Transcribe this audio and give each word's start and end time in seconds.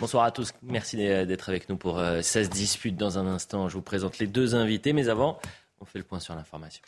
Bonsoir 0.00 0.24
à 0.24 0.30
tous. 0.30 0.54
Merci 0.62 0.96
d'être 0.96 1.50
avec 1.50 1.68
nous 1.68 1.76
pour 1.76 2.00
16 2.22 2.46
euh, 2.46 2.50
disputes. 2.50 2.96
Dans 2.96 3.18
un 3.18 3.26
instant, 3.26 3.68
je 3.68 3.74
vous 3.74 3.82
présente 3.82 4.18
les 4.18 4.26
deux 4.26 4.54
invités. 4.54 4.94
Mais 4.94 5.10
avant, 5.10 5.38
on 5.78 5.84
fait 5.84 5.98
le 5.98 6.04
point 6.04 6.20
sur 6.20 6.34
l'information. 6.34 6.82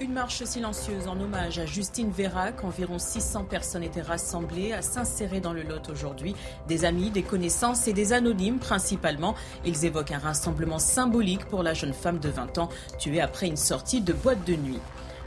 Une 0.00 0.12
marche 0.14 0.42
silencieuse 0.44 1.06
en 1.06 1.20
hommage 1.20 1.58
à 1.58 1.66
Justine 1.66 2.10
Vérac. 2.10 2.64
Environ 2.64 2.98
600 2.98 3.44
personnes 3.44 3.82
étaient 3.82 4.00
rassemblées 4.00 4.72
à 4.72 4.80
s'insérer 4.80 5.40
dans 5.40 5.52
le 5.52 5.62
Lot 5.62 5.90
aujourd'hui. 5.90 6.34
Des 6.66 6.86
amis, 6.86 7.10
des 7.10 7.22
connaissances 7.22 7.88
et 7.88 7.92
des 7.92 8.14
anonymes 8.14 8.58
principalement. 8.58 9.34
Ils 9.66 9.84
évoquent 9.84 10.12
un 10.12 10.18
rassemblement 10.18 10.78
symbolique 10.78 11.44
pour 11.44 11.62
la 11.62 11.74
jeune 11.74 11.92
femme 11.92 12.20
de 12.20 12.30
20 12.30 12.56
ans 12.56 12.70
tuée 12.98 13.20
après 13.20 13.48
une 13.48 13.58
sortie 13.58 14.00
de 14.00 14.14
boîte 14.14 14.46
de 14.46 14.54
nuit. 14.54 14.80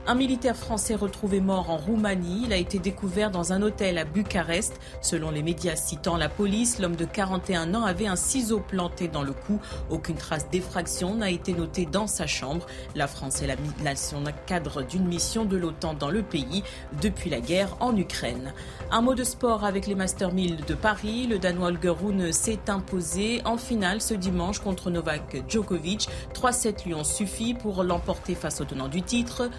Un 0.09 0.15
militaire 0.15 0.55
français 0.55 0.95
retrouvé 0.95 1.39
mort 1.39 1.69
en 1.69 1.77
Roumanie. 1.77 2.41
Il 2.45 2.51
a 2.51 2.57
été 2.57 2.79
découvert 2.79 3.29
dans 3.29 3.53
un 3.53 3.61
hôtel 3.61 3.99
à 3.99 4.05
Bucarest. 4.05 4.79
Selon 5.03 5.29
les 5.29 5.43
médias 5.43 5.75
citant 5.75 6.17
la 6.17 6.29
police, 6.29 6.79
l'homme 6.79 6.95
de 6.95 7.05
41 7.05 7.75
ans 7.75 7.83
avait 7.83 8.07
un 8.07 8.15
ciseau 8.15 8.59
planté 8.59 9.07
dans 9.07 9.21
le 9.21 9.33
cou. 9.33 9.59
Aucune 9.91 10.15
trace 10.15 10.49
d'effraction 10.49 11.13
n'a 11.13 11.29
été 11.29 11.53
notée 11.53 11.85
dans 11.85 12.07
sa 12.07 12.25
chambre. 12.25 12.65
La 12.95 13.05
France 13.05 13.43
est 13.43 13.45
la 13.45 13.53
nation 13.83 14.23
cadre 14.47 14.81
d'une 14.81 15.05
mission 15.05 15.45
de 15.45 15.55
l'OTAN 15.55 15.93
dans 15.93 16.09
le 16.09 16.23
pays 16.23 16.63
depuis 17.03 17.29
la 17.29 17.39
guerre 17.39 17.77
en 17.79 17.95
Ukraine. 17.95 18.55
Un 18.89 19.01
mot 19.01 19.13
de 19.13 19.23
sport 19.23 19.63
avec 19.63 19.85
les 19.85 19.93
Master 19.93 20.33
1000 20.33 20.65
de 20.65 20.73
Paris. 20.73 21.27
Le 21.27 21.37
Danois 21.37 21.67
Holger 21.67 22.31
s'est 22.31 22.67
imposé 22.67 23.43
en 23.45 23.57
finale 23.57 24.01
ce 24.01 24.15
dimanche 24.15 24.57
contre 24.57 24.89
Novak 24.89 25.43
Djokovic. 25.47 26.09
3-7 26.33 26.85
lui 26.87 26.95
ont 26.95 27.03
suffi 27.03 27.53
pour 27.53 27.83
l'emporter 27.83 28.33
face 28.33 28.59
au 28.59 28.65
tenant 28.65 28.87
du 28.87 29.03
titre. 29.03 29.51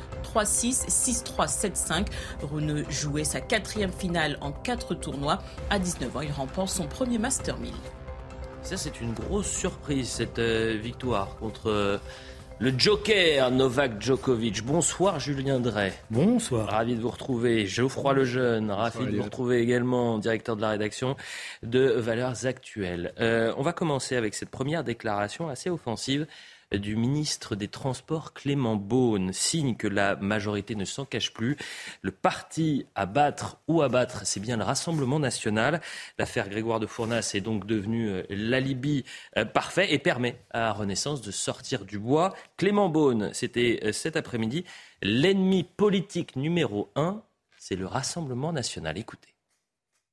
3-6, 0.44 0.88
6-3, 0.88 1.48
7-5. 1.48 2.06
Rune 2.42 2.84
jouait 2.88 3.24
sa 3.24 3.40
quatrième 3.40 3.92
finale 3.92 4.38
en 4.40 4.52
quatre 4.52 4.94
tournois. 4.94 5.42
À 5.68 5.78
19 5.78 6.16
ans, 6.16 6.20
il 6.22 6.32
remporte 6.32 6.70
son 6.70 6.86
premier 6.86 7.18
Master 7.18 7.58
1000. 7.58 7.72
Ça, 8.62 8.76
c'est 8.76 9.00
une 9.00 9.12
grosse 9.12 9.50
surprise, 9.50 10.08
cette 10.08 10.38
euh, 10.38 10.78
victoire 10.80 11.36
contre 11.36 11.70
euh, 11.70 11.98
le 12.58 12.72
Joker 12.76 13.50
Novak 13.50 14.00
Djokovic. 14.00 14.62
Bonsoir 14.64 15.18
Julien 15.18 15.60
Drey. 15.60 15.92
Bonsoir. 16.10 16.68
Ravi 16.68 16.94
de 16.94 17.00
vous 17.00 17.10
retrouver. 17.10 17.66
Geoffroy 17.66 18.12
Lejeune, 18.14 18.70
ravi 18.70 19.06
de 19.06 19.16
vous 19.16 19.22
retrouver 19.22 19.60
également, 19.60 20.18
directeur 20.18 20.56
de 20.56 20.62
la 20.62 20.70
rédaction 20.70 21.16
de 21.62 21.80
Valeurs 21.80 22.46
Actuelles. 22.46 23.12
Euh, 23.18 23.52
on 23.56 23.62
va 23.62 23.72
commencer 23.72 24.16
avec 24.16 24.34
cette 24.34 24.50
première 24.50 24.84
déclaration 24.84 25.48
assez 25.48 25.70
offensive 25.70 26.26
du 26.72 26.96
ministre 26.96 27.56
des 27.56 27.68
Transports 27.68 28.32
Clément 28.32 28.76
Beaune, 28.76 29.32
signe 29.32 29.76
que 29.76 29.88
la 29.88 30.16
majorité 30.16 30.74
ne 30.74 30.84
s'en 30.84 31.04
cache 31.04 31.32
plus. 31.32 31.56
Le 32.02 32.10
parti 32.10 32.86
à 32.94 33.06
battre 33.06 33.58
ou 33.68 33.82
à 33.82 33.88
battre, 33.88 34.22
c'est 34.24 34.40
bien 34.40 34.56
le 34.56 34.64
Rassemblement 34.64 35.18
national. 35.18 35.80
L'affaire 36.18 36.48
Grégoire 36.48 36.80
de 36.80 36.86
Fournas 36.86 37.32
est 37.34 37.40
donc 37.40 37.66
devenue 37.66 38.08
euh, 38.08 38.22
l'alibi 38.30 39.04
euh, 39.36 39.44
parfait 39.44 39.92
et 39.92 39.98
permet 39.98 40.40
à 40.50 40.72
Renaissance 40.72 41.22
de 41.22 41.30
sortir 41.30 41.84
du 41.84 41.98
bois. 41.98 42.34
Clément 42.56 42.88
Beaune, 42.88 43.30
c'était 43.32 43.80
euh, 43.84 43.92
cet 43.92 44.16
après-midi, 44.16 44.64
l'ennemi 45.02 45.64
politique 45.64 46.36
numéro 46.36 46.90
un, 46.94 47.22
c'est 47.58 47.76
le 47.76 47.86
Rassemblement 47.86 48.52
national. 48.52 48.98
Écoutez. 48.98 49.29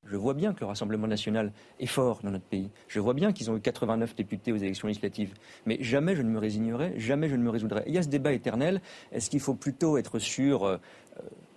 Je 0.09 0.15
vois 0.15 0.33
bien 0.33 0.53
que 0.53 0.61
le 0.61 0.67
Rassemblement 0.67 1.07
national 1.07 1.51
est 1.79 1.85
fort 1.85 2.21
dans 2.23 2.31
notre 2.31 2.45
pays. 2.45 2.69
Je 2.87 2.99
vois 2.99 3.13
bien 3.13 3.33
qu'ils 3.33 3.51
ont 3.51 3.57
eu 3.57 3.61
89 3.61 4.15
députés 4.15 4.53
aux 4.53 4.57
élections 4.57 4.87
législatives. 4.87 5.33
Mais 5.65 5.77
jamais 5.81 6.15
je 6.15 6.21
ne 6.21 6.29
me 6.29 6.39
résignerai, 6.39 6.93
jamais 6.97 7.27
je 7.27 7.35
ne 7.35 7.43
me 7.43 7.49
résoudrai. 7.49 7.83
il 7.87 7.93
y 7.93 7.97
a 7.97 8.03
ce 8.03 8.07
débat 8.07 8.31
éternel. 8.31 8.81
Est-ce 9.11 9.29
qu'il 9.29 9.41
faut 9.41 9.55
plutôt 9.55 9.97
être 9.97 10.19
sur 10.19 10.65
euh, 10.65 10.77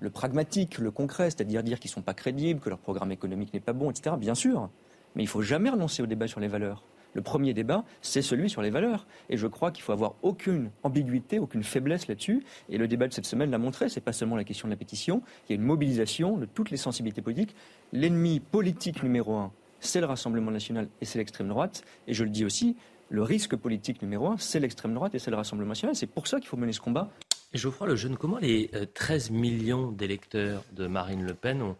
le 0.01 0.11
pragmatique, 0.11 0.79
le 0.79 0.91
concret, 0.91 1.31
c'est-à-dire 1.31 1.63
dire 1.63 1.79
qu'ils 1.79 1.91
ne 1.91 1.95
sont 1.95 2.03
pas 2.03 2.15
crédibles, 2.15 2.61
que 2.61 2.71
leur 2.71 2.79
programme 2.79 3.13
économique 3.13 3.55
n'est 3.55 3.61
pas 3.61 3.73
bon, 3.73 3.91
etc. 3.91 4.17
Bien 4.19 4.35
sûr. 4.35 4.69
Mais 5.15 5.23
il 5.23 5.27
ne 5.27 5.31
faut 5.31 5.43
jamais 5.43 5.71
renoncer 5.71 6.03
au 6.03 6.07
débat 6.07 6.27
sur 6.27 6.41
les 6.41 6.49
valeurs. 6.49 6.85
Le 7.15 7.23
premier 7.23 7.55
débat, 7.55 7.85
c'est 8.03 8.23
celui 8.23 8.49
sur 8.49 8.63
les 8.63 8.71
valeurs. 8.71 9.07
Et 9.29 9.37
je 9.37 9.47
crois 9.47 9.71
qu'il 9.71 9.83
faut 9.83 9.93
avoir 9.93 10.15
aucune 10.23 10.71
ambiguïté, 10.83 11.39
aucune 11.39 11.63
faiblesse 11.63 12.09
là-dessus. 12.09 12.45
Et 12.69 12.79
le 12.79 12.89
débat 12.89 13.09
de 13.09 13.13
cette 13.13 13.27
semaine 13.27 13.51
l'a 13.51 13.59
montré. 13.59 13.89
Ce 13.89 13.97
n'est 13.97 14.05
pas 14.05 14.13
seulement 14.13 14.37
la 14.37 14.45
question 14.45 14.69
de 14.69 14.73
la 14.73 14.77
pétition. 14.77 15.23
Il 15.49 15.53
y 15.53 15.55
a 15.55 15.57
une 15.61 15.67
mobilisation 15.67 16.37
de 16.37 16.47
toutes 16.47 16.71
les 16.71 16.77
sensibilités 16.77 17.23
politiques. 17.23 17.55
L'ennemi 17.93 18.41
politique 18.41 19.03
numéro 19.03 19.37
un, 19.37 19.53
c'est 19.81 20.01
le 20.01 20.07
Rassemblement 20.07 20.51
national 20.51 20.89
et 21.01 21.05
c'est 21.05 21.19
l'extrême 21.19 21.49
droite. 21.49 21.83
Et 22.07 22.15
je 22.15 22.25
le 22.25 22.31
dis 22.31 22.45
aussi, 22.45 22.77
le 23.09 23.23
risque 23.23 23.57
politique 23.57 24.03
numéro 24.03 24.29
un, 24.29 24.37
c'est 24.39 24.61
l'extrême 24.61 24.95
droite 24.95 25.15
et 25.15 25.19
c'est 25.19 25.31
le 25.31 25.37
Rassemblement 25.37 25.71
national. 25.71 25.97
C'est 25.97 26.07
pour 26.07 26.27
ça 26.27 26.39
qu'il 26.39 26.49
faut 26.49 26.57
mener 26.57 26.73
ce 26.73 26.81
combat. 26.81 27.11
Geoffroy 27.53 27.89
Lejeune, 27.89 28.17
comment 28.17 28.39
les 28.39 28.71
13 28.95 29.31
euh, 29.31 29.35
millions 29.35 29.91
d'électeurs 29.91 30.63
de 30.73 30.87
Marine 30.87 31.25
Le 31.25 31.35
Pen 31.35 31.63
ont, 31.63 31.77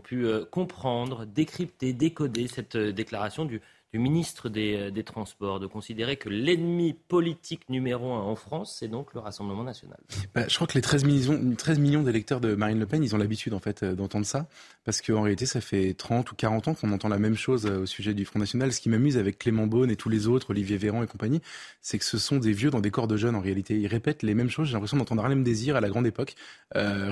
pu 0.00 0.26
euh, 0.26 0.44
comprendre, 0.44 1.24
décrypter, 1.24 1.94
décoder 1.94 2.48
cette 2.48 2.76
euh, 2.76 2.92
déclaration 2.92 3.46
du, 3.46 3.62
du 3.92 3.98
ministre 3.98 4.48
euh, 4.54 4.90
des, 4.90 5.04
Transports 5.04 5.60
de 5.60 5.66
considérer 5.66 6.16
que 6.16 6.28
l'ennemi 6.28 6.92
politique 6.92 7.68
numéro 7.68 8.12
un 8.12 8.22
en 8.22 8.34
France, 8.34 8.76
c'est 8.78 8.88
donc 8.88 9.14
le 9.14 9.20
Rassemblement 9.20 9.62
national. 9.62 9.98
Bah, 10.34 10.44
je 10.48 10.54
crois 10.54 10.66
que 10.66 10.74
les 10.74 10.80
13 10.80 11.04
millions, 11.04 11.54
13 11.56 11.78
millions 11.78 12.02
d'électeurs 12.02 12.40
de 12.40 12.54
Marine 12.54 12.80
Le 12.80 12.86
Pen, 12.86 13.02
ils 13.04 13.14
ont 13.14 13.18
l'habitude 13.18 13.54
en 13.54 13.60
fait 13.60 13.82
euh, 13.82 13.94
d'entendre 13.94 14.26
ça, 14.26 14.48
parce 14.84 15.00
qu'en 15.00 15.22
réalité, 15.22 15.46
ça 15.46 15.60
fait 15.60 15.94
30 15.94 16.32
ou 16.32 16.34
40 16.34 16.68
ans 16.68 16.74
qu'on 16.74 16.92
entend 16.92 17.08
la 17.08 17.18
même 17.18 17.36
chose 17.36 17.66
euh, 17.66 17.82
au 17.82 17.86
sujet 17.86 18.14
du 18.14 18.24
Front 18.24 18.40
National. 18.40 18.72
Ce 18.72 18.80
qui 18.80 18.88
m'amuse 18.88 19.16
avec 19.18 19.38
Clément 19.38 19.66
Beaune 19.66 19.90
et 19.90 19.96
tous 19.96 20.08
les 20.08 20.26
autres, 20.26 20.50
Olivier 20.50 20.76
Véran 20.76 21.02
et 21.02 21.06
compagnie, 21.06 21.40
c'est 21.80 21.98
que 21.98 22.04
ce 22.04 22.18
sont 22.18 22.38
des 22.38 22.52
vieux 22.52 22.70
dans 22.70 22.80
des 22.80 22.90
corps 22.90 23.08
de 23.08 23.16
jeunes 23.16 23.36
en 23.36 23.40
réalité. 23.40 23.78
Ils 23.78 23.86
répètent 23.86 24.22
les 24.22 24.34
mêmes 24.34 24.50
choses. 24.50 24.66
J'ai 24.66 24.72
l'impression 24.74 24.96
d'entendre 24.96 25.22
Harlem 25.22 25.44
Désir 25.44 25.76
à 25.76 25.80
la 25.80 25.88
grande 25.88 26.06
époque. 26.06 26.34
Euh, 26.74 27.10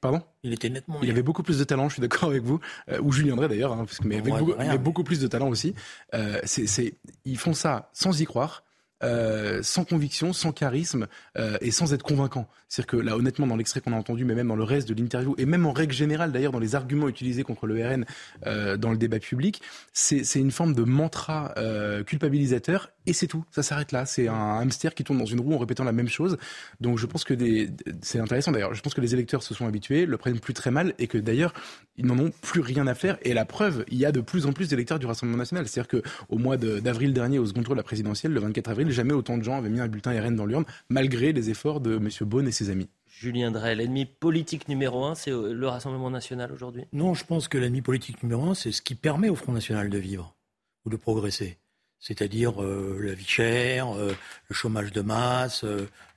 Pardon? 0.00 0.20
Il 0.46 0.52
était 0.52 0.70
nettement. 0.70 0.98
Il 1.02 1.10
avait 1.10 1.22
beaucoup 1.22 1.42
plus 1.42 1.58
de 1.58 1.64
talent, 1.64 1.88
je 1.88 1.94
suis 1.94 2.00
d'accord 2.00 2.30
avec 2.30 2.42
vous, 2.42 2.60
euh, 2.88 3.00
ou 3.02 3.12
Julien 3.12 3.36
Drey 3.36 3.48
d'ailleurs, 3.48 3.72
hein, 3.72 3.84
parce 3.84 3.98
que 3.98 4.06
mais 4.06 4.18
avec 4.18 4.32
beaucoup, 4.32 4.54
mais 4.58 4.78
beaucoup 4.78 5.04
plus 5.04 5.20
de 5.20 5.26
talent 5.26 5.48
aussi. 5.48 5.74
Euh, 6.14 6.40
c'est, 6.44 6.94
ils 7.24 7.38
font 7.38 7.52
ça 7.54 7.90
sans 7.92 8.20
y 8.20 8.24
croire. 8.24 8.62
Euh, 9.04 9.62
sans 9.62 9.84
conviction, 9.84 10.32
sans 10.32 10.52
charisme 10.52 11.06
euh, 11.36 11.58
et 11.60 11.70
sans 11.70 11.92
être 11.92 12.02
convaincant. 12.02 12.48
C'est-à-dire 12.66 12.86
que 12.86 12.96
là, 12.96 13.14
honnêtement, 13.14 13.46
dans 13.46 13.56
l'extrait 13.56 13.82
qu'on 13.82 13.92
a 13.92 13.96
entendu, 13.96 14.24
mais 14.24 14.34
même 14.34 14.48
dans 14.48 14.56
le 14.56 14.62
reste 14.64 14.88
de 14.88 14.94
l'interview, 14.94 15.34
et 15.36 15.44
même 15.44 15.66
en 15.66 15.72
règle 15.72 15.92
générale 15.92 16.32
d'ailleurs 16.32 16.50
dans 16.50 16.58
les 16.58 16.74
arguments 16.74 17.06
utilisés 17.06 17.42
contre 17.42 17.66
le 17.66 17.86
RN 17.86 18.06
euh, 18.46 18.78
dans 18.78 18.90
le 18.90 18.96
débat 18.96 19.18
public, 19.18 19.60
c'est 19.92 20.22
une 20.36 20.50
forme 20.50 20.74
de 20.74 20.82
mantra 20.82 21.54
culpabilisateur 22.06 22.88
et 23.06 23.12
c'est 23.12 23.26
tout. 23.26 23.44
Ça 23.50 23.62
s'arrête 23.62 23.92
là. 23.92 24.06
C'est 24.06 24.28
un 24.28 24.58
hamster 24.58 24.94
qui 24.94 25.04
tourne 25.04 25.18
dans 25.18 25.26
une 25.26 25.40
roue 25.40 25.54
en 25.54 25.58
répétant 25.58 25.84
la 25.84 25.92
même 25.92 26.08
chose. 26.08 26.36
Donc 26.80 26.98
je 26.98 27.06
pense 27.06 27.24
que 27.24 27.34
des... 27.34 27.70
c'est 28.02 28.18
intéressant 28.18 28.52
d'ailleurs. 28.52 28.74
Je 28.74 28.82
pense 28.82 28.94
que 28.94 29.00
les 29.00 29.14
électeurs 29.14 29.42
se 29.42 29.54
sont 29.54 29.66
habitués, 29.66 30.06
le 30.06 30.16
prennent 30.16 30.40
plus 30.40 30.54
très 30.54 30.70
mal 30.70 30.94
et 30.98 31.06
que 31.06 31.18
d'ailleurs 31.18 31.52
ils 31.96 32.06
n'en 32.06 32.18
ont 32.18 32.30
plus 32.42 32.60
rien 32.60 32.86
à 32.86 32.94
faire. 32.94 33.18
Et 33.22 33.34
la 33.34 33.44
preuve, 33.44 33.84
il 33.88 33.98
y 33.98 34.04
a 34.04 34.12
de 34.12 34.20
plus 34.20 34.46
en 34.46 34.52
plus 34.52 34.68
d'électeurs 34.68 34.98
du 34.98 35.06
Rassemblement 35.06 35.38
national. 35.38 35.66
C'est-à-dire 35.66 36.00
qu'au 36.00 36.38
mois 36.38 36.56
d'avril 36.56 37.12
dernier, 37.12 37.38
au 37.38 37.46
second 37.46 37.62
tour 37.62 37.74
de 37.74 37.80
la 37.80 37.84
présidentielle, 37.84 38.32
le 38.32 38.40
24 38.40 38.68
avril, 38.68 38.90
jamais 38.90 39.14
autant 39.14 39.38
de 39.38 39.42
gens 39.42 39.56
avaient 39.56 39.70
mis 39.70 39.80
un 39.80 39.88
bulletin 39.88 40.12
RN 40.20 40.36
dans 40.36 40.46
l'urne, 40.46 40.64
malgré 40.88 41.32
les 41.32 41.50
efforts 41.50 41.80
de 41.80 41.96
M. 41.96 42.08
Beaune 42.22 42.48
et 42.48 42.52
ses 42.52 42.70
amis. 42.70 42.88
Julien 43.06 43.50
Drey, 43.50 43.74
l'ennemi 43.74 44.04
politique 44.04 44.68
numéro 44.68 45.04
un, 45.06 45.14
c'est 45.14 45.30
euh, 45.30 45.54
le 45.54 45.68
Rassemblement 45.68 46.10
national 46.10 46.52
aujourd'hui? 46.52 46.84
Non, 46.92 47.14
je 47.14 47.24
pense 47.24 47.48
que 47.48 47.56
l'ennemi 47.56 47.80
politique 47.80 48.22
numéro 48.22 48.44
un, 48.44 48.54
c'est 48.54 48.72
ce 48.72 48.82
qui 48.82 48.94
permet 48.94 49.30
au 49.30 49.34
Front 49.34 49.52
national 49.52 49.88
de 49.88 49.96
vivre 49.96 50.36
ou 50.84 50.90
de 50.90 50.96
progresser. 50.96 51.56
C'est-à-dire 52.00 52.62
euh, 52.62 52.98
la 53.02 53.14
vie 53.14 53.26
chère, 53.26 53.96
euh, 53.96 54.14
le 54.48 54.54
chômage 54.54 54.92
de 54.92 55.00
masse, 55.00 55.64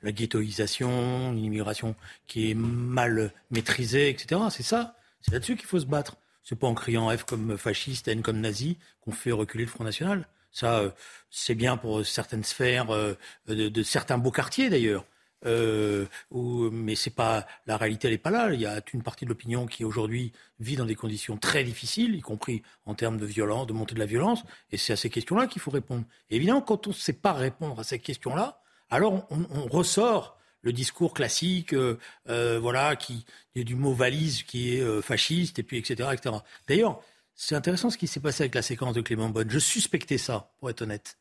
la 0.04 0.12
ghettoisation, 0.12 1.34
une 1.34 1.44
immigration 1.44 1.96
qui 2.28 2.52
est 2.52 2.56
mal 2.56 3.32
maîtrisée, 3.52 4.10
etc. 4.10 4.42
C'est 4.52 4.64
ça. 4.64 4.96
C'est 5.22 5.32
là-dessus 5.32 5.56
qu'il 5.56 5.68
faut 5.68 5.80
se 5.80 5.86
battre. 5.86 6.18
C'est 6.44 6.58
pas 6.58 6.68
en 6.68 6.74
criant 6.74 7.16
F 7.16 7.24
comme 7.24 7.58
fasciste, 7.58 8.08
N 8.08 8.22
comme 8.22 8.40
nazi 8.40 8.78
qu'on 9.02 9.12
fait 9.12 9.32
reculer 9.32 9.66
le 9.66 9.70
Front 9.70 9.84
National. 9.84 10.28
Ça, 10.52 10.80
euh, 10.80 10.90
c'est 11.30 11.56
bien 11.56 11.78
pour 11.78 12.06
certaines 12.06 12.44
sphères 12.44 12.90
euh, 12.92 13.14
de, 13.48 13.84
certains 13.84 14.18
beaux 14.18 14.32
quartiers 14.32 14.70
d'ailleurs. 14.70 15.06
Euh, 15.46 16.06
mais 16.32 16.96
c'est 16.96 17.16
pas 17.16 17.48
la 17.66 17.78
réalité, 17.78 18.08
elle 18.08 18.14
n'est 18.14 18.18
pas 18.18 18.32
là. 18.32 18.54
Il 18.54 18.60
y 18.60 18.66
a 18.66 18.82
une 18.94 19.04
partie 19.04 19.26
de 19.26 19.30
l'opinion 19.30 19.66
qui 19.66 19.86
aujourd'hui 19.86 20.32
vit 20.60 20.76
dans 20.76 20.86
des 20.86 20.96
conditions 20.96 21.38
très 21.38 21.64
difficiles, 21.64 22.16
y 22.16 22.22
compris 22.22 22.62
en 22.86 22.96
termes 22.96 23.18
de 23.18 23.26
violence, 23.26 23.68
de 23.68 23.74
montée 23.74 23.96
de 23.96 24.00
la 24.00 24.06
violence. 24.06 24.44
Et 24.72 24.78
c'est 24.78 24.94
à 24.94 24.98
ces 24.98 25.10
questions-là 25.10 25.48
qu'il 25.48 25.62
faut 25.62 25.72
répondre. 25.72 26.04
évidemment, 26.30 26.62
quand 26.62 26.88
on 26.88 26.92
ne 26.92 26.96
sait 26.96 27.14
pas 27.14 27.34
répondre 27.34 27.80
à 27.80 27.84
ces 27.84 28.00
questions-là, 28.00 28.62
alors 28.90 29.28
on 29.30 29.68
ressort 29.68 30.40
le 30.62 30.74
discours 30.74 31.14
classique, 31.14 31.74
euh, 31.74 31.98
euh, 32.30 32.60
voilà, 32.60 32.96
qui 32.96 33.26
du 33.56 33.76
mot 33.76 33.94
valise 33.94 34.44
qui 34.44 34.76
est 34.76 34.82
euh, 34.82 35.02
fasciste 35.02 35.60
et 35.60 35.64
puis 35.64 35.78
etc. 35.78 36.10
etc. 36.14 36.36
D'ailleurs, 36.68 37.02
c'est 37.36 37.56
intéressant 37.56 37.90
ce 37.90 37.98
qui 37.98 38.08
s'est 38.08 38.20
passé 38.22 38.44
avec 38.44 38.56
la 38.56 38.62
séquence 38.62 38.94
de 38.94 39.02
Clément 39.02 39.30
Bonne. 39.30 39.50
Je 39.50 39.60
suspectais 39.60 40.18
ça, 40.18 40.54
pour 40.60 40.70
être 40.70 40.82
honnête. 40.82 41.18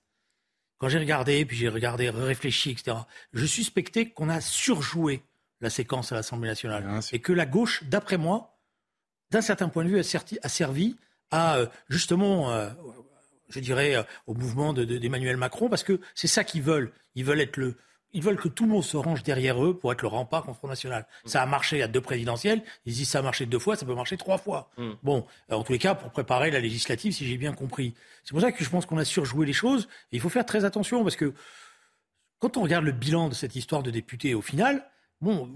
Quand 0.78 0.88
j'ai 0.88 0.98
regardé, 0.98 1.44
puis 1.44 1.56
j'ai 1.56 1.68
regardé, 1.68 2.08
réfléchi, 2.10 2.70
etc. 2.70 2.96
Je 3.32 3.46
suspectais 3.46 4.10
qu'on 4.10 4.28
a 4.28 4.40
surjoué 4.40 5.22
la 5.60 5.70
séquence 5.70 6.12
à 6.12 6.14
l'Assemblée 6.14 6.48
nationale 6.48 7.00
et 7.12 7.18
que 7.18 7.32
la 7.32 7.46
gauche, 7.46 7.82
d'après 7.84 8.16
moi, 8.16 8.58
d'un 9.30 9.40
certain 9.40 9.68
point 9.68 9.84
de 9.84 9.88
vue, 9.88 9.98
a, 9.98 10.48
servi 10.48 10.96
à 11.32 11.58
justement, 11.88 12.52
je 13.48 13.58
dirais, 13.58 14.06
au 14.26 14.34
mouvement 14.34 14.72
d'Emmanuel 14.72 15.36
Macron, 15.36 15.68
parce 15.68 15.82
que 15.82 16.00
c'est 16.14 16.28
ça 16.28 16.44
qu'ils 16.44 16.62
veulent. 16.62 16.92
Ils 17.16 17.24
veulent 17.24 17.40
être 17.40 17.56
le, 17.56 17.76
ils 18.12 18.22
veulent 18.22 18.36
que 18.36 18.48
tout 18.48 18.64
le 18.64 18.70
monde 18.70 18.84
se 18.84 18.96
range 18.96 19.22
derrière 19.22 19.62
eux 19.62 19.76
pour 19.76 19.92
être 19.92 20.02
le 20.02 20.08
rempart 20.08 20.44
contre 20.44 20.58
Front 20.58 20.68
National. 20.68 21.06
Mm. 21.24 21.28
Ça 21.28 21.42
a 21.42 21.46
marché 21.46 21.82
à 21.82 21.88
deux 21.88 22.00
présidentielles. 22.00 22.62
Ils 22.86 22.94
disent 22.94 23.08
ça 23.08 23.18
a 23.18 23.22
marché 23.22 23.46
deux 23.46 23.58
fois, 23.58 23.76
ça 23.76 23.86
peut 23.86 23.94
marcher 23.94 24.16
trois 24.16 24.38
fois. 24.38 24.70
Mm. 24.78 24.90
Bon, 25.02 25.26
en 25.50 25.62
tous 25.62 25.72
les 25.72 25.78
cas, 25.78 25.94
pour 25.94 26.10
préparer 26.10 26.50
la 26.50 26.60
législative, 26.60 27.12
si 27.12 27.26
j'ai 27.26 27.36
bien 27.36 27.52
compris. 27.52 27.94
C'est 28.24 28.32
pour 28.32 28.40
ça 28.40 28.52
que 28.52 28.64
je 28.64 28.70
pense 28.70 28.86
qu'on 28.86 28.98
a 28.98 29.04
surjoué 29.04 29.46
les 29.46 29.52
choses. 29.52 29.88
Et 30.12 30.16
il 30.16 30.20
faut 30.20 30.28
faire 30.30 30.46
très 30.46 30.64
attention 30.64 31.02
parce 31.02 31.16
que 31.16 31.34
quand 32.38 32.56
on 32.56 32.62
regarde 32.62 32.84
le 32.84 32.92
bilan 32.92 33.28
de 33.28 33.34
cette 33.34 33.56
histoire 33.56 33.82
de 33.82 33.90
députés, 33.90 34.34
au 34.34 34.42
final, 34.42 34.84
bon, 35.20 35.54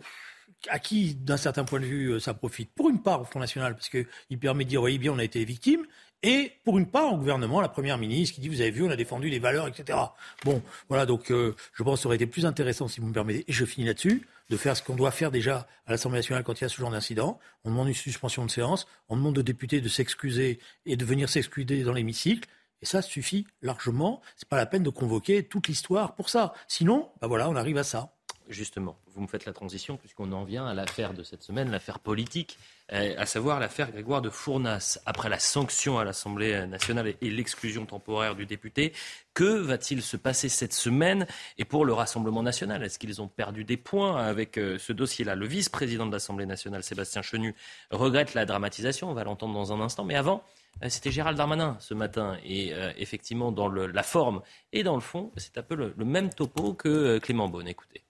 à 0.69 0.79
qui, 0.79 1.15
d'un 1.15 1.37
certain 1.37 1.65
point 1.65 1.81
de 1.81 1.87
vue, 1.87 2.09
euh, 2.09 2.21
ça 2.21 2.35
profite? 2.35 2.73
Pour 2.75 2.91
une 2.91 3.03
part 3.03 3.21
au 3.21 3.25
Front 3.25 3.41
National, 3.41 3.75
parce 3.75 3.89
qu'il 3.89 4.39
permet 4.39 4.65
de 4.65 4.71
dire, 4.71 4.81
voyez 4.81 4.99
bien, 4.99 5.13
on 5.13 5.19
a 5.19 5.25
été 5.25 5.45
victime, 5.45 5.87
et 6.23 6.53
pour 6.65 6.79
une 6.79 6.87
part 6.87 7.13
au 7.13 7.17
gouvernement, 7.17 7.61
la 7.61 7.69
Première 7.69 7.99
ministre 7.99 8.35
qui 8.35 8.41
dit, 8.41 8.49
vous 8.49 8.61
avez 8.61 8.71
vu, 8.71 8.85
on 8.85 8.91
a 8.91 8.97
défendu 8.97 9.29
les 9.29 9.39
valeurs, 9.39 9.67
etc. 9.67 9.99
Bon, 10.45 10.63
voilà, 10.89 11.07
donc 11.07 11.31
euh, 11.31 11.57
je 11.75 11.83
pense 11.83 11.99
que 11.99 12.03
ça 12.03 12.07
aurait 12.09 12.17
été 12.17 12.27
plus 12.27 12.47
intéressant, 12.47 12.87
si 12.87 13.01
vous 13.01 13.09
me 13.09 13.13
permettez, 13.13 13.45
et 13.49 13.53
je 13.53 13.65
finis 13.65 13.87
là-dessus, 13.87 14.27
de 14.49 14.57
faire 14.57 14.77
ce 14.77 14.83
qu'on 14.83 14.95
doit 14.95 15.11
faire 15.11 15.31
déjà 15.31 15.67
à 15.87 15.91
l'Assemblée 15.91 16.19
nationale 16.19 16.45
quand 16.45 16.61
il 16.61 16.63
y 16.63 16.65
a 16.65 16.69
ce 16.69 16.77
genre 16.77 16.91
d'incident. 16.91 17.41
On 17.65 17.71
demande 17.71 17.89
une 17.89 17.95
suspension 17.95 18.45
de 18.45 18.51
séance, 18.51 18.87
on 19.09 19.17
demande 19.17 19.39
aux 19.39 19.43
députés 19.43 19.81
de 19.81 19.89
s'excuser 19.89 20.61
et 20.87 20.97
de 20.97 21.05
venir 21.05 21.29
s'excuser 21.29 21.83
dans 21.83 21.93
l'hémicycle. 21.93 22.49
Et 22.83 22.87
ça 22.87 23.01
suffit 23.01 23.47
largement. 23.63 24.21
C'est 24.37 24.49
pas 24.49 24.57
la 24.57 24.67
peine 24.67 24.83
de 24.83 24.91
convoquer 24.91 25.45
toute 25.45 25.69
l'histoire 25.69 26.15
pour 26.15 26.29
ça. 26.29 26.53
Sinon, 26.67 27.11
ben 27.21 27.29
voilà, 27.29 27.49
on 27.49 27.57
arrive 27.57 27.79
à 27.79 27.85
ça. 27.85 28.13
Justement, 28.53 28.99
vous 29.15 29.23
me 29.23 29.27
faites 29.27 29.47
la 29.47 29.55
transition 29.55 29.97
puisqu'on 29.97 30.31
en 30.33 30.45
vient 30.45 30.67
à 30.67 30.75
l'affaire 30.75 31.15
de 31.15 31.23
cette 31.23 31.43
semaine, 31.43 31.71
l'affaire 31.71 32.01
politique, 32.01 32.59
euh, 32.93 33.15
à 33.17 33.25
savoir 33.25 33.59
l'affaire 33.59 33.91
Grégoire 33.91 34.21
de 34.21 34.29
Fournas. 34.29 35.01
Après 35.07 35.31
la 35.31 35.39
sanction 35.39 35.99
à 35.99 36.05
l'Assemblée 36.05 36.67
nationale 36.67 37.15
et 37.19 37.31
l'exclusion 37.31 37.87
temporaire 37.87 38.35
du 38.35 38.45
député, 38.45 38.93
que 39.33 39.59
va-t-il 39.59 40.03
se 40.03 40.19
passer 40.19 40.51
cette 40.51 40.75
semaine? 40.75 41.27
Et 41.57 41.65
pour 41.65 41.87
le 41.87 41.95
Rassemblement 41.95 42.43
national, 42.43 42.83
est-ce 42.83 42.99
qu'ils 42.99 43.23
ont 43.23 43.29
perdu 43.29 43.65
des 43.65 43.79
points 43.79 44.23
avec 44.23 44.59
euh, 44.59 44.77
ce 44.79 44.93
dossier-là? 44.93 45.35
Le 45.35 45.47
vice-président 45.47 46.05
de 46.05 46.13
l'Assemblée 46.13 46.45
nationale, 46.45 46.83
Sébastien 46.83 47.23
Chenu, 47.23 47.55
regrette 47.91 48.35
la 48.35 48.45
dramatisation, 48.45 49.11
on 49.11 49.15
va 49.15 49.25
l'entendre 49.25 49.55
dans 49.55 49.73
un 49.73 49.81
instant, 49.81 50.05
mais 50.05 50.15
avant, 50.15 50.45
euh, 50.83 50.91
c'était 50.91 51.11
Gérald 51.11 51.39
Darmanin 51.39 51.79
ce 51.81 51.95
matin. 51.95 52.37
Et 52.45 52.75
effectivement, 52.99 53.51
dans 53.51 53.71
la 53.71 54.03
forme 54.03 54.43
et 54.75 54.83
dans 54.83 54.95
le 54.95 55.01
fond, 55.01 55.33
c'est 55.39 55.57
un 55.57 55.63
peu 55.63 55.75
le, 55.75 55.95
le 55.97 56.05
même 56.05 56.29
topo 56.29 56.75
que 56.75 57.19
Clément 57.19 57.49
Beaune. 57.49 57.69
Écoutez. 57.69 58.03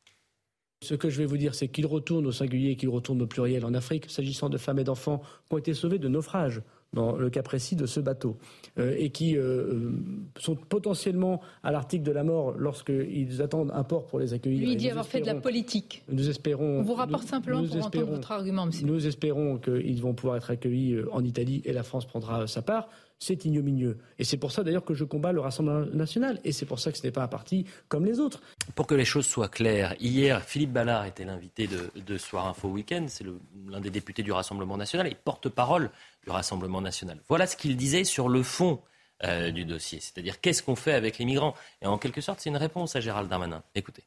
Ce 0.82 0.94
que 0.94 1.08
je 1.08 1.18
vais 1.18 1.26
vous 1.26 1.36
dire, 1.36 1.54
c'est 1.54 1.68
qu'il 1.68 1.86
retourne 1.86 2.26
au 2.26 2.32
singulier, 2.32 2.74
qu'il 2.74 2.88
retourne 2.88 3.22
au 3.22 3.26
pluriel 3.26 3.64
en 3.64 3.72
Afrique, 3.72 4.10
s'agissant 4.10 4.48
de 4.48 4.58
femmes 4.58 4.80
et 4.80 4.84
d'enfants 4.84 5.22
qui 5.48 5.54
ont 5.54 5.58
été 5.58 5.74
sauvés 5.74 5.98
de 5.98 6.08
naufrage 6.08 6.60
dans 6.92 7.16
le 7.16 7.30
cas 7.30 7.42
précis 7.42 7.74
de 7.74 7.86
ce 7.86 8.00
bateau, 8.00 8.36
euh, 8.78 8.94
et 8.98 9.10
qui 9.10 9.36
euh, 9.36 9.42
euh, 9.42 9.92
sont 10.38 10.56
potentiellement 10.56 11.40
à 11.62 11.72
l'article 11.72 12.02
de 12.02 12.12
la 12.12 12.22
mort 12.22 12.52
lorsqu'ils 12.58 13.40
attendent 13.40 13.70
un 13.72 13.84
port 13.84 14.06
pour 14.06 14.18
les 14.18 14.34
accueillir. 14.34 14.68
Lui 14.68 14.76
dit 14.76 14.90
avoir 14.90 15.06
fait 15.06 15.20
de 15.20 15.26
la 15.26 15.36
politique. 15.36 16.04
Nous 16.10 16.28
espérons. 16.28 16.80
On 16.80 16.82
vous 16.82 16.94
rapporte 16.94 17.26
simplement 17.26 17.64
pour 17.64 17.86
entendre 17.86 18.06
votre 18.06 18.32
argument, 18.32 18.66
monsieur. 18.66 18.86
Nous 18.86 19.06
espérons 19.06 19.58
qu'ils 19.58 20.02
vont 20.02 20.12
pouvoir 20.12 20.36
être 20.36 20.50
accueillis 20.50 20.98
en 21.12 21.24
Italie 21.24 21.62
et 21.64 21.72
la 21.72 21.82
France 21.82 22.04
prendra 22.04 22.46
sa 22.46 22.60
part 22.60 22.88
c'est 23.22 23.44
ignominieux. 23.44 23.98
Et 24.18 24.24
c'est 24.24 24.36
pour 24.36 24.50
ça 24.50 24.64
d'ailleurs 24.64 24.84
que 24.84 24.94
je 24.94 25.04
combats 25.04 25.32
le 25.32 25.40
Rassemblement 25.40 25.86
national. 25.94 26.40
Et 26.44 26.52
c'est 26.52 26.66
pour 26.66 26.80
ça 26.80 26.90
que 26.90 26.98
ce 26.98 27.06
n'est 27.06 27.12
pas 27.12 27.22
un 27.22 27.28
parti 27.28 27.66
comme 27.88 28.04
les 28.04 28.18
autres. 28.18 28.42
Pour 28.74 28.86
que 28.86 28.94
les 28.94 29.04
choses 29.04 29.26
soient 29.26 29.48
claires, 29.48 29.94
hier, 30.00 30.42
Philippe 30.42 30.72
Ballard 30.72 31.06
était 31.06 31.24
l'invité 31.24 31.68
de, 31.68 32.18
Soir 32.18 32.46
Info 32.48 32.68
Week-end. 32.68 33.06
C'est 33.08 33.24
l'un 33.68 33.80
des 33.80 33.90
députés 33.90 34.22
du 34.22 34.32
Rassemblement 34.32 34.76
national 34.76 35.06
et 35.06 35.14
porte-parole 35.14 35.90
du 36.24 36.30
Rassemblement 36.30 36.80
national. 36.80 37.18
Voilà 37.28 37.46
ce 37.46 37.56
qu'il 37.56 37.76
disait 37.76 38.04
sur 38.04 38.28
le 38.28 38.42
fond 38.42 38.80
euh, 39.24 39.50
du 39.52 39.64
dossier. 39.64 40.00
C'est-à-dire 40.00 40.40
qu'est-ce 40.40 40.62
qu'on 40.62 40.76
fait 40.76 40.94
avec 40.94 41.18
les 41.18 41.24
migrants? 41.24 41.54
Et 41.80 41.86
en 41.86 41.98
quelque 41.98 42.20
sorte, 42.20 42.40
c'est 42.40 42.50
une 42.50 42.56
réponse 42.56 42.96
à 42.96 43.00
Gérald 43.00 43.28
Darmanin. 43.28 43.62
Écoutez. 43.74 44.02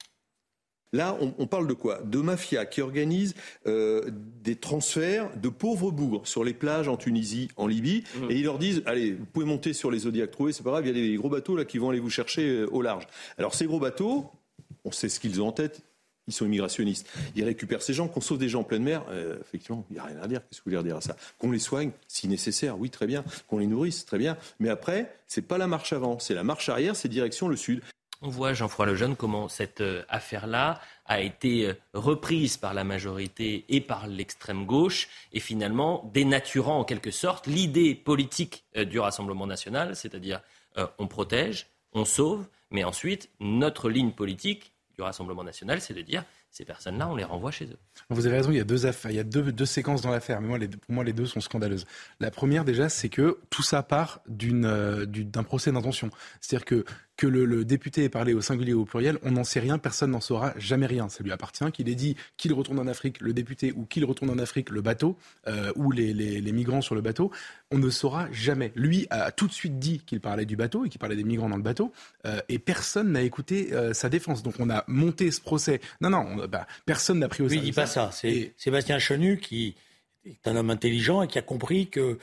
Là, 0.96 1.18
on, 1.20 1.46
parle 1.46 1.68
de 1.68 1.74
quoi? 1.74 2.00
De 2.06 2.20
mafias 2.20 2.66
qui 2.66 2.80
organisent 2.80 3.36
euh, 3.68 4.10
des 4.42 4.56
transferts 4.56 5.30
de 5.36 5.50
pauvres 5.50 5.92
bourgs 5.92 6.26
sur 6.26 6.46
les 6.46 6.54
plages 6.54 6.88
en 6.88 6.96
Tunisie, 6.96 7.50
en 7.58 7.68
Libye, 7.68 8.06
mmh. 8.16 8.32
et 8.32 8.36
ils 8.36 8.46
leur 8.46 8.58
disent 8.60 8.82
allez, 8.86 9.12
vous 9.12 9.26
pouvez 9.26 9.46
monter 9.46 9.74
sur 9.74 9.92
les 9.92 10.00
Zodiacs 10.00 10.32
trouvés, 10.32 10.54
c'est 10.54 10.64
pas 10.64 10.70
grave, 10.70 10.88
il 10.88 10.98
y 10.98 10.98
a 10.98 11.08
des 11.08 11.16
gros 11.18 11.28
bateaux 11.28 11.58
là 11.58 11.66
qui 11.66 11.80
vont 11.80 11.90
aller 11.90 12.00
vous 12.00 12.10
chercher 12.10 12.48
euh, 12.48 12.70
au 12.72 12.82
large. 12.82 13.08
Alors 13.38 13.56
ces 13.56 13.66
gros 13.66 13.80
bateaux, 13.80 14.32
on 14.86 14.92
sait 14.92 15.10
ce 15.10 15.20
qu'ils 15.20 15.42
ont 15.42 15.50
en 15.50 15.52
tête. 15.52 15.82
Ils 16.28 16.34
sont 16.34 16.46
immigrationnistes. 16.46 17.08
Ils 17.36 17.44
récupèrent 17.44 17.82
ces 17.82 17.94
gens, 17.94 18.08
qu'on 18.08 18.22
sauve 18.22 18.40
des 18.40 18.50
gens 18.50 18.62
en 18.62 18.64
pleine 18.64 18.84
mer. 18.84 19.04
Euh, 19.10 19.38
effectivement, 19.42 19.86
il 19.90 19.94
n'y 19.94 20.00
a 20.00 20.06
rien 20.06 20.20
à 20.22 20.28
dire. 20.28 20.40
Qu'est-ce 20.42 20.62
que 20.62 20.70
vous 20.70 20.76
voulez 20.76 20.88
dire 20.88 20.98
à 20.98 21.02
ça? 21.02 21.16
Qu'on 21.38 21.52
les 21.52 21.60
soigne, 21.60 21.92
si 22.08 22.28
nécessaire, 22.28 22.80
oui, 22.80 22.90
très 22.90 23.06
bien. 23.06 23.24
Qu'on 23.48 23.60
les 23.60 23.68
nourrisse, 23.68 24.06
très 24.06 24.18
bien. 24.18 24.38
Mais 24.60 24.70
après, 24.70 25.14
c'est 25.28 25.44
pas 25.44 25.58
la 25.58 25.68
marche 25.68 25.94
avant, 25.94 26.18
c'est 26.18 26.34
la 26.34 26.44
marche 26.44 26.70
arrière, 26.70 26.96
c'est 26.96 27.10
direction 27.10 27.48
le 27.48 27.56
sud. 27.56 27.82
On 28.22 28.30
voit, 28.30 28.54
Jean-François 28.54 28.86
Lejeune, 28.86 29.16
comment 29.16 29.50
cette 29.50 29.82
euh, 29.82 30.04
affaire-là 30.10 30.80
a 31.06 31.22
été 31.22 31.68
euh, 31.68 31.74
reprise 31.94 32.58
par 32.58 32.74
la 32.74 32.84
majorité 32.84 33.66
et 33.70 33.82
par 33.82 34.08
l'extrême 34.08 34.66
gauche, 34.66 35.08
et 35.34 35.40
finalement 35.40 36.10
dénaturant 36.14 36.80
en 36.80 36.84
quelque 36.84 37.12
sorte 37.12 37.48
l'idée 37.48 37.94
politique 37.94 38.64
euh, 38.78 38.86
du 38.86 39.00
Rassemblement 39.00 39.48
national, 39.48 39.96
c'est-à-dire 39.96 40.42
on 40.98 41.08
protège, 41.08 41.68
on 41.94 42.04
sauve, 42.04 42.48
mais 42.70 42.84
ensuite 42.84 43.30
notre 43.40 43.90
ligne 43.90 44.12
politique 44.12 44.74
du 44.94 45.02
Rassemblement 45.02 45.46
national, 45.46 45.80
c'est 45.80 45.94
de 45.94 46.02
dire 46.02 46.26
ces 46.52 46.64
personnes-là, 46.64 47.10
on 47.10 47.18
les 47.18 47.26
renvoie 47.26 47.52
chez 47.52 47.66
eux. 47.66 47.78
Vous 48.10 48.26
avez 48.28 48.38
raison, 48.38 48.50
il 48.52 48.58
y 48.58 48.62
a 48.62 48.64
deux 48.64 48.86
affaires, 48.86 49.12
il 49.12 49.18
y 49.18 49.20
a 49.20 49.26
deux, 49.26 49.66
séquences 49.66 50.02
dans 50.02 50.12
l'affaire, 50.12 50.40
mais 50.40 50.48
moi, 50.48 50.58
les, 50.58 50.70
pour 50.70 50.94
moi, 50.94 51.04
les 51.04 51.12
deux 51.12 51.26
sont 51.26 51.42
scandaleuses. 51.42 51.86
La 52.22 52.32
première, 52.32 52.64
déjà, 52.64 52.88
c'est 52.88 53.10
que 53.10 53.40
tout 53.50 53.62
ça 53.62 53.84
part 53.84 54.22
d'un 54.28 55.44
procès 55.44 55.74
d'intention. 55.74 56.10
C'est-à-dire 56.40 56.66
que 56.66 56.86
que 57.18 57.28
le, 57.28 57.66
député 57.66 58.04
ait 58.04 58.10
parlé 58.10 58.34
au 58.34 58.42
singulier 58.42 58.74
ou 58.74 58.82
au 58.82 58.86
pluriel, 58.86 59.18
on 59.24 59.32
n'en 59.32 59.44
sait 59.44 59.60
rien, 59.60 59.78
personne 59.78 60.12
n'en 60.12 60.22
saura 60.22 60.54
jamais 60.58 60.86
rien. 60.86 61.10
Ça 61.10 61.24
lui 61.24 61.32
appartient. 61.32 61.72
Qu'il 61.72 61.90
ait 61.90 61.96
dit 61.96 62.16
qu'il 62.38 62.54
retourne 62.54 62.80
en 62.80 62.88
Afrique, 62.88 63.22
le 63.22 63.34
député, 63.34 63.74
ou 63.76 63.86
qu'il 63.86 64.06
retourne 64.06 64.30
en 64.30 64.38
Afrique, 64.38 64.70
le 64.70 64.82
bateau, 64.82 65.18
euh, 65.48 65.72
ou 65.76 65.92
les, 65.92 66.42
migrants 66.52 66.82
sur 66.82 66.96
le 66.96 67.02
bateau, 67.02 67.32
on 67.72 67.78
ne 67.78 67.90
saura 67.90 68.28
jamais. 68.32 68.72
Lui 68.76 69.08
a 69.10 69.32
tout 69.32 69.48
de 69.48 69.54
suite 69.54 69.80
dit 69.80 70.00
qu'il 70.00 70.22
parlait 70.22 70.46
du 70.46 70.56
bateau 70.56 70.86
et 70.86 70.90
qu'il 70.90 71.00
parlait 71.00 71.16
des 71.16 71.24
migrants 71.24 71.50
dans 71.50 71.58
le 71.58 71.64
bateau, 71.64 71.92
euh, 72.26 72.40
et 72.50 72.60
personne 72.60 73.12
n'a 73.12 73.22
écouté 73.22 73.74
euh, 73.74 73.94
sa 73.94 74.10
défense. 74.10 74.44
Donc 74.44 74.56
on 74.60 74.70
a 74.70 74.84
monté 74.88 75.32
ce 75.32 75.42
procès. 75.42 75.82
Non, 76.02 76.10
non, 76.10 76.48
bah, 76.48 76.68
personne 76.86 77.20
n'a 77.20 77.28
pris 77.28 77.44
au 77.44 77.50
sérieux. 77.50 77.64
Il 77.64 77.66
dit 77.66 77.76
pas 77.76 77.88
ça. 77.88 78.10
C'est 78.12 78.54
Sébastien 78.58 79.00
Chenu 79.00 79.38
qui 79.38 79.76
est 80.26 80.48
un 80.48 80.56
homme 80.56 80.70
intelligent 80.70 81.22
et 81.22 81.28
qui 81.28 81.38
a 81.38 81.42
compris 81.42 81.88
que 81.88 82.18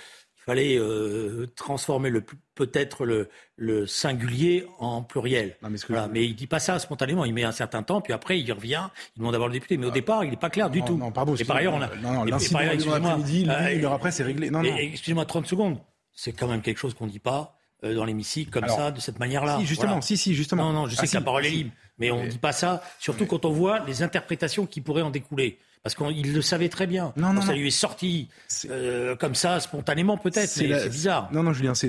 fallait 0.44 0.76
euh, 0.78 1.46
transformer 1.56 2.10
le 2.10 2.24
peut-être 2.54 3.04
le, 3.04 3.28
le, 3.56 3.86
singulier 3.86 4.66
en 4.78 5.02
pluriel. 5.02 5.56
mais, 5.62 5.78
voilà. 5.88 6.08
mais 6.08 6.24
il 6.24 6.34
dit 6.34 6.46
pas 6.46 6.58
ça 6.58 6.78
spontanément. 6.78 7.24
Il 7.24 7.34
met 7.34 7.44
un 7.44 7.52
certain 7.52 7.82
temps, 7.82 8.00
puis 8.00 8.12
après 8.12 8.38
il 8.38 8.52
revient. 8.52 8.88
Il 9.16 9.20
demande 9.20 9.32
d'avoir 9.32 9.48
le 9.48 9.54
député. 9.54 9.76
Mais 9.76 9.86
au 9.86 9.90
ah. 9.90 9.92
départ, 9.92 10.24
il 10.24 10.30
n'est 10.30 10.36
pas 10.36 10.50
clair 10.50 10.70
du 10.70 10.82
tout. 10.82 10.96
Non, 10.96 11.12
pardon. 11.12 11.34
Et 11.34 11.44
par 11.44 11.56
ailleurs, 11.56 11.74
on 11.74 11.82
a. 11.82 11.94
Non, 11.96 12.24
non 12.24 13.16
midi 13.16 13.46
euh, 13.48 13.90
après, 13.90 14.10
c'est 14.10 14.24
réglé. 14.24 14.50
Non, 14.50 14.62
non. 14.62 14.76
Excusez-moi 14.76 15.24
30 15.24 15.46
secondes. 15.46 15.78
C'est 16.14 16.32
quand 16.32 16.48
même 16.48 16.60
quelque 16.60 16.78
chose 16.78 16.94
qu'on 16.94 17.06
ne 17.06 17.10
dit 17.10 17.18
pas 17.18 17.56
euh, 17.84 17.94
dans 17.94 18.04
l'hémicycle 18.04 18.50
comme 18.50 18.68
ça, 18.68 18.90
de 18.90 19.00
cette 19.00 19.18
manière-là. 19.18 19.58
Si, 19.58 19.66
justement, 19.66 20.00
si, 20.00 20.16
si, 20.16 20.34
justement. 20.34 20.72
Non, 20.72 20.82
non, 20.82 20.86
je 20.86 20.94
sais 20.94 21.02
ah, 21.04 21.06
que 21.06 21.14
la 21.14 21.20
parole 21.20 21.46
est 21.46 21.50
libre, 21.50 21.72
mais 21.98 22.10
on 22.10 22.24
ne 22.24 22.28
dit 22.28 22.38
pas 22.38 22.52
ça, 22.52 22.82
surtout 22.98 23.26
quand 23.26 23.44
on 23.44 23.52
voit 23.52 23.80
les 23.86 24.02
interprétations 24.02 24.66
qui 24.66 24.80
pourraient 24.80 25.02
en 25.02 25.10
découler. 25.10 25.58
Parce 25.82 25.96
qu'il 25.96 26.32
le 26.32 26.42
savait 26.42 26.68
très 26.68 26.86
bien. 26.86 27.12
Non, 27.16 27.32
non, 27.32 27.42
ça 27.42 27.54
lui 27.54 27.66
est 27.66 27.70
sorti 27.70 28.28
euh, 28.70 29.16
comme 29.16 29.34
ça, 29.34 29.58
spontanément 29.58 30.16
peut-être, 30.16 30.48
c'est 30.48 30.88
bizarre. 30.88 31.28
Non, 31.32 31.42
non, 31.42 31.52
Julien, 31.52 31.74
c'est, 31.74 31.88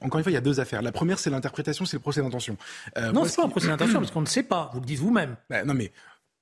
encore 0.00 0.18
une 0.18 0.24
fois, 0.24 0.32
il 0.32 0.34
y 0.34 0.38
a 0.38 0.40
deux 0.40 0.58
affaires. 0.58 0.82
La 0.82 0.90
première, 0.90 1.20
c'est 1.20 1.30
l'interprétation, 1.30 1.84
c'est 1.84 1.96
le 1.96 2.00
procès 2.00 2.20
d'intention. 2.20 2.56
Euh, 2.98 3.12
non, 3.12 3.24
c'est 3.24 3.36
pas 3.36 3.44
un 3.44 3.48
procès 3.48 3.68
d'intention, 3.68 4.00
parce 4.00 4.10
qu'on 4.10 4.22
ne 4.22 4.26
sait 4.26 4.42
pas. 4.42 4.70
Vous 4.74 4.80
le 4.80 4.86
dites 4.86 4.98
vous-même. 4.98 5.36
Bah, 5.48 5.64
non, 5.64 5.74
mais 5.74 5.92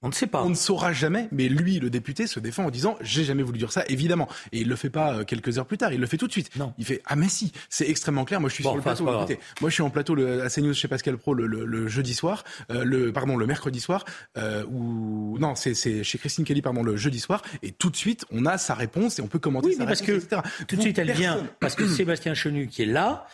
on 0.02 0.08
ne 0.08 0.14
sait 0.14 0.26
pas. 0.26 0.42
On 0.42 0.48
ne 0.48 0.54
saura 0.54 0.94
jamais, 0.94 1.28
mais 1.30 1.48
lui, 1.48 1.78
le 1.78 1.90
député, 1.90 2.26
se 2.26 2.40
défend 2.40 2.64
en 2.64 2.70
disant 2.70 2.96
j'ai 3.02 3.24
jamais 3.24 3.42
voulu 3.42 3.58
dire 3.58 3.70
ça, 3.70 3.84
évidemment. 3.88 4.28
Et 4.52 4.60
il 4.60 4.68
le 4.68 4.76
fait 4.76 4.88
pas 4.88 5.12
euh, 5.12 5.24
quelques 5.24 5.58
heures 5.58 5.66
plus 5.66 5.76
tard, 5.76 5.92
il 5.92 6.00
le 6.00 6.06
fait 6.06 6.16
tout 6.16 6.26
de 6.26 6.32
suite. 6.32 6.50
Non. 6.56 6.72
Il 6.78 6.86
fait 6.86 7.02
ah 7.04 7.16
mais 7.16 7.28
si, 7.28 7.52
c'est 7.68 7.88
extrêmement 7.88 8.24
clair. 8.24 8.40
Moi, 8.40 8.48
je 8.48 8.54
suis 8.54 8.64
sur 8.64 8.74
le 8.74 8.80
plateau. 8.80 9.04
Moi, 9.04 9.26
je 9.66 9.70
suis 9.70 9.82
en 9.82 9.90
plateau 9.90 10.14
le, 10.14 10.42
à 10.42 10.48
CNews 10.48 10.72
chez 10.72 10.88
Pascal 10.88 11.18
Pro 11.18 11.34
le, 11.34 11.88
jeudi 11.88 12.14
soir, 12.14 12.44
euh, 12.70 12.84
le 12.84 13.12
pardon 13.12 13.36
le 13.36 13.46
mercredi 13.46 13.80
soir, 13.80 14.04
euh, 14.38 14.64
ou 14.70 15.36
non, 15.38 15.54
c'est 15.54 15.74
chez 15.74 16.18
Christine 16.18 16.44
Kelly 16.44 16.62
pardon 16.62 16.82
le 16.82 16.96
jeudi 16.96 17.20
soir, 17.20 17.42
et 17.62 17.72
tout 17.72 17.90
de 17.90 17.96
suite 17.96 18.24
on 18.30 18.46
a 18.46 18.56
sa 18.56 18.74
réponse 18.74 19.18
et 19.18 19.22
on 19.22 19.26
peut 19.26 19.38
commenter 19.38 19.68
oui, 19.68 19.74
sa 19.74 19.80
mais 19.80 19.86
parce 19.86 20.02
que 20.02 20.18
tout 20.66 20.76
de 20.76 20.80
suite 20.80 20.98
elle 20.98 21.12
vient 21.12 21.46
parce 21.60 21.74
que 21.74 21.86
Sébastien 21.88 22.34
Chenu 22.34 22.68
qui 22.68 22.82
est 22.82 22.86
là 22.86 23.26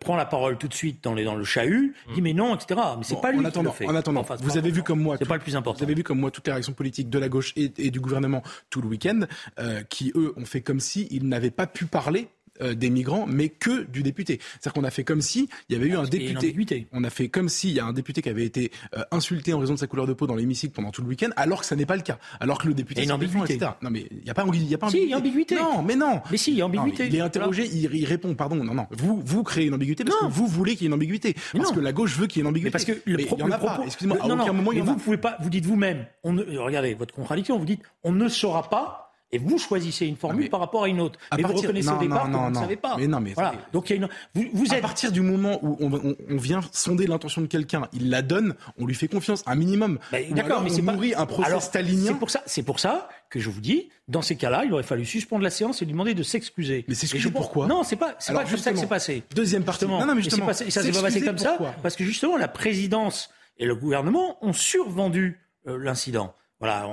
prend 0.00 0.16
la 0.16 0.26
parole 0.26 0.58
tout 0.58 0.68
de 0.68 0.74
suite 0.74 1.02
dans, 1.02 1.14
les, 1.14 1.24
dans 1.24 1.34
le 1.34 1.44
chahut, 1.44 1.94
dit 2.14 2.20
mais 2.20 2.34
non, 2.34 2.54
etc. 2.54 2.80
Mais 2.98 3.04
c'est 3.04 3.20
pas 3.20 3.32
lui 3.32 3.42
qui 3.50 3.62
le 3.62 3.70
fait. 3.70 3.86
En 3.86 3.94
attendant, 3.94 4.26
vous 4.40 4.58
avez 4.58 4.70
vu 4.70 4.82
comme 4.82 5.00
moi, 5.00 5.16
c'est 5.18 5.26
pas 5.26 5.36
le 5.36 5.42
plus 5.42 5.56
important. 5.56 5.78
Vous 5.78 5.84
avez 5.84 5.94
vu 5.94 6.04
comme 6.10 6.18
moi 6.18 6.32
toutes 6.32 6.48
les 6.48 6.52
réactions 6.52 6.72
politiques 6.72 7.08
de 7.08 7.20
la 7.20 7.28
gauche 7.28 7.52
et, 7.54 7.68
du 7.68 8.00
gouvernement 8.00 8.42
tout 8.68 8.82
le 8.82 8.88
week-end, 8.88 9.20
euh, 9.60 9.84
qui 9.84 10.10
eux 10.16 10.32
ont 10.36 10.44
fait 10.44 10.60
comme 10.60 10.80
si 10.80 11.06
ils 11.12 11.28
n'avaient 11.28 11.52
pas 11.52 11.68
pu 11.68 11.86
parler 11.86 12.26
des 12.60 12.90
migrants, 12.90 13.26
mais 13.26 13.48
que 13.48 13.84
du 13.84 14.02
député. 14.02 14.38
C'est-à-dire 14.40 14.72
qu'on 14.74 14.84
a 14.84 14.90
fait 14.90 15.04
comme 15.04 15.22
si 15.22 15.48
il 15.68 15.74
y 15.74 15.76
avait 15.76 15.88
eu 15.88 15.96
un 15.96 16.04
député. 16.04 16.86
On 16.92 17.04
a 17.04 17.10
fait 17.10 17.28
comme 17.28 17.48
s'il 17.48 17.70
y 17.70 17.80
a 17.80 17.84
un 17.84 17.92
député 17.92 18.22
qui 18.22 18.28
avait 18.28 18.44
été 18.44 18.70
insulté 19.10 19.52
en 19.52 19.58
raison 19.58 19.74
de 19.74 19.78
sa 19.78 19.86
couleur 19.86 20.06
de 20.06 20.12
peau 20.12 20.26
dans 20.26 20.34
l'hémicycle 20.34 20.72
pendant 20.74 20.90
tout 20.90 21.02
le 21.02 21.08
week-end, 21.08 21.30
alors 21.36 21.60
que 21.60 21.66
ça 21.66 21.76
n'est 21.76 21.86
pas 21.86 21.96
le 21.96 22.02
cas. 22.02 22.18
Alors 22.40 22.58
que 22.58 22.68
le 22.68 22.74
député. 22.74 23.00
Il 23.00 23.04
y 23.04 23.10
a 23.10 23.14
une 23.14 23.16
ambiguïté. 23.16 23.58
Non, 23.82 23.90
mais 23.90 24.06
il 24.10 24.24
n'y 24.24 24.30
a 24.30 24.34
pas, 24.34 24.44
y 24.44 24.74
a 24.74 24.78
pas 24.78 24.90
si, 24.90 25.02
il 25.02 25.08
y 25.08 25.14
a 25.14 25.18
ambiguïté. 25.18 25.54
Non, 25.56 25.82
mais 25.82 25.96
non. 25.96 26.20
Mais 26.30 26.36
si, 26.36 26.52
il 26.52 26.58
y 26.58 26.62
a 26.62 26.66
ambiguïté. 26.66 27.06
il 27.06 27.16
est 27.16 27.20
interrogé, 27.20 27.66
il, 27.66 28.04
répond, 28.04 28.34
pardon, 28.34 28.56
non, 28.56 28.74
non. 28.74 28.86
Vous, 28.90 29.22
vous 29.24 29.42
créez 29.42 29.66
une 29.66 29.74
ambiguïté 29.74 30.04
parce 30.04 30.18
que 30.18 30.26
vous 30.26 30.46
voulez 30.46 30.72
qu'il 30.72 30.82
y 30.82 30.84
ait 30.84 30.88
une 30.88 30.94
ambiguïté. 30.94 31.34
Parce 31.52 31.72
que 31.72 31.80
la 31.80 31.92
gauche 31.92 32.16
veut 32.16 32.26
qu'il 32.26 32.38
y 32.38 32.40
ait 32.40 32.44
une 32.44 32.48
ambiguïté. 32.48 32.70
parce 32.70 32.84
que 32.84 32.92
le, 33.04 33.20
il 33.20 33.38
y 33.38 33.42
en 33.42 33.50
a 33.50 33.58
propos, 33.58 33.82
excusez-moi, 33.84 34.18
à 34.20 34.26
aucun 34.26 34.52
moment 34.52 34.72
il 34.72 34.78
y 34.78 34.82
en 34.82 34.88
a. 34.88 34.92
Vous 34.92 34.96
pouvez 34.96 35.18
pas, 35.18 35.36
vous 35.40 35.50
dites 35.50 35.66
vous-même, 35.66 36.06
on 36.24 36.36
regardez 36.36 36.94
votre 36.94 37.14
contradiction, 37.14 37.58
vous 37.58 37.64
dites, 37.64 37.82
on 38.04 38.12
ne 38.12 38.28
saura 38.28 38.68
pas 38.68 38.99
et 39.32 39.38
vous 39.38 39.58
choisissez 39.58 40.06
une 40.06 40.16
formule 40.16 40.50
par 40.50 40.60
rapport 40.60 40.84
à 40.84 40.88
une 40.88 41.00
autre. 41.00 41.18
mais 41.36 41.42
vous 41.42 41.52
reconnaissez 41.52 41.88
au 41.88 41.98
départ 41.98 42.30
que 42.30 42.36
vous 42.36 42.50
ne 42.50 42.54
savez 42.54 42.76
pas. 42.76 42.96
Mais 42.98 43.06
non, 43.06 43.20
mais 43.20 43.32
voilà. 43.32 43.54
Donc 43.72 43.90
il 43.90 43.96
y 43.96 43.98
a 43.98 44.02
une... 44.02 44.08
vous, 44.34 44.48
vous 44.52 44.66
êtes... 44.66 44.72
À 44.72 44.80
partir 44.80 45.12
du 45.12 45.20
moment 45.20 45.58
où 45.62 45.76
on, 45.80 46.16
on, 46.28 46.36
vient 46.36 46.60
sonder 46.72 47.06
l'intention 47.06 47.40
de 47.40 47.46
quelqu'un, 47.46 47.88
il 47.92 48.10
la 48.10 48.22
donne, 48.22 48.54
on 48.78 48.86
lui 48.86 48.94
fait 48.94 49.08
confiance, 49.08 49.42
un 49.46 49.54
minimum. 49.54 49.98
Bah, 50.10 50.18
D'accord, 50.30 50.62
mais 50.62 50.70
c'est 50.70 50.82
nourrit 50.82 51.14
un 51.14 51.26
procès 51.26 51.60
stalinien. 51.60 52.12
C'est 52.12 52.18
pour 52.18 52.30
ça, 52.30 52.42
c'est 52.46 52.62
pour 52.62 52.80
ça 52.80 53.08
que 53.28 53.38
je 53.38 53.48
vous 53.48 53.60
dis, 53.60 53.88
dans 54.08 54.22
ces 54.22 54.36
cas-là, 54.36 54.64
il 54.64 54.72
aurait 54.72 54.82
fallu 54.82 55.04
suspendre 55.04 55.44
la 55.44 55.50
séance 55.50 55.82
et 55.82 55.84
lui 55.84 55.92
demander 55.92 56.14
de 56.14 56.22
s'excuser. 56.22 56.84
Mais 56.88 56.94
s'excuser 56.94 57.30
pourquoi 57.30 57.66
Non, 57.66 57.84
c'est 57.84 57.96
pas, 57.96 58.16
c'est 58.18 58.32
pas 58.32 58.44
comme 58.44 58.56
ça 58.58 58.72
que 58.72 58.78
c'est 58.78 58.86
passé. 58.86 59.22
Deuxième 59.34 59.64
partie. 59.64 59.86
Non, 59.86 60.04
non, 60.04 60.14
mais 60.14 60.22
justement, 60.22 60.46
pas, 60.46 60.54
ça 60.54 60.68
s'est 60.68 60.92
pas 60.92 61.02
passé 61.02 61.22
comme 61.22 61.38
ça 61.38 61.58
parce 61.82 61.96
que 61.96 62.04
justement 62.04 62.36
la 62.36 62.48
présidence 62.48 63.30
et 63.58 63.66
le 63.66 63.76
gouvernement 63.76 64.44
ont 64.44 64.52
survendu 64.52 65.38
euh, 65.66 65.78
l'incident. 65.78 66.34
Voilà, 66.60 66.86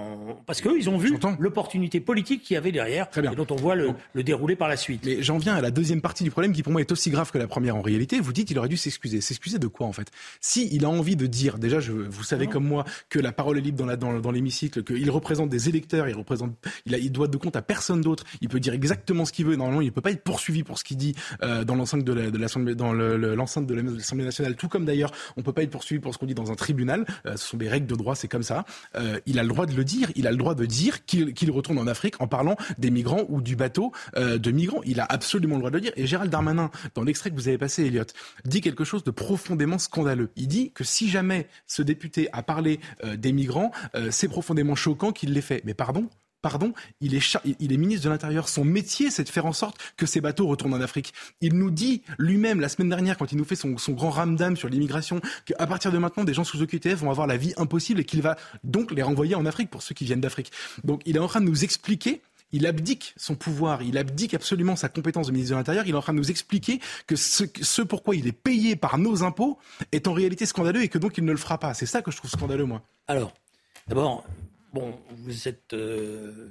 parce 0.46 0.62
qu'eux, 0.62 0.78
ils 0.78 0.90
ont 0.90 0.98
vu 0.98 1.18
l'opportunité 1.40 2.00
politique 2.00 2.42
qu'il 2.44 2.54
y 2.54 2.58
avait 2.58 2.72
derrière, 2.72 3.10
Très 3.10 3.22
bien. 3.22 3.34
et 3.34 3.36
dont 3.36 3.48
on 3.50 3.58
voit 3.58 3.76
le, 3.76 3.90
le 4.14 4.24
dérouler 4.24 4.56
par 4.56 4.70
la 4.70 4.78
suite. 4.78 5.04
Mais 5.06 5.22
j'en 5.22 5.38
viens 5.38 5.56
à 5.56 5.62
la 5.62 5.72
deuxième 5.72 6.00
partie 6.00 6.24
du 6.24 6.32
problème 6.32 6.54
qui 6.54 6.64
pour 6.64 6.72
moi 6.72 6.80
est 6.80 6.92
aussi 6.92 7.10
grave 7.10 7.32
que 7.32 7.38
la 7.38 7.48
première 7.48 7.76
en 7.76 7.82
réalité. 7.82 8.22
Vous 8.22 8.32
dites 8.32 8.48
qu'il 8.48 8.58
aurait 8.60 8.70
dû 8.70 8.78
s'excuser. 8.78 9.20
S'excuser 9.20 9.60
de 9.60 9.68
quoi 9.68 9.86
en 9.86 9.92
fait? 9.92 10.10
Si 10.40 10.70
il 10.72 10.86
a 10.86 10.90
envie 10.90 11.18
de 11.18 11.26
dire, 11.28 11.58
déjà, 11.60 11.82
je, 11.82 11.92
vous 11.92 12.24
savez 12.24 12.48
comme 12.48 12.66
moi 12.66 12.86
que 13.10 13.20
la 13.20 13.34
parole 13.34 13.58
est 13.58 13.62
libre 13.62 13.78
dans, 13.78 13.86
la, 13.86 13.98
dans, 13.98 14.20
dans 14.20 14.32
l'hémicycle, 14.32 14.84
qu'il 14.84 15.12
représente 15.12 15.50
des 15.50 15.68
électeurs, 15.68 16.08
il 16.08 16.16
représente, 16.16 16.56
il, 16.86 16.96
a, 16.96 16.98
il 16.98 17.12
doit 17.12 17.28
de 17.28 17.36
compte 17.38 17.58
à 17.58 17.62
personne 17.62 18.00
d'autre. 18.00 18.24
Il 18.40 18.48
peut 18.48 18.62
dire 18.62 18.74
exactement 18.74 19.26
ce 19.26 19.34
qu'il 19.34 19.46
veut. 19.46 19.58
Normalement, 19.58 19.82
il 19.82 19.88
ne 19.88 19.92
peut 19.92 20.00
pas 20.02 20.12
être 20.12 20.24
poursuivi 20.24 20.64
pour 20.64 20.80
ce 20.80 20.86
qu'il 20.86 20.96
dit 20.96 21.14
euh, 21.44 21.66
dans 21.66 21.76
l'enceinte 21.76 22.06
de, 22.06 22.14
la, 22.14 22.32
de 22.32 22.38
l'assemblée, 22.38 22.74
dans 22.76 22.94
le, 22.94 23.18
l'enceinte 23.36 23.68
de 23.68 23.74
l'Assemblée 23.74 24.24
nationale. 24.24 24.56
Tout 24.56 24.70
comme 24.70 24.86
d'ailleurs, 24.86 25.12
on 25.36 25.42
peut 25.42 25.52
pas 25.54 25.64
être 25.64 25.72
poursuivi 25.72 26.00
pour 26.00 26.14
ce 26.14 26.20
qu'on 26.20 26.26
dit 26.26 26.36
dans 26.36 26.52
un 26.54 26.56
tribunal. 26.56 27.06
Euh, 27.26 27.36
ce 27.36 27.46
sont 27.50 27.58
des 27.58 27.68
règles 27.68 27.88
de 27.88 27.96
droit, 27.96 28.16
c'est 28.16 28.30
comme 28.30 28.44
ça. 28.44 28.64
Euh, 28.96 29.20
il 29.26 29.40
a 29.40 29.44
le 29.44 29.57
droit 29.58 29.66
de 29.66 29.76
le 29.76 29.84
dire. 29.84 30.12
Il 30.16 30.28
a 30.28 30.32
le 30.32 30.38
droit 30.38 30.56
de 30.56 30.66
dire 30.66 31.04
qu'il 31.06 31.52
retourne 31.52 31.80
en 31.80 31.88
Afrique 31.88 32.22
en 32.22 32.28
parlant 32.28 32.56
des 32.78 32.92
migrants 32.92 33.24
ou 33.30 33.42
du 33.42 33.56
bateau 33.56 33.92
euh, 34.16 34.38
de 34.38 34.52
migrants. 34.52 34.82
Il 34.86 35.00
a 35.00 35.06
absolument 35.10 35.56
le 35.56 35.62
droit 35.62 35.72
de 35.72 35.78
le 35.78 35.82
dire. 35.82 35.94
Et 35.96 36.06
Gérald 36.06 36.32
Darmanin, 36.32 36.70
dans 36.94 37.04
l'extrait 37.04 37.32
que 37.32 37.36
vous 37.36 37.48
avez 37.48 37.58
passé, 37.58 37.86
Elliot, 37.86 38.04
dit 38.46 38.62
quelque 38.62 38.84
chose 38.84 39.04
de 39.04 39.12
profondément 39.12 39.80
scandaleux. 39.80 40.30
Il 40.36 40.48
dit 40.48 40.72
que 40.72 40.84
si 40.84 41.10
jamais 41.10 41.48
ce 41.66 41.82
député 41.82 42.30
a 42.34 42.44
parlé 42.44 42.80
euh, 43.04 43.18
des 43.18 43.32
migrants, 43.32 43.72
euh, 43.96 44.10
c'est 44.12 44.28
profondément 44.28 44.76
choquant 44.76 45.12
qu'il 45.12 45.34
l'ait 45.34 45.42
fait. 45.42 45.62
Mais 45.66 45.74
pardon? 45.74 46.08
Pardon, 46.50 46.72
il 47.01 47.13
est, 47.13 47.77
ministre 47.77 48.06
de 48.06 48.10
l'Intérieur. 48.10 48.48
Son 48.48 48.63
métier, 48.63 49.12
c'est 49.12 49.25
de 49.25 49.30
faire 49.30 49.46
en 49.46 49.51
sorte 49.51 49.77
que 49.98 50.06
ces 50.06 50.22
bateaux 50.22 50.48
retournent 50.48 50.74
en 50.74 50.80
Afrique. 50.80 51.13
Il 51.42 51.56
nous 51.56 51.72
dit 51.72 52.04
lui-même 52.18 52.62
la 52.62 52.70
semaine 52.70 52.88
dernière, 52.88 53.18
quand 53.18 53.34
il 53.34 53.38
nous 53.38 53.44
fait 53.44 53.58
son, 53.58 53.77
son 53.77 53.92
grand 53.92 54.12
ramdam 54.12 54.56
sur 54.56 54.70
l'immigration, 54.70 55.20
qu'à 55.46 55.68
partir 55.68 55.92
de 55.92 55.98
maintenant, 55.98 56.24
des 56.24 56.34
gens 56.34 56.46
sous 56.46 56.62
OQTF 56.62 57.00
vont 57.00 57.12
avoir 57.12 57.27
la 57.27 57.36
vie 57.36 57.54
impossible 57.58 58.00
et 58.00 58.06
qu'il 58.06 58.22
va 58.22 58.38
donc 58.63 58.92
les 58.92 59.01
renvoyer 59.01 59.36
en 59.36 59.46
Afrique 59.46 59.70
pour 59.70 59.82
ceux 59.82 59.94
qui 59.94 60.06
viennent 60.06 60.22
d'Afrique. 60.22 60.54
Donc 60.86 61.01
il 61.06 61.18
est 61.18 61.20
en 61.20 61.27
train 61.27 61.42
de 61.42 61.48
nous 61.48 61.66
expliquer 61.66 62.22
il 62.54 62.66
abdique 62.66 63.13
son 63.18 63.36
pouvoir, 63.36 63.84
il 63.84 63.98
abdique 63.98 64.34
absolument 64.34 64.77
sa 64.77 64.88
compétence 64.88 65.27
de 65.27 65.34
ministre 65.34 65.51
de 65.51 65.58
l'Intérieur. 65.58 65.86
Il 65.86 65.94
est 65.94 65.98
en 65.98 66.01
train 66.01 66.13
de 66.13 66.18
nous 66.18 66.32
expliquer 66.32 66.80
que 67.06 67.18
ce, 67.18 67.44
ce, 67.62 67.82
pourquoi 67.82 68.16
il 68.16 68.25
est 68.25 68.32
payé 68.32 68.77
par 68.77 68.98
nos 68.98 69.24
impôts 69.24 69.58
est 69.92 70.08
en 70.08 70.13
réalité 70.13 70.46
scandaleux 70.46 70.82
et 70.82 70.88
que 70.88 70.98
donc 70.98 71.18
il 71.18 71.25
ne 71.25 71.32
le 71.32 71.38
fera 71.38 71.58
pas. 71.58 71.74
C'est 71.74 71.86
ça 71.86 72.01
que 72.01 72.10
je 72.10 72.16
trouve 72.16 72.32
scandaleux, 72.32 72.63
moi. 72.63 72.82
Alors, 73.10 73.34
d'abord, 73.89 74.24
bon, 74.74 75.00
vous 75.10 75.48
êtes 75.48 75.74
euh, 75.74 76.50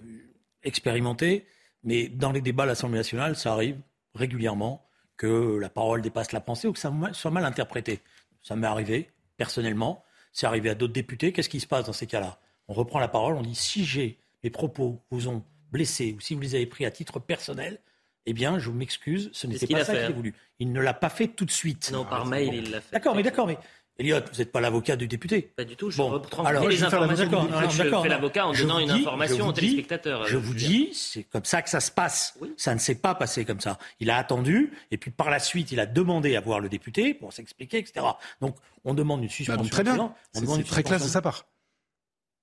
expérimenté, 0.62 1.46
mais 1.84 2.08
dans 2.08 2.32
les 2.32 2.40
débats 2.40 2.64
à 2.64 2.66
l'Assemblée 2.66 2.98
nationale, 2.98 3.36
ça 3.36 3.52
arrive 3.52 3.78
régulièrement 4.14 4.86
que 5.16 5.58
la 5.58 5.68
parole 5.68 6.02
dépasse 6.02 6.32
la 6.32 6.40
pensée 6.40 6.68
ou 6.68 6.72
que 6.72 6.78
ça 6.78 6.92
soit 7.12 7.30
mal 7.30 7.44
interprété. 7.44 8.00
Ça 8.42 8.56
m'est 8.56 8.66
arrivé, 8.66 9.10
personnellement. 9.36 10.04
C'est 10.32 10.46
arrivé 10.46 10.70
à 10.70 10.74
d'autres 10.74 10.92
députés. 10.92 11.32
Qu'est-ce 11.32 11.48
qui 11.48 11.60
se 11.60 11.66
passe 11.66 11.86
dans 11.86 11.92
ces 11.92 12.06
cas-là? 12.06 12.38
On 12.68 12.74
reprend 12.74 12.98
la 12.98 13.08
parole, 13.08 13.36
on 13.36 13.42
dit 13.42 13.54
si 13.54 13.84
j'ai 13.84 14.18
mes 14.42 14.50
propos 14.50 15.00
vous 15.10 15.28
ont 15.28 15.42
blessé 15.72 16.14
ou 16.16 16.20
si 16.20 16.34
vous 16.34 16.40
les 16.40 16.54
avez 16.54 16.66
pris 16.66 16.84
à 16.84 16.90
titre 16.90 17.18
personnel, 17.18 17.80
eh 18.26 18.32
bien, 18.32 18.58
je 18.58 18.70
m'excuse, 18.70 19.30
ce 19.32 19.46
n'était 19.46 19.66
pas 19.66 19.84
ça 19.84 19.94
qu'il 19.94 20.02
a 20.02 20.10
voulu. 20.10 20.34
Il 20.58 20.72
ne 20.72 20.80
l'a 20.80 20.94
pas 20.94 21.08
fait 21.08 21.28
tout 21.28 21.44
de 21.44 21.50
suite. 21.50 21.90
Non, 21.92 22.04
par 22.04 22.26
mail, 22.26 22.54
il 22.54 22.70
l'a 22.70 22.80
fait. 22.80 22.92
D'accord, 22.92 23.14
mais 23.14 23.22
d'accord, 23.22 23.46
mais 23.46 23.58
Elliot, 23.98 24.18
vous 24.30 24.38
n'êtes 24.38 24.52
pas 24.52 24.60
l'avocat 24.60 24.96
du 24.96 25.08
député. 25.08 25.42
Pas 25.56 25.64
du 25.64 25.74
tout. 25.74 25.90
Je 25.90 25.96
bon, 25.96 26.22
alors, 26.44 26.68
les 26.68 26.82
informations. 26.82 27.48
Je 27.70 27.82
fais 27.82 28.08
l'avocat 28.08 28.46
en 28.46 28.52
donnant 28.52 28.78
une 28.78 28.90
information 28.90 29.48
aux 29.48 29.52
téléspectateurs. 29.52 30.26
Je 30.26 30.36
vous 30.36 30.54
dis, 30.54 30.90
c'est 30.92 31.22
comme 31.24 31.44
ça 31.44 31.62
que 31.62 31.70
ça 31.70 31.80
se 31.80 31.90
passe. 31.90 32.38
Ça 32.56 32.74
ne 32.74 32.78
s'est 32.78 32.96
pas 32.96 33.14
passé 33.14 33.44
comme 33.44 33.60
ça. 33.60 33.78
Il 34.00 34.10
a 34.10 34.18
attendu, 34.18 34.72
et 34.90 34.98
puis 34.98 35.10
par 35.10 35.30
la 35.30 35.38
suite, 35.38 35.72
il 35.72 35.80
a 35.80 35.86
demandé 35.86 36.36
à 36.36 36.40
voir 36.40 36.60
le 36.60 36.68
député 36.68 37.14
pour 37.14 37.32
s'expliquer, 37.32 37.78
etc. 37.78 38.04
Donc, 38.40 38.56
on 38.84 38.94
demande 38.94 39.22
une 39.22 39.30
suspension. 39.30 39.62
Bah, 39.62 39.70
très 39.70 39.84
bien. 39.84 40.14
C'est 40.32 40.64
très 40.64 40.82
classe 40.82 41.02
de 41.02 41.08
sa 41.08 41.22
part 41.22 41.46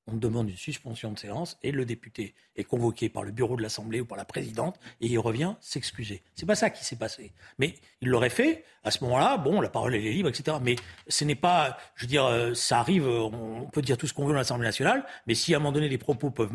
on 0.08 0.16
demande 0.16 0.50
une 0.50 0.58
suspension 0.58 1.12
de 1.12 1.20
séance 1.20 1.58
et 1.64 1.72
le 1.72 1.86
député 1.86 2.34
est 2.56 2.64
convoqué 2.64 3.10
par 3.10 3.24
le 3.24 3.32
bureau 3.32 3.56
de 3.56 3.62
l'Assemblée 3.62 4.02
ou 4.02 4.06
par 4.06 4.18
la 4.18 4.26
présidente 4.26 4.80
et 5.02 5.08
il 5.08 5.18
revient 5.20 5.56
s'excuser. 5.62 6.22
C'est 6.36 6.46
pas 6.46 6.56
ça 6.56 6.70
qui 6.70 6.84
s'est 6.84 6.98
passé. 6.98 7.32
Mais 7.58 7.76
il 8.02 8.10
l'aurait 8.10 8.30
fait. 8.30 8.66
À 8.84 8.92
ce 8.92 9.02
moment-là, 9.06 9.38
bon, 9.38 9.62
la 9.62 9.70
parole 9.70 9.96
est 9.96 10.00
libre, 10.00 10.28
etc. 10.28 10.58
Mais 10.62 10.76
ce 11.08 11.24
n'est 11.24 11.36
pas, 11.36 11.78
je 11.96 12.04
veux 12.04 12.10
dire, 12.10 12.26
euh, 12.26 12.54
ça 12.54 12.80
arrive. 12.80 13.08
On 13.08 13.70
peut 13.72 13.82
dire 13.82 13.98
tout 13.98 14.08
ce 14.08 14.14
qu'on 14.14 14.26
veut 14.26 14.34
dans 14.34 14.40
l'Assemblée 14.40 14.68
nationale, 14.68 15.06
mais 15.26 15.36
si 15.36 15.54
à 15.54 15.58
un 15.58 15.60
moment 15.60 15.72
donné 15.72 15.88
les 15.88 15.98
propos 15.98 16.32
peuvent 16.32 16.52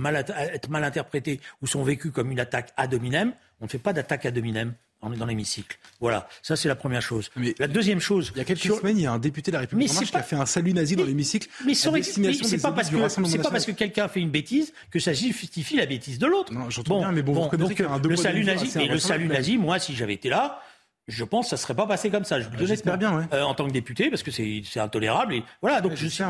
être 0.53 0.69
mal 0.69 0.85
interprétés 0.85 1.41
ou 1.63 1.67
sont 1.67 1.83
vécus 1.83 2.13
comme 2.13 2.31
une 2.31 2.41
attaque 2.41 2.73
ad 2.77 2.93
hominem, 2.93 3.33
on 3.61 3.65
ne 3.65 3.71
fait 3.71 3.79
pas 3.79 3.95
d'attaque 3.95 4.27
ad 4.27 4.37
hominem 4.37 4.75
on 5.03 5.13
est 5.13 5.17
dans 5.17 5.27
l'hémicycle. 5.27 5.79
Voilà, 6.01 6.29
ça 6.43 6.57
c'est 6.57 6.69
la 6.69 6.75
première 6.75 7.03
chose. 7.03 7.31
Mais 7.37 7.55
la 7.59 7.69
deuxième 7.69 8.01
chose. 8.01 8.33
Il 8.35 8.39
y 8.39 8.41
a 8.41 8.45
quelques 8.45 8.61
semaines, 8.61 8.99
il 8.99 9.03
y 9.03 9.07
a 9.07 9.13
un 9.13 9.19
député 9.19 9.51
de 9.51 9.57
la 9.57 9.61
République 9.61 9.91
qui 9.91 10.17
a 10.17 10.23
fait 10.23 10.37
un 10.37 10.47
salut 10.47 10.73
nazi 10.73 10.97
dans 10.97 11.05
l'hémicycle. 11.05 11.49
Mais, 11.65 11.75
c'est 11.75 12.61
pas 12.61 12.73
parce 12.73 12.91
que 12.91 13.09
c'est 13.09 13.39
pas 13.39 13.51
parce 13.51 13.67
que 13.67 13.73
quelqu'un 13.73 14.09
fait 14.09 14.21
une 14.21 14.31
bêtise 14.31 14.73
que 14.91 14.99
ça 14.99 15.13
justifie 15.13 15.77
la 15.77 15.87
bêtise 15.87 16.19
de 16.19 16.27
l'autre. 16.27 16.53
Non, 16.53 16.71
j'entends 16.71 17.01
bien, 17.01 17.13
mais 17.13 17.23
bon, 17.23 17.49
vous 17.49 17.57
donc, 17.57 17.81
un 17.81 17.99
le 17.99 18.17
salut 18.17 18.45
nazi, 18.45 18.77
et 18.79 18.89
le 18.89 18.99
salut 18.99 19.29
nazi, 19.29 19.59
moi, 19.59 19.79
si 19.79 19.95
j'avais 19.95 20.15
été 20.15 20.29
là, 20.29 20.61
je 21.07 21.25
pense 21.25 21.47
que 21.47 21.51
ça 21.51 21.57
serait 21.57 21.75
pas 21.75 21.87
passé 21.87 22.11
comme 22.11 22.25
ça. 22.25 22.41
Je 22.41 22.49
vous 22.49 22.67
J'espère 22.67 22.99
bien, 22.99 23.17
ouais. 23.17 23.25
Euh, 23.33 23.43
en 23.43 23.55
tant 23.55 23.67
que 23.67 23.73
député, 23.73 24.11
parce 24.11 24.23
que 24.23 24.31
c'est 24.31 24.81
intolérable. 24.81 25.35
Et 25.35 25.45
voilà, 25.63 25.81
donc 25.81 25.95
je, 25.95 26.09
sais, 26.09 26.25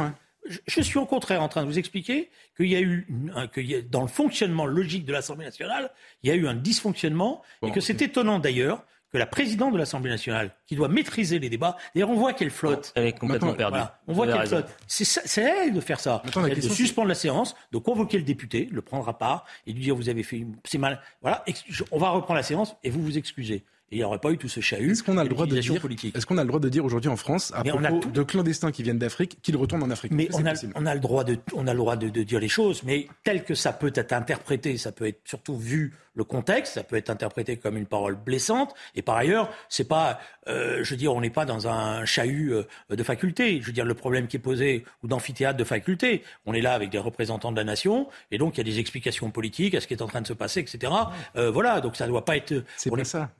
je, 0.66 0.80
suis 0.80 0.98
au 0.98 1.06
contraire 1.06 1.42
en 1.42 1.48
train 1.48 1.62
de 1.62 1.66
vous 1.66 1.78
expliquer 1.78 2.30
qu'il 2.56 2.66
y 2.66 2.76
a 2.76 2.80
eu, 2.80 3.06
que 3.52 3.80
dans 3.82 4.02
le 4.02 4.08
fonctionnement 4.08 4.66
logique 4.66 5.04
de 5.04 5.12
l'Assemblée 5.12 5.44
nationale, 5.44 5.90
il 6.22 6.28
y 6.28 6.32
a 6.32 6.36
eu 6.36 6.46
un 6.46 6.54
dysfonctionnement 6.54 7.42
et 7.62 7.70
que 7.70 7.80
c'est 7.80 8.00
étonnant 8.02 8.38
d'ailleurs 8.38 8.84
que 9.12 9.18
la 9.18 9.26
présidente 9.26 9.72
de 9.72 9.78
l'Assemblée 9.78 10.10
nationale, 10.10 10.54
qui 10.66 10.76
doit 10.76 10.88
maîtriser 10.88 11.38
les 11.38 11.48
débats, 11.48 11.78
d'ailleurs 11.94 12.10
on 12.10 12.16
voit 12.16 12.34
qu'elle 12.34 12.50
flotte. 12.50 12.92
Elle 12.94 13.06
est 13.06 13.18
complètement 13.18 13.54
perdue. 13.54 13.78
on 14.06 14.12
voit 14.12 14.26
qu'elle 14.26 14.46
flotte. 14.46 14.76
C'est 14.86 15.44
à 15.44 15.64
elle 15.64 15.72
de 15.72 15.80
faire 15.80 16.00
ça. 16.00 16.22
de 16.34 16.60
suspendre 16.60 17.08
la 17.08 17.14
séance, 17.14 17.56
de 17.72 17.78
convoquer 17.78 18.18
le 18.18 18.24
député, 18.24 18.68
le 18.70 18.82
prendre 18.82 19.08
à 19.08 19.16
part 19.16 19.46
et 19.66 19.72
lui 19.72 19.82
dire 19.82 19.96
vous 19.96 20.08
avez 20.08 20.22
fait, 20.22 20.46
c'est 20.64 20.78
mal. 20.78 21.00
Voilà, 21.22 21.44
on 21.90 21.98
va 21.98 22.10
reprendre 22.10 22.36
la 22.36 22.42
séance 22.42 22.76
et 22.84 22.90
vous 22.90 23.02
vous 23.02 23.18
excusez 23.18 23.64
il 23.90 23.98
n'y 23.98 24.04
aurait 24.04 24.18
pas 24.18 24.30
eu 24.30 24.38
tout 24.38 24.48
ce 24.48 24.60
chahut. 24.60 24.90
Est-ce 24.90 25.02
qu'on 25.02 25.18
a 25.18 25.22
le 25.22 25.30
droit 25.30 25.46
de 25.46 25.58
dire, 25.58 25.74
est-ce 26.14 26.26
qu'on 26.26 26.38
a 26.38 26.42
le 26.42 26.48
droit 26.48 26.60
de 26.60 26.68
dire 26.68 26.84
aujourd'hui 26.84 27.10
en 27.10 27.16
France 27.16 27.52
à 27.54 27.64
propos 27.64 28.00
de 28.06 28.22
clandestins 28.22 28.70
qui 28.70 28.82
viennent 28.82 28.98
d'Afrique 28.98 29.38
qu'ils 29.42 29.56
retournent 29.56 29.82
en 29.82 29.90
Afrique? 29.90 30.12
Mais 30.12 30.28
on 30.32 30.44
a, 30.46 30.52
on 30.74 30.86
a, 30.86 30.94
le 30.94 31.00
droit 31.00 31.24
de, 31.24 31.38
on 31.54 31.66
a 31.66 31.72
le 31.72 31.78
droit 31.78 31.96
de, 31.96 32.08
de, 32.08 32.22
dire 32.22 32.40
les 32.40 32.48
choses, 32.48 32.82
mais 32.82 33.08
tel 33.24 33.44
que 33.44 33.54
ça 33.54 33.72
peut 33.72 33.92
être 33.94 34.12
interprété, 34.12 34.76
ça 34.76 34.92
peut 34.92 35.06
être 35.06 35.20
surtout 35.24 35.56
vu 35.56 35.94
le 36.18 36.24
contexte, 36.24 36.74
ça 36.74 36.82
peut 36.82 36.96
être 36.96 37.10
interprété 37.10 37.56
comme 37.56 37.76
une 37.76 37.86
parole 37.86 38.16
blessante. 38.16 38.74
Et 38.96 39.02
par 39.02 39.16
ailleurs, 39.16 39.50
c'est 39.68 39.86
pas, 39.86 40.18
euh, 40.48 40.82
je 40.82 40.90
veux 40.90 40.96
dire, 40.96 41.14
on 41.14 41.20
n'est 41.20 41.30
pas 41.30 41.44
dans 41.44 41.68
un 41.68 42.04
chahut 42.04 42.52
euh, 42.52 42.64
de 42.90 43.02
faculté. 43.04 43.60
Je 43.62 43.66
veux 43.66 43.72
dire, 43.72 43.84
le 43.84 43.94
problème 43.94 44.26
qui 44.26 44.36
est 44.36 44.40
posé 44.40 44.84
ou 45.04 45.06
d'amphithéâtre 45.06 45.56
de 45.56 45.62
faculté, 45.62 46.24
on 46.44 46.54
est 46.54 46.60
là 46.60 46.74
avec 46.74 46.90
des 46.90 46.98
représentants 46.98 47.52
de 47.52 47.56
la 47.56 47.62
nation, 47.62 48.08
et 48.32 48.38
donc 48.38 48.56
il 48.56 48.58
y 48.58 48.60
a 48.62 48.64
des 48.64 48.80
explications 48.80 49.30
politiques 49.30 49.76
à 49.76 49.80
ce 49.80 49.86
qui 49.86 49.94
est 49.94 50.02
en 50.02 50.08
train 50.08 50.20
de 50.20 50.26
se 50.26 50.32
passer, 50.32 50.58
etc. 50.58 50.92
Euh, 51.36 51.52
voilà, 51.52 51.80
donc 51.80 51.94
ça 51.94 52.04
ne 52.06 52.10
doit 52.10 52.24
pas 52.24 52.36
être. 52.36 52.64
C'est 52.76 52.90
pas 52.90 53.04
ça. 53.04 53.30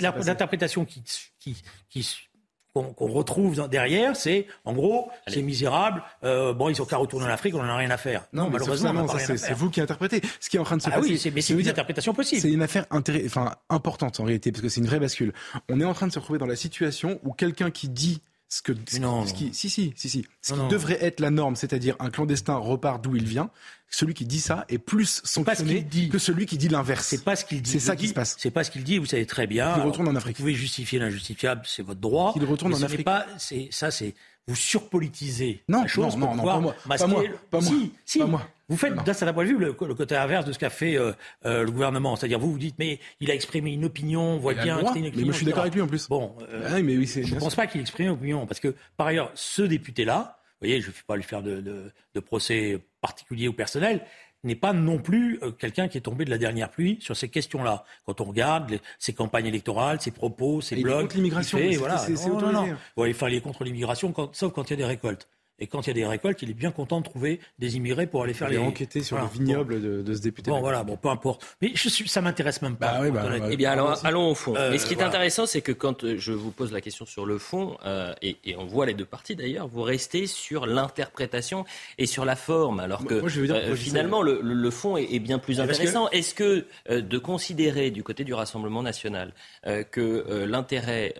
L'interprétation 0.00 0.84
qui, 0.84 1.02
qui, 1.38 1.62
qui 1.88 2.02
qu'on 2.74 3.12
retrouve 3.12 3.68
derrière, 3.68 4.16
c'est 4.16 4.46
en 4.64 4.72
gros, 4.72 5.10
c'est 5.26 5.42
misérable. 5.42 6.02
Euh, 6.24 6.54
bon, 6.54 6.70
ils 6.70 6.80
ont 6.80 6.86
qu'à 6.86 6.96
retourner 6.96 7.26
en 7.26 7.30
Afrique, 7.30 7.54
on 7.54 7.62
n'en 7.62 7.68
a 7.68 7.76
rien 7.76 7.90
à 7.90 7.98
faire. 7.98 8.26
Non, 8.32 8.48
malheureusement, 8.48 9.06
c'est 9.18 9.52
vous 9.52 9.68
qui 9.68 9.80
interprétez. 9.80 10.22
Ce 10.40 10.48
qui 10.48 10.56
est 10.56 10.60
en 10.60 10.64
train 10.64 10.78
de 10.78 10.82
se 10.82 10.88
ah 10.88 10.92
passer. 10.92 11.20
Oui, 11.24 11.32
mais 11.34 11.42
c'est 11.42 11.52
une 11.52 11.68
interprétation 11.68 12.14
possible. 12.14 12.40
C'est 12.40 12.50
une 12.50 12.62
affaire 12.62 12.86
enfin 12.90 13.54
importante 13.68 14.20
en 14.20 14.24
réalité, 14.24 14.52
parce 14.52 14.62
que 14.62 14.68
c'est 14.68 14.80
une 14.80 14.86
vraie 14.86 15.00
bascule. 15.00 15.34
On 15.68 15.80
est 15.80 15.84
en 15.84 15.94
train 15.94 16.06
de 16.06 16.12
se 16.12 16.18
retrouver 16.18 16.38
dans 16.38 16.46
la 16.46 16.56
situation 16.56 17.20
où 17.24 17.32
quelqu'un 17.32 17.70
qui 17.70 17.88
dit 17.88 18.22
ce 18.48 18.62
que 18.62 18.72
non, 19.00 19.26
ce 19.26 19.34
qui, 19.34 19.52
si 19.54 19.70
si 19.70 19.92
si 19.96 20.08
si 20.08 20.26
ce 20.40 20.52
qui 20.52 20.68
devrait 20.68 21.02
être 21.02 21.20
la 21.20 21.30
norme, 21.30 21.56
c'est-à-dire 21.56 21.96
un 22.00 22.10
clandestin 22.10 22.56
repart 22.56 23.02
d'où 23.02 23.16
il 23.16 23.24
vient. 23.24 23.50
Celui 23.94 24.14
qui 24.14 24.24
dit 24.24 24.40
ça 24.40 24.64
est 24.70 24.78
plus 24.78 25.20
sanctionné 25.22 25.86
que 26.10 26.18
celui 26.18 26.46
qui 26.46 26.56
dit 26.56 26.68
l'inverse. 26.68 27.06
C'est 27.06 27.22
pas 27.22 27.36
ce 27.36 27.44
qu'il 27.44 27.60
dit. 27.60 27.70
C'est 27.70 27.78
ça 27.78 27.94
qui 27.94 28.08
se 28.08 28.14
passe. 28.14 28.36
C'est 28.38 28.50
pas 28.50 28.64
ce 28.64 28.70
qu'il 28.70 28.84
dit. 28.84 28.96
Vous 28.96 29.06
savez 29.06 29.26
très 29.26 29.46
bien. 29.46 29.74
Il 29.76 29.82
retourne 29.82 30.08
en 30.08 30.16
Afrique. 30.16 30.38
Vous 30.38 30.44
pouvez 30.44 30.54
justifier 30.54 30.98
l'injustifiable, 30.98 31.62
c'est 31.66 31.82
votre 31.82 32.00
droit. 32.00 32.32
Il 32.36 32.44
retourne 32.44 32.74
en 32.74 32.82
Afrique. 32.82 33.04
Pas, 33.04 33.26
c'est 33.36 33.68
ça, 33.70 33.90
c'est 33.90 34.14
vous 34.48 34.56
surpolitisez 34.56 35.62
non, 35.68 35.82
la 35.82 35.86
chose 35.86 36.16
non, 36.16 36.34
non, 36.34 36.42
pas 36.42 36.58
moi, 36.58 36.74
pas 36.88 37.06
moi, 37.06 37.22
pas 37.50 37.60
moi, 37.60 37.70
si, 37.70 37.92
si. 38.04 38.18
Pas 38.18 38.26
moi. 38.26 38.42
Vous 38.68 38.76
faites, 38.76 38.94
d'un 38.94 39.12
certain 39.12 39.32
point 39.34 39.44
de 39.44 39.50
vue, 39.50 39.58
le, 39.58 39.72
côté 39.72 40.16
inverse 40.16 40.46
de 40.46 40.52
ce 40.52 40.58
qu'a 40.58 40.70
fait 40.70 40.96
euh, 40.96 41.12
euh, 41.44 41.62
le 41.62 41.70
gouvernement. 41.70 42.16
C'est-à-dire, 42.16 42.38
vous 42.38 42.50
vous 42.50 42.58
dites, 42.58 42.76
mais 42.78 42.98
il 43.20 43.30
a 43.30 43.34
exprimé 43.34 43.70
une 43.70 43.84
opinion, 43.84 44.22
on 44.22 44.38
voit 44.38 44.54
bien 44.54 44.78
une 44.80 45.06
opinion. 45.06 45.10
Mais 45.14 45.32
je 45.32 45.32
suis 45.32 45.46
d'accord 45.46 45.62
avec 45.62 45.74
lui 45.74 45.82
en 45.82 45.86
plus. 45.86 46.08
Bon, 46.08 46.34
euh, 46.50 46.70
ah 46.70 46.80
mais 46.80 46.96
oui, 46.96 47.06
je 47.06 47.34
ne 47.34 47.38
pense 47.38 47.54
pas 47.54 47.66
qu'il 47.66 47.80
exprime 47.80 48.06
une 48.06 48.12
opinion. 48.12 48.46
Parce 48.46 48.60
que, 48.60 48.74
par 48.96 49.06
ailleurs, 49.06 49.30
ce 49.34 49.62
député-là, 49.62 50.38
voyez, 50.66 50.80
je 50.80 50.88
ne 50.88 50.92
vais 50.92 51.00
pas 51.06 51.16
lui 51.16 51.22
faire 51.22 51.42
de, 51.42 51.60
de, 51.60 51.92
de 52.14 52.20
procès 52.20 52.78
particulier 53.00 53.48
ou 53.48 53.52
personnel, 53.52 54.04
n'est 54.44 54.56
pas 54.56 54.72
non 54.72 54.98
plus 54.98 55.38
euh, 55.42 55.50
quelqu'un 55.52 55.88
qui 55.88 55.98
est 55.98 56.02
tombé 56.02 56.24
de 56.24 56.30
la 56.30 56.38
dernière 56.38 56.70
pluie 56.70 56.98
sur 57.00 57.16
ces 57.16 57.28
questions-là. 57.28 57.84
Quand 58.04 58.20
on 58.20 58.24
regarde 58.24 58.80
ses 58.98 59.12
campagnes 59.12 59.46
électorales, 59.46 60.00
ses 60.00 60.10
propos, 60.10 60.60
ses 60.60 60.76
blogs, 60.76 60.96
il 60.96 61.02
contre 61.02 61.16
l'immigration, 61.16 61.58
voilà. 61.78 62.02
autorisé. 62.30 62.74
Ouais, 62.96 63.10
il 63.10 63.14
fallait 63.14 63.40
contre 63.40 63.64
l'immigration, 63.64 64.12
sauf 64.32 64.52
quand 64.52 64.68
il 64.68 64.70
y 64.70 64.74
a 64.74 64.76
des 64.76 64.84
récoltes. 64.84 65.28
Et 65.62 65.68
quand 65.68 65.86
il 65.86 65.86
y 65.86 65.90
a 65.92 65.94
des 65.94 66.04
récoltes, 66.04 66.42
il 66.42 66.50
est 66.50 66.54
bien 66.54 66.72
content 66.72 66.98
de 66.98 67.04
trouver 67.04 67.38
des 67.60 67.76
immigrés 67.76 68.08
pour 68.08 68.24
aller 68.24 68.34
faire 68.34 68.48
les. 68.48 68.58
enquêter 68.58 69.00
sur 69.00 69.16
le 69.16 69.28
vignoble 69.28 69.80
de, 70.02 70.12
ce 70.12 70.20
député. 70.20 70.50
Bon, 70.50 70.58
voilà, 70.58 70.82
bon, 70.82 70.96
peu 70.96 71.08
importe. 71.08 71.46
Mais 71.62 71.70
je 71.74 71.88
suis, 71.88 72.08
ça 72.08 72.20
m'intéresse 72.20 72.62
même 72.62 72.74
pas. 72.74 72.98
Bah, 72.98 73.10
bah, 73.10 73.46
eh 73.48 73.56
bien, 73.56 73.70
alors, 73.70 74.04
allons 74.04 74.30
au 74.30 74.34
fond. 74.34 74.54
Mais 74.54 74.78
ce 74.78 74.86
qui 74.86 74.94
est 74.94 75.02
intéressant, 75.02 75.46
c'est 75.46 75.60
que 75.60 75.70
quand 75.70 76.02
euh, 76.02 76.16
je 76.18 76.32
vous 76.32 76.50
pose 76.50 76.72
la 76.72 76.80
question 76.80 77.06
sur 77.06 77.26
le 77.26 77.38
fond, 77.38 77.76
euh, 77.86 78.12
et, 78.22 78.36
on 78.58 78.64
voit 78.64 78.86
les 78.86 78.94
deux 78.94 79.04
parties 79.04 79.36
d'ailleurs, 79.36 79.68
vous 79.68 79.82
restez 79.82 80.26
sur 80.26 80.66
l'interprétation 80.66 81.64
et 81.96 82.06
sur 82.06 82.24
la 82.24 82.34
forme, 82.34 82.80
alors 82.80 83.04
que 83.04 83.14
euh, 83.14 83.76
finalement, 83.76 84.20
le, 84.20 84.70
fond 84.70 84.96
est, 84.96 85.20
bien 85.20 85.38
plus 85.38 85.60
intéressant. 85.60 86.08
Est-ce 86.10 86.34
que 86.34 86.66
de 86.90 87.18
considérer 87.18 87.92
du 87.92 88.02
côté 88.02 88.24
du 88.24 88.34
Rassemblement 88.34 88.82
national 88.82 89.32
que 89.92 90.44
l'intérêt 90.44 91.14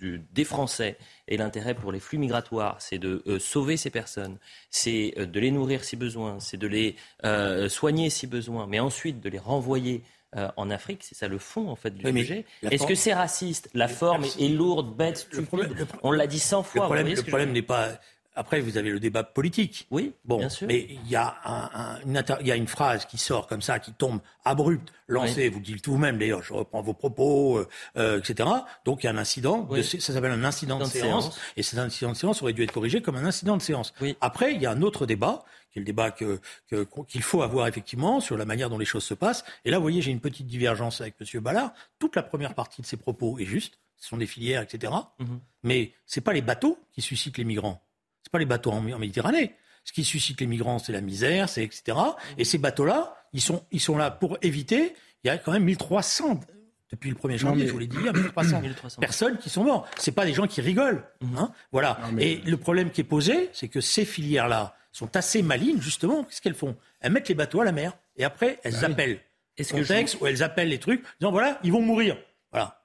des 0.00 0.44
Français 0.44 0.96
et 1.28 1.36
l'intérêt 1.36 1.74
pour 1.74 1.92
les 1.92 2.00
flux 2.00 2.18
migratoires, 2.18 2.76
c'est 2.80 2.98
de 2.98 3.22
euh, 3.26 3.38
sauver 3.38 3.76
ces 3.76 3.90
personnes, 3.90 4.36
c'est 4.70 5.14
euh, 5.18 5.26
de 5.26 5.40
les 5.40 5.50
nourrir 5.50 5.84
si 5.84 5.96
besoin, 5.96 6.38
c'est 6.40 6.56
de 6.56 6.66
les 6.66 6.96
euh, 7.24 7.68
soigner 7.68 8.10
si 8.10 8.26
besoin, 8.26 8.66
mais 8.66 8.80
ensuite 8.80 9.20
de 9.20 9.28
les 9.28 9.38
renvoyer 9.38 10.02
en 10.56 10.68
Afrique, 10.68 11.04
c'est 11.04 11.14
ça 11.14 11.28
le 11.28 11.38
fond 11.38 11.68
en 11.68 11.76
fait 11.76 11.92
du 11.94 12.04
sujet. 12.04 12.44
Est-ce 12.68 12.88
que 12.88 12.96
c'est 12.96 13.14
raciste? 13.14 13.70
La 13.72 13.86
forme 13.86 14.24
est 14.24 14.48
lourde, 14.48 14.96
bête, 14.96 15.18
stupide. 15.18 15.86
On 16.02 16.10
l'a 16.10 16.26
dit 16.26 16.40
cent 16.40 16.64
fois. 16.64 16.88
Le 16.88 17.22
problème 17.22 17.52
n'est 17.52 17.62
pas 17.62 17.90
après, 18.36 18.60
vous 18.60 18.76
avez 18.76 18.90
le 18.90 18.98
débat 18.98 19.22
politique. 19.22 19.86
Oui, 19.90 20.12
bon, 20.24 20.38
bien 20.38 20.48
sûr. 20.48 20.66
Mais 20.66 20.88
il 20.90 21.10
y, 21.10 21.16
a 21.16 21.36
un, 21.44 22.00
une, 22.04 22.22
il 22.40 22.46
y 22.46 22.52
a 22.52 22.56
une 22.56 22.66
phrase 22.66 23.06
qui 23.06 23.16
sort 23.16 23.46
comme 23.46 23.62
ça, 23.62 23.78
qui 23.78 23.92
tombe 23.92 24.20
abrupte, 24.44 24.92
lancée, 25.06 25.48
vous 25.48 25.60
dites 25.60 25.86
vous-même 25.86 26.18
d'ailleurs, 26.18 26.42
je 26.42 26.52
reprends 26.52 26.82
vos 26.82 26.94
propos, 26.94 27.58
euh, 27.58 27.68
euh 27.96 28.18
etc. 28.18 28.48
Donc 28.84 29.02
il 29.02 29.06
y 29.06 29.08
a 29.08 29.12
un 29.12 29.18
incident, 29.18 29.62
de, 29.62 29.82
ça 29.82 30.12
s'appelle 30.12 30.32
un 30.32 30.44
incident 30.44 30.78
de, 30.78 30.84
séance, 30.84 31.38
et 31.56 31.62
cet 31.62 31.78
incident 31.78 32.12
de 32.12 32.16
séance 32.16 32.42
aurait 32.42 32.52
dû 32.52 32.62
être 32.62 32.72
corrigé 32.72 33.02
comme 33.02 33.16
un 33.16 33.24
incident 33.24 33.56
de 33.56 33.62
séance. 33.62 33.94
Oui. 34.00 34.16
Après, 34.20 34.54
il 34.54 34.60
y 34.60 34.66
a 34.66 34.70
un 34.70 34.82
autre 34.82 35.06
débat, 35.06 35.44
qui 35.70 35.78
est 35.78 35.82
le 35.82 35.86
débat 35.86 36.10
qu'il 36.10 36.38
que, 36.68 36.86
qu'il 37.06 37.22
faut 37.22 37.42
avoir 37.42 37.66
effectivement 37.66 38.20
sur 38.20 38.36
la 38.36 38.44
manière 38.44 38.70
dont 38.70 38.78
les 38.78 38.84
choses 38.84 39.04
se 39.04 39.14
passent. 39.14 39.44
Et 39.64 39.70
là, 39.70 39.78
vous 39.78 39.82
voyez, 39.82 40.02
j'ai 40.02 40.10
une 40.10 40.20
petite 40.20 40.46
divergence 40.46 41.00
avec 41.00 41.14
M. 41.20 41.40
Ballard. 41.40 41.72
Toute 41.98 42.16
la 42.16 42.22
première 42.22 42.54
partie 42.54 42.80
de 42.80 42.86
ses 42.86 42.96
propos 42.96 43.38
est 43.38 43.44
juste, 43.44 43.78
ce 43.96 44.08
sont 44.08 44.16
des 44.16 44.26
filières, 44.26 44.62
etc. 44.62 44.92
Mais 45.18 45.24
mhm. 45.24 45.40
Mais 45.62 45.92
c'est 46.06 46.20
pas 46.20 46.32
les 46.32 46.42
bateaux 46.42 46.78
qui 46.92 47.02
suscitent 47.02 47.38
les 47.38 47.44
migrants 47.44 47.83
pas 48.34 48.40
les 48.40 48.46
bateaux 48.46 48.72
en, 48.72 48.80
Méditerranée. 48.80 49.54
Ce 49.84 49.92
qui 49.92 50.02
suscite 50.02 50.40
les 50.40 50.48
migrants, 50.48 50.80
c'est 50.80 50.92
la 50.92 51.00
misère, 51.00 51.48
c'est 51.48 51.62
etc. 51.62 51.96
Et 52.36 52.44
ces 52.44 52.58
bateaux-là, 52.58 53.14
ils 53.32 53.40
sont, 53.40 53.64
ils 53.70 53.80
sont 53.80 53.96
là 53.96 54.10
pour 54.10 54.38
éviter. 54.42 54.92
Il 55.22 55.28
y 55.28 55.30
a 55.30 55.38
quand 55.38 55.52
même 55.52 55.62
1300 55.62 56.40
depuis 56.90 57.10
le 57.10 57.16
1er 57.16 57.38
janvier, 57.38 57.68
je 57.68 57.72
vous 57.72 57.78
l'ai 57.78 57.86
dit, 57.86 57.96
1300, 57.96 58.60
1300 58.60 59.00
personnes 59.00 59.38
qui 59.38 59.50
sont 59.50 59.62
mortes. 59.62 59.88
C'est 59.98 60.12
pas 60.12 60.24
des 60.24 60.32
gens 60.32 60.48
qui 60.48 60.60
rigolent. 60.60 61.04
Mhm. 61.20 61.38
Hein 61.38 61.52
voilà. 61.70 62.00
Et 62.18 62.40
le 62.44 62.56
problème 62.56 62.90
qui 62.90 63.02
est 63.02 63.04
posé, 63.04 63.50
c'est 63.52 63.68
que 63.68 63.80
ces 63.80 64.04
filières-là 64.04 64.74
sont 64.90 65.14
assez 65.16 65.42
malignes, 65.42 65.80
justement. 65.80 66.24
Qu'est-ce 66.24 66.42
qu'elles 66.42 66.54
font? 66.54 66.76
Elles 67.00 67.12
mettent 67.12 67.28
les 67.28 67.36
bateaux 67.36 67.60
à 67.60 67.64
la 67.64 67.72
mer. 67.72 67.96
Et 68.16 68.24
après, 68.24 68.58
elles 68.64 68.80
bah 68.80 68.88
appellent. 68.88 69.20
Est-ce 69.56 69.74
que 69.74 70.20
ou 70.20 70.26
elles 70.26 70.42
appellent 70.42 70.68
les 70.68 70.80
trucs, 70.80 71.04
disant 71.20 71.30
voilà, 71.30 71.60
ils 71.62 71.70
vont 71.70 71.82
mourir. 71.82 72.16
Voilà. 72.50 72.83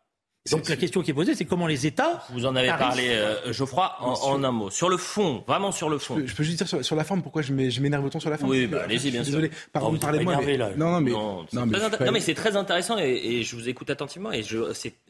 Donc 0.51 0.69
la 0.69 0.75
question 0.75 1.01
qui 1.01 1.11
est 1.11 1.13
posée, 1.13 1.35
c'est 1.35 1.45
comment 1.45 1.67
les 1.67 1.85
États. 1.85 2.23
Vous 2.31 2.45
en 2.45 2.55
avez 2.55 2.67
parlé, 2.69 3.09
euh, 3.09 3.53
Geoffroy, 3.53 3.95
en, 3.99 4.43
un 4.43 4.51
mot. 4.51 4.69
Sur 4.69 4.89
le 4.89 4.97
fond, 4.97 5.43
vraiment 5.47 5.71
sur 5.71 5.89
le 5.89 5.97
fond. 5.97 6.21
Je 6.25 6.33
peux, 6.33 6.43
juste 6.43 6.57
dire 6.63 6.83
sur, 6.83 6.95
la 6.95 7.03
forme, 7.03 7.21
pourquoi 7.21 7.41
je 7.41 7.53
m'énerve 7.53 8.05
autant 8.05 8.19
sur 8.19 8.29
la 8.29 8.37
forme? 8.37 8.51
Oui, 8.51 8.67
bah, 8.67 8.81
allez-y, 8.83 9.11
bien 9.11 9.21
Désolé. 9.21 9.49
sûr. 9.49 9.59
Désolé, 9.73 9.99
parlez-moi. 9.99 10.39
Mais... 10.45 10.57
Non, 10.57 10.91
non, 10.91 11.01
mais, 11.01 11.11
non, 11.11 12.11
mais, 12.11 12.19
c'est 12.19 12.33
très 12.33 12.55
intéressant 12.55 12.97
et, 12.97 13.43
je 13.43 13.55
vous 13.55 13.69
écoute 13.69 13.89
attentivement. 13.89 14.31
Et 14.31 14.43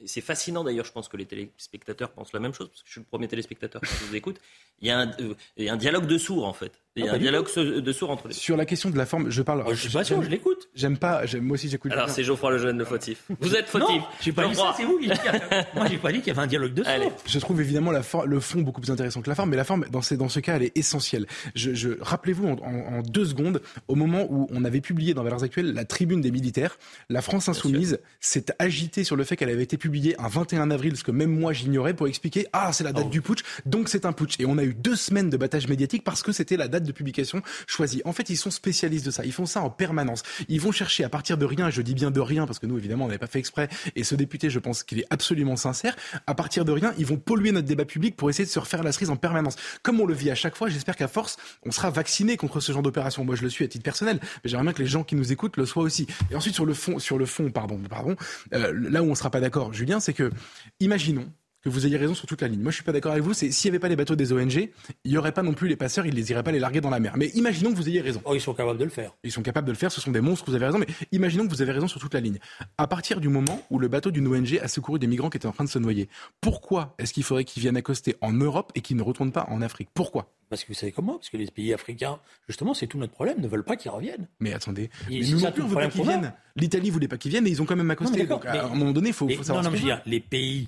c'est 0.06 0.22
fascinant 0.22 0.64
d'ailleurs, 0.64 0.86
je 0.86 0.92
pense 0.92 1.08
que 1.08 1.18
les 1.18 1.26
téléspectateurs 1.26 2.10
pensent 2.10 2.34
la 2.34 2.40
même 2.40 2.54
chose, 2.54 2.70
parce 2.70 2.82
que 2.82 2.88
je 2.88 2.92
suis 2.94 3.02
le 3.02 3.06
premier 3.06 3.28
téléspectateur 3.28 3.82
qui 3.82 4.06
vous 4.08 4.16
écoute. 4.16 4.40
Il 4.82 4.88
y 4.88 4.92
a 4.92 5.00
un, 5.00 5.08
euh, 5.20 5.34
il 5.58 5.66
y 5.66 5.70
a 5.70 5.74
un 5.74 5.78
dialogue 5.78 6.06
de 6.06 6.18
sourds, 6.18 6.46
en 6.46 6.54
fait. 6.54 6.72
Il 7.00 7.06
y 7.06 7.10
a 7.10 7.12
ah, 7.14 7.16
un 7.16 7.20
dialogue 7.20 7.48
de 7.56 7.92
sourds 7.92 8.12
entre 8.12 8.28
les 8.28 8.34
Sur 8.34 8.58
la 8.58 8.66
question 8.66 8.90
de 8.90 8.98
la 8.98 9.06
forme, 9.06 9.30
je 9.30 9.42
parle. 9.42 9.64
je 9.70 9.76
suis 9.76 9.90
pas 9.90 10.04
sûr, 10.04 10.22
je 10.22 10.30
l'écoute. 10.30 10.70
J'aime 10.76 10.98
pas, 10.98 11.24
moi 11.42 11.56
aussi 11.56 11.70
j'écoute. 11.70 11.92
Alors 11.92 12.10
c'est 12.10 12.24
Geoffroy 12.24 12.52
Lejeune 12.52 12.78
le 12.78 12.86
fautif. 12.86 13.24
Vous 13.40 13.56
êtes 13.56 13.68
fautif. 13.68 14.02
Non, 14.02 14.08
j'ai 14.22 14.32
pas 14.32 14.48
dit 14.48 14.56
ça, 14.56 14.74
c'est 14.76 14.84
vous 14.84 15.00
qui 15.00 15.08
Moi 15.76 15.88
j'ai 15.90 15.98
pas 15.98 16.12
dit 16.12 16.20
qu'il 16.20 16.28
y 16.28 16.32
avait 16.32 16.42
un 16.42 16.48
dialogue 16.48 16.74
de 16.74 16.84
sourds. 16.84 17.18
Je 17.26 17.40
trouve 17.40 17.62
évidemment 17.62 17.92
la 17.92 18.02
le 18.26 18.40
fond 18.40 18.62
beaucoup 18.62 18.82
plus 18.82 18.92
intéressant 18.92 19.22
que 19.22 19.30
la 19.30 19.36
forme, 19.36 19.52
mais 19.52 19.58
la 19.58 19.64
forme, 19.64 19.86
dans, 19.92 20.02
ces, 20.02 20.18
dans 20.18 20.30
ce 20.30 20.40
cas, 20.40 20.56
elle 20.56 20.64
est 20.64 20.78
essentielle. 20.78 21.26
Je, 21.56 21.74
je 21.74 21.90
Rappelez-vous, 22.02 22.48
en, 22.48 23.02
deux 23.02 23.26
secondes, 23.26 23.62
au 23.88 23.96
moment 23.96 24.26
où 24.30 24.48
on 24.52 24.66
avait 24.66 24.82
publié 24.82 25.14
dans 25.14 25.24
Valeurs 25.24 25.44
Actuelles 25.44 25.74
la 25.74 25.86
tribune 25.86 26.22
des 26.22 26.32
militaires, 26.32 26.78
la 27.10 27.22
France 27.22 27.50
Insoumise 27.50 28.00
s'est 28.20 28.46
agitée 28.60 29.04
sur 29.04 29.16
le 29.16 29.24
fait 29.24 29.36
qu'elle 29.36 29.50
avait 29.50 29.64
été 29.64 29.78
publiée 29.78 30.20
un 30.20 30.28
21 30.28 30.72
avril, 30.72 30.96
ce 30.96 31.04
que 31.04 31.12
même 31.12 31.32
moi 31.32 31.54
j'ignorais, 31.54 31.94
pour 31.94 32.08
expliquer 32.08 32.48
Ah, 32.54 32.72
c'est 32.74 32.84
la 32.84 32.94
date 32.94 33.06
oh. 33.08 33.12
du 33.12 33.22
putsch, 33.22 33.44
donc 33.66 33.90
c'est 33.90 34.06
un 34.06 34.14
putsch. 34.14 34.40
Et 34.40 34.46
on 34.46 34.58
a 34.58 34.64
eu 34.64 34.74
deux 34.74 34.96
semaines 34.96 35.30
de 35.30 35.38
battage 35.38 35.68
médiatique 35.68 36.04
parce 36.04 36.24
que 36.24 36.32
c'était 36.32 36.58
la 36.58 36.68
date 36.68 36.84
publication 36.94 37.42
choisi. 37.68 38.02
En 38.06 38.14
fait, 38.14 38.30
ils 38.30 38.38
sont 38.38 38.52
spécialistes 38.52 39.06
de 39.06 39.12
ça. 39.12 39.26
Ils 39.26 39.34
font 39.34 39.46
ça 39.46 39.62
en 39.62 39.70
permanence. 39.70 40.24
Ils 40.48 40.62
vont 40.62 40.72
chercher 40.72 41.04
à 41.04 41.10
partir 41.10 41.38
de 41.38 41.46
rien, 41.46 41.68
et 41.68 41.72
je 41.72 41.82
dis 41.82 41.94
bien 41.94 42.12
de 42.12 42.20
rien 42.20 42.46
parce 42.46 42.60
que 42.60 42.66
nous, 42.66 42.78
évidemment, 42.78 43.06
on 43.06 43.08
n'avait 43.08 43.20
pas 43.20 43.28
fait 43.28 43.40
exprès. 43.40 43.70
Et 43.96 44.04
ce 44.04 44.16
député, 44.16 44.50
je 44.50 44.60
pense 44.60 44.84
qu'il 44.84 45.00
est 45.00 45.08
absolument 45.10 45.56
sincère. 45.56 45.96
À 46.28 46.36
partir 46.36 46.66
de 46.66 46.72
rien, 46.72 46.94
ils 46.98 47.06
vont 47.06 47.18
polluer 47.18 47.52
notre 47.52 47.68
débat 47.68 47.86
public 47.86 48.16
pour 48.16 48.30
essayer 48.30 48.46
de 48.46 48.50
se 48.50 48.60
refaire 48.60 48.84
la 48.84 48.92
cerise 48.92 49.10
en 49.10 49.16
permanence. 49.16 49.56
Comme 49.84 50.00
on 50.00 50.06
le 50.06 50.14
vit 50.14 50.32
à 50.32 50.36
chaque 50.36 50.56
fois, 50.56 50.70
j'espère 50.70 50.96
qu'à 50.96 51.08
force, 51.08 51.38
on 51.64 51.72
sera 51.72 51.90
vacciné 51.90 52.38
contre 52.38 52.60
ce 52.60 52.72
genre 52.72 52.82
d'opération. 52.82 53.24
Moi, 53.24 53.36
je 53.36 53.44
le 53.44 53.50
suis 53.50 53.66
à 53.66 53.68
titre 53.68 53.84
personnel, 53.84 54.20
mais 54.22 54.50
j'aimerais 54.50 54.64
bien 54.64 54.74
que 54.74 54.82
les 54.82 54.88
gens 54.88 55.04
qui 55.04 55.16
nous 55.16 55.32
écoutent 55.32 55.58
le 55.58 55.66
soient 55.66 55.84
aussi. 55.84 56.08
Et 56.32 56.36
ensuite, 56.36 56.56
sur 56.56 56.66
le 56.66 56.74
fond, 56.74 57.00
sur 57.00 57.18
le 57.18 57.26
fond, 57.26 57.50
pardon, 57.52 57.80
pardon, 57.90 58.16
euh, 58.54 58.74
là 58.76 59.04
où 59.04 59.10
on 59.10 59.16
sera 59.16 59.30
pas 59.30 59.40
d'accord, 59.40 59.74
Julien, 59.74 60.00
c'est 60.00 60.14
que, 60.14 60.32
imaginons, 60.80 61.32
que 61.62 61.70
vous 61.70 61.86
ayez 61.86 61.98
raison 61.98 62.14
sur 62.14 62.28
toute 62.28 62.42
la 62.42 62.48
ligne. 62.48 62.62
Moi, 62.62 62.72
je 62.72 62.76
suis 62.76 62.84
pas 62.84 62.92
d'accord 62.92 63.12
avec 63.12 63.24
vous. 63.24 63.34
C'est 63.34 63.52
s'il 63.52 63.70
n'y 63.70 63.76
avait 63.76 63.80
pas 63.80 63.90
les 63.90 63.96
bateaux 63.96 64.16
des 64.16 64.32
ONG, 64.32 64.70
il 65.04 65.12
y 65.12 65.18
aurait 65.18 65.32
pas 65.32 65.44
non 65.44 65.54
plus 65.54 65.68
les 65.68 65.76
passeurs, 65.76 66.06
ils 66.06 66.14
les 66.14 66.32
iraient 66.32 66.44
pas 66.44 66.52
les 66.52 66.60
larguer 66.60 66.82
dans 66.82 66.90
la 66.90 67.00
mer. 67.00 67.14
Mais 67.18 67.28
imaginons 67.30 67.72
que 67.72 67.76
vous 67.76 67.90
ayez 67.90 68.02
raison. 68.02 68.22
Oh, 68.26 68.36
ils 68.36 68.42
sont 68.42 68.54
capables 68.54 68.80
de 68.80 68.84
le 68.84 68.90
faire. 68.90 69.14
Ils 69.24 69.32
sont 69.32 69.42
capables 69.42 69.68
de 69.68 69.72
le 69.72 69.78
faire. 69.78 69.92
Ce 69.92 70.02
sont 70.02 70.12
des 70.12 70.22
monstres. 70.22 70.46
Vous 70.48 70.56
avez 70.56 70.66
raison. 70.66 70.80
Mais 70.80 70.88
imaginons 71.12 71.46
que 71.46 71.52
vous 71.52 71.62
avez 71.62 71.72
raison 71.72 71.88
sur 71.88 72.00
toute 72.00 72.14
la 72.14 72.22
ligne. 72.22 72.40
À 72.78 72.88
partir 72.88 73.20
du 73.20 73.30
moment 73.30 73.62
où 73.70 73.80
le 73.80 73.88
bateau 73.88 74.12
d'une 74.12 74.28
ONG 74.28 74.60
a 74.62 74.68
secouru 74.68 75.00
des 75.00 75.08
migrants 75.08 75.30
qui 75.30 75.38
étaient 75.38 75.48
en 75.48 75.52
train 75.52 75.66
de 75.66 75.70
se 75.70 75.80
noyer, 75.80 76.10
pourquoi 76.42 76.96
est-ce 76.98 77.14
qu'il 77.14 77.24
faudrait 77.24 77.44
qu'ils 77.44 77.62
viennent 77.62 77.78
accoster 77.78 78.16
en 78.22 78.32
Europe 78.32 78.72
et 78.76 78.82
qu'ils 78.82 78.98
ne 78.98 79.04
retournent 79.04 79.32
pas 79.32 79.46
en 79.50 79.62
Afrique? 79.62 79.90
Pourquoi? 79.94 80.32
Parce 80.50 80.64
que 80.64 80.70
vous 80.70 80.74
savez 80.74 80.92
comment 80.92 81.18
Parce 81.18 81.30
que 81.30 81.38
les 81.38 81.46
pays 81.46 81.74
africains, 81.74 82.20
justement, 82.48 82.74
c'est 82.74 82.88
tout 82.88 82.98
notre 82.98 83.14
problème, 83.14 83.40
ne 83.40 83.48
veulent 83.48 83.64
pas 83.64 83.76
qu'ils 83.76 83.92
reviennent. 83.92 84.28
Mais 84.40 84.52
attendez, 84.52 84.90
mais 85.08 85.20
nous 85.20 85.42
non 85.42 85.52
plus, 85.52 85.62
on 85.62 85.68
veut 85.68 85.76
pas 85.76 85.88
qu'ils 85.90 86.04
viennent. 86.04 86.34
L'Italie 86.56 86.90
voulait 86.90 87.08
pas 87.08 87.18
qu'ils 87.18 87.32
viennent 87.32 87.46
et 87.46 87.52
ils 87.52 87.62
ont 87.62 87.66
quand 87.66 87.76
même 87.76 87.92
accosté. 87.92 88.26
donc, 88.26 88.46
à 88.46 88.66
un 88.66 88.70
moment 88.70 88.92
donné, 88.92 89.10
il 89.10 89.14
faut, 89.14 89.30
faut, 89.30 89.44
savoir. 89.44 89.64
Non, 89.64 89.72
non, 89.72 89.78
mais 89.78 90.02
les 90.06 90.20
pays 90.20 90.68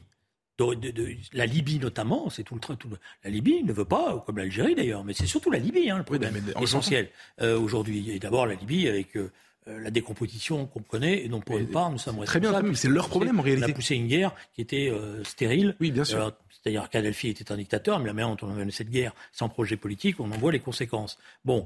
de, 0.61 1.07
la 1.33 1.45
Libye 1.45 1.79
notamment, 1.79 2.29
c'est 2.29 2.43
tout 2.43 2.55
le 2.55 2.59
train. 2.59 2.75
Tout 2.75 2.89
la 3.23 3.29
Libye 3.29 3.63
ne 3.63 3.73
veut 3.73 3.85
pas, 3.85 4.23
comme 4.25 4.37
l'Algérie 4.37 4.75
d'ailleurs, 4.75 5.03
mais 5.03 5.13
c'est 5.13 5.25
surtout 5.25 5.51
la 5.51 5.59
Libye 5.59 5.89
hein, 5.89 5.97
le 5.97 6.03
problème 6.03 6.33
essentiel 6.61 7.09
euh, 7.41 7.59
aujourd'hui. 7.59 8.11
Et 8.11 8.19
d'abord 8.19 8.45
la 8.45 8.55
Libye 8.55 8.87
avec 8.87 9.15
euh, 9.17 9.31
euh, 9.67 9.79
la 9.79 9.91
décomposition 9.91 10.65
qu'on 10.65 10.81
connaît 10.81 11.23
et 11.23 11.27
dont 11.27 11.39
pour 11.39 11.57
une 11.57 11.67
part 11.67 11.91
nous 11.91 11.97
sommes 11.97 12.23
très 12.25 12.39
bien, 12.39 12.53
c'est 12.73 12.87
leur 12.87 13.09
problème 13.09 13.39
en 13.39 13.43
réalité. 13.43 13.67
On 13.67 13.71
a 13.71 13.75
poussé 13.75 13.95
une 13.95 14.07
guerre 14.07 14.33
qui 14.53 14.61
était 14.61 14.91
stérile. 15.23 15.75
Oui, 15.79 15.91
bien 15.91 16.03
sûr. 16.03 16.33
C'est-à-dire 16.49 16.89
Kadhafi 16.89 17.29
était 17.29 17.51
un 17.51 17.57
dictateur, 17.57 17.97
mais 17.99 18.05
la 18.05 18.13
manière 18.13 18.35
dont 18.35 18.47
on 18.47 18.51
a 18.51 18.53
mené 18.53 18.71
cette 18.71 18.91
guerre 18.91 19.13
sans 19.31 19.49
projet 19.49 19.77
politique, 19.77 20.19
on 20.19 20.31
en 20.31 20.37
voit 20.37 20.51
les 20.51 20.59
conséquences. 20.59 21.17
Bon, 21.43 21.65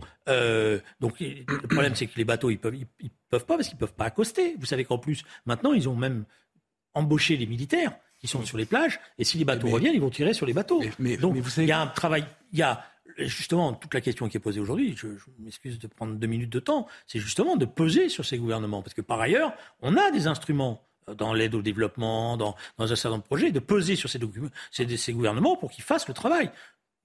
donc 1.00 1.20
le 1.20 1.68
problème 1.68 1.96
c'est 1.96 2.08
que 2.08 2.18
les 2.18 2.26
bateaux 2.26 2.50
ils 2.50 2.60
peuvent 2.60 2.76
ils, 2.76 3.10
peuvent 3.30 3.46
pas 3.46 3.58
parce 3.58 3.68
qu'ils 3.68 3.78
peuvent 3.78 3.94
pas 3.94 4.06
accoster. 4.06 4.56
Vous 4.58 4.66
savez 4.66 4.86
qu'en 4.86 4.98
plus 4.98 5.24
maintenant 5.46 5.74
ils 5.74 5.90
ont 5.90 5.96
même 5.96 6.26
embauché 6.94 7.36
les 7.38 7.46
militaires 7.46 7.92
qui 8.26 8.32
sont 8.32 8.46
sur 8.46 8.58
les 8.58 8.66
plages, 8.66 9.00
et 9.20 9.24
si 9.24 9.38
les 9.38 9.46
bateaux 9.46 9.68
reviennent, 9.68 9.94
ils 9.94 10.02
vont 10.02 10.10
tirer 10.10 10.34
sur 10.34 10.46
les 10.46 10.54
bateaux. 10.54 10.82
Mais, 11.00 11.18
Donc, 11.18 11.36
vous 11.36 11.50
savez... 11.50 11.68
il 11.68 11.70
y 11.70 11.74
a 11.74 11.80
un 11.80 11.88
travail, 11.88 12.26
il 12.52 12.60
y 12.60 12.64
a 12.64 12.84
justement 13.18 13.74
toute 13.74 13.94
la 13.94 14.02
question 14.02 14.28
qui 14.28 14.38
est 14.38 14.40
posée 14.40 14.60
aujourd'hui, 14.60 14.96
je, 14.98 15.08
m'excuse 15.40 15.80
de 15.80 15.88
prendre 15.88 16.16
deux 16.16 16.28
minutes 16.28 16.52
de 16.52 16.60
temps, 16.60 16.88
c'est 17.08 17.20
justement 17.20 17.56
de 17.56 17.66
peser 17.66 18.10
sur 18.10 18.26
ces 18.26 18.38
gouvernements, 18.38 18.82
parce 18.82 18.94
que 18.94 19.02
par 19.02 19.22
ailleurs, 19.22 19.54
on 19.82 19.96
a 19.96 20.12
des 20.12 20.28
instruments 20.28 20.82
dans 21.14 21.34
l'aide 21.34 21.54
au 21.54 21.62
développement, 21.62 22.36
dans, 22.36 22.56
un 22.80 22.88
certain 22.88 23.10
nombre 23.10 23.22
de 23.22 23.28
projets, 23.28 23.52
de 23.52 23.60
peser 23.60 23.96
sur 23.96 24.10
ces, 24.10 24.18
documents, 24.18 24.50
ces 24.72 25.14
gouvernements 25.14 25.56
pour 25.56 25.70
qu'ils 25.70 25.84
fassent 25.84 26.08
le 26.08 26.16
travail. 26.16 26.50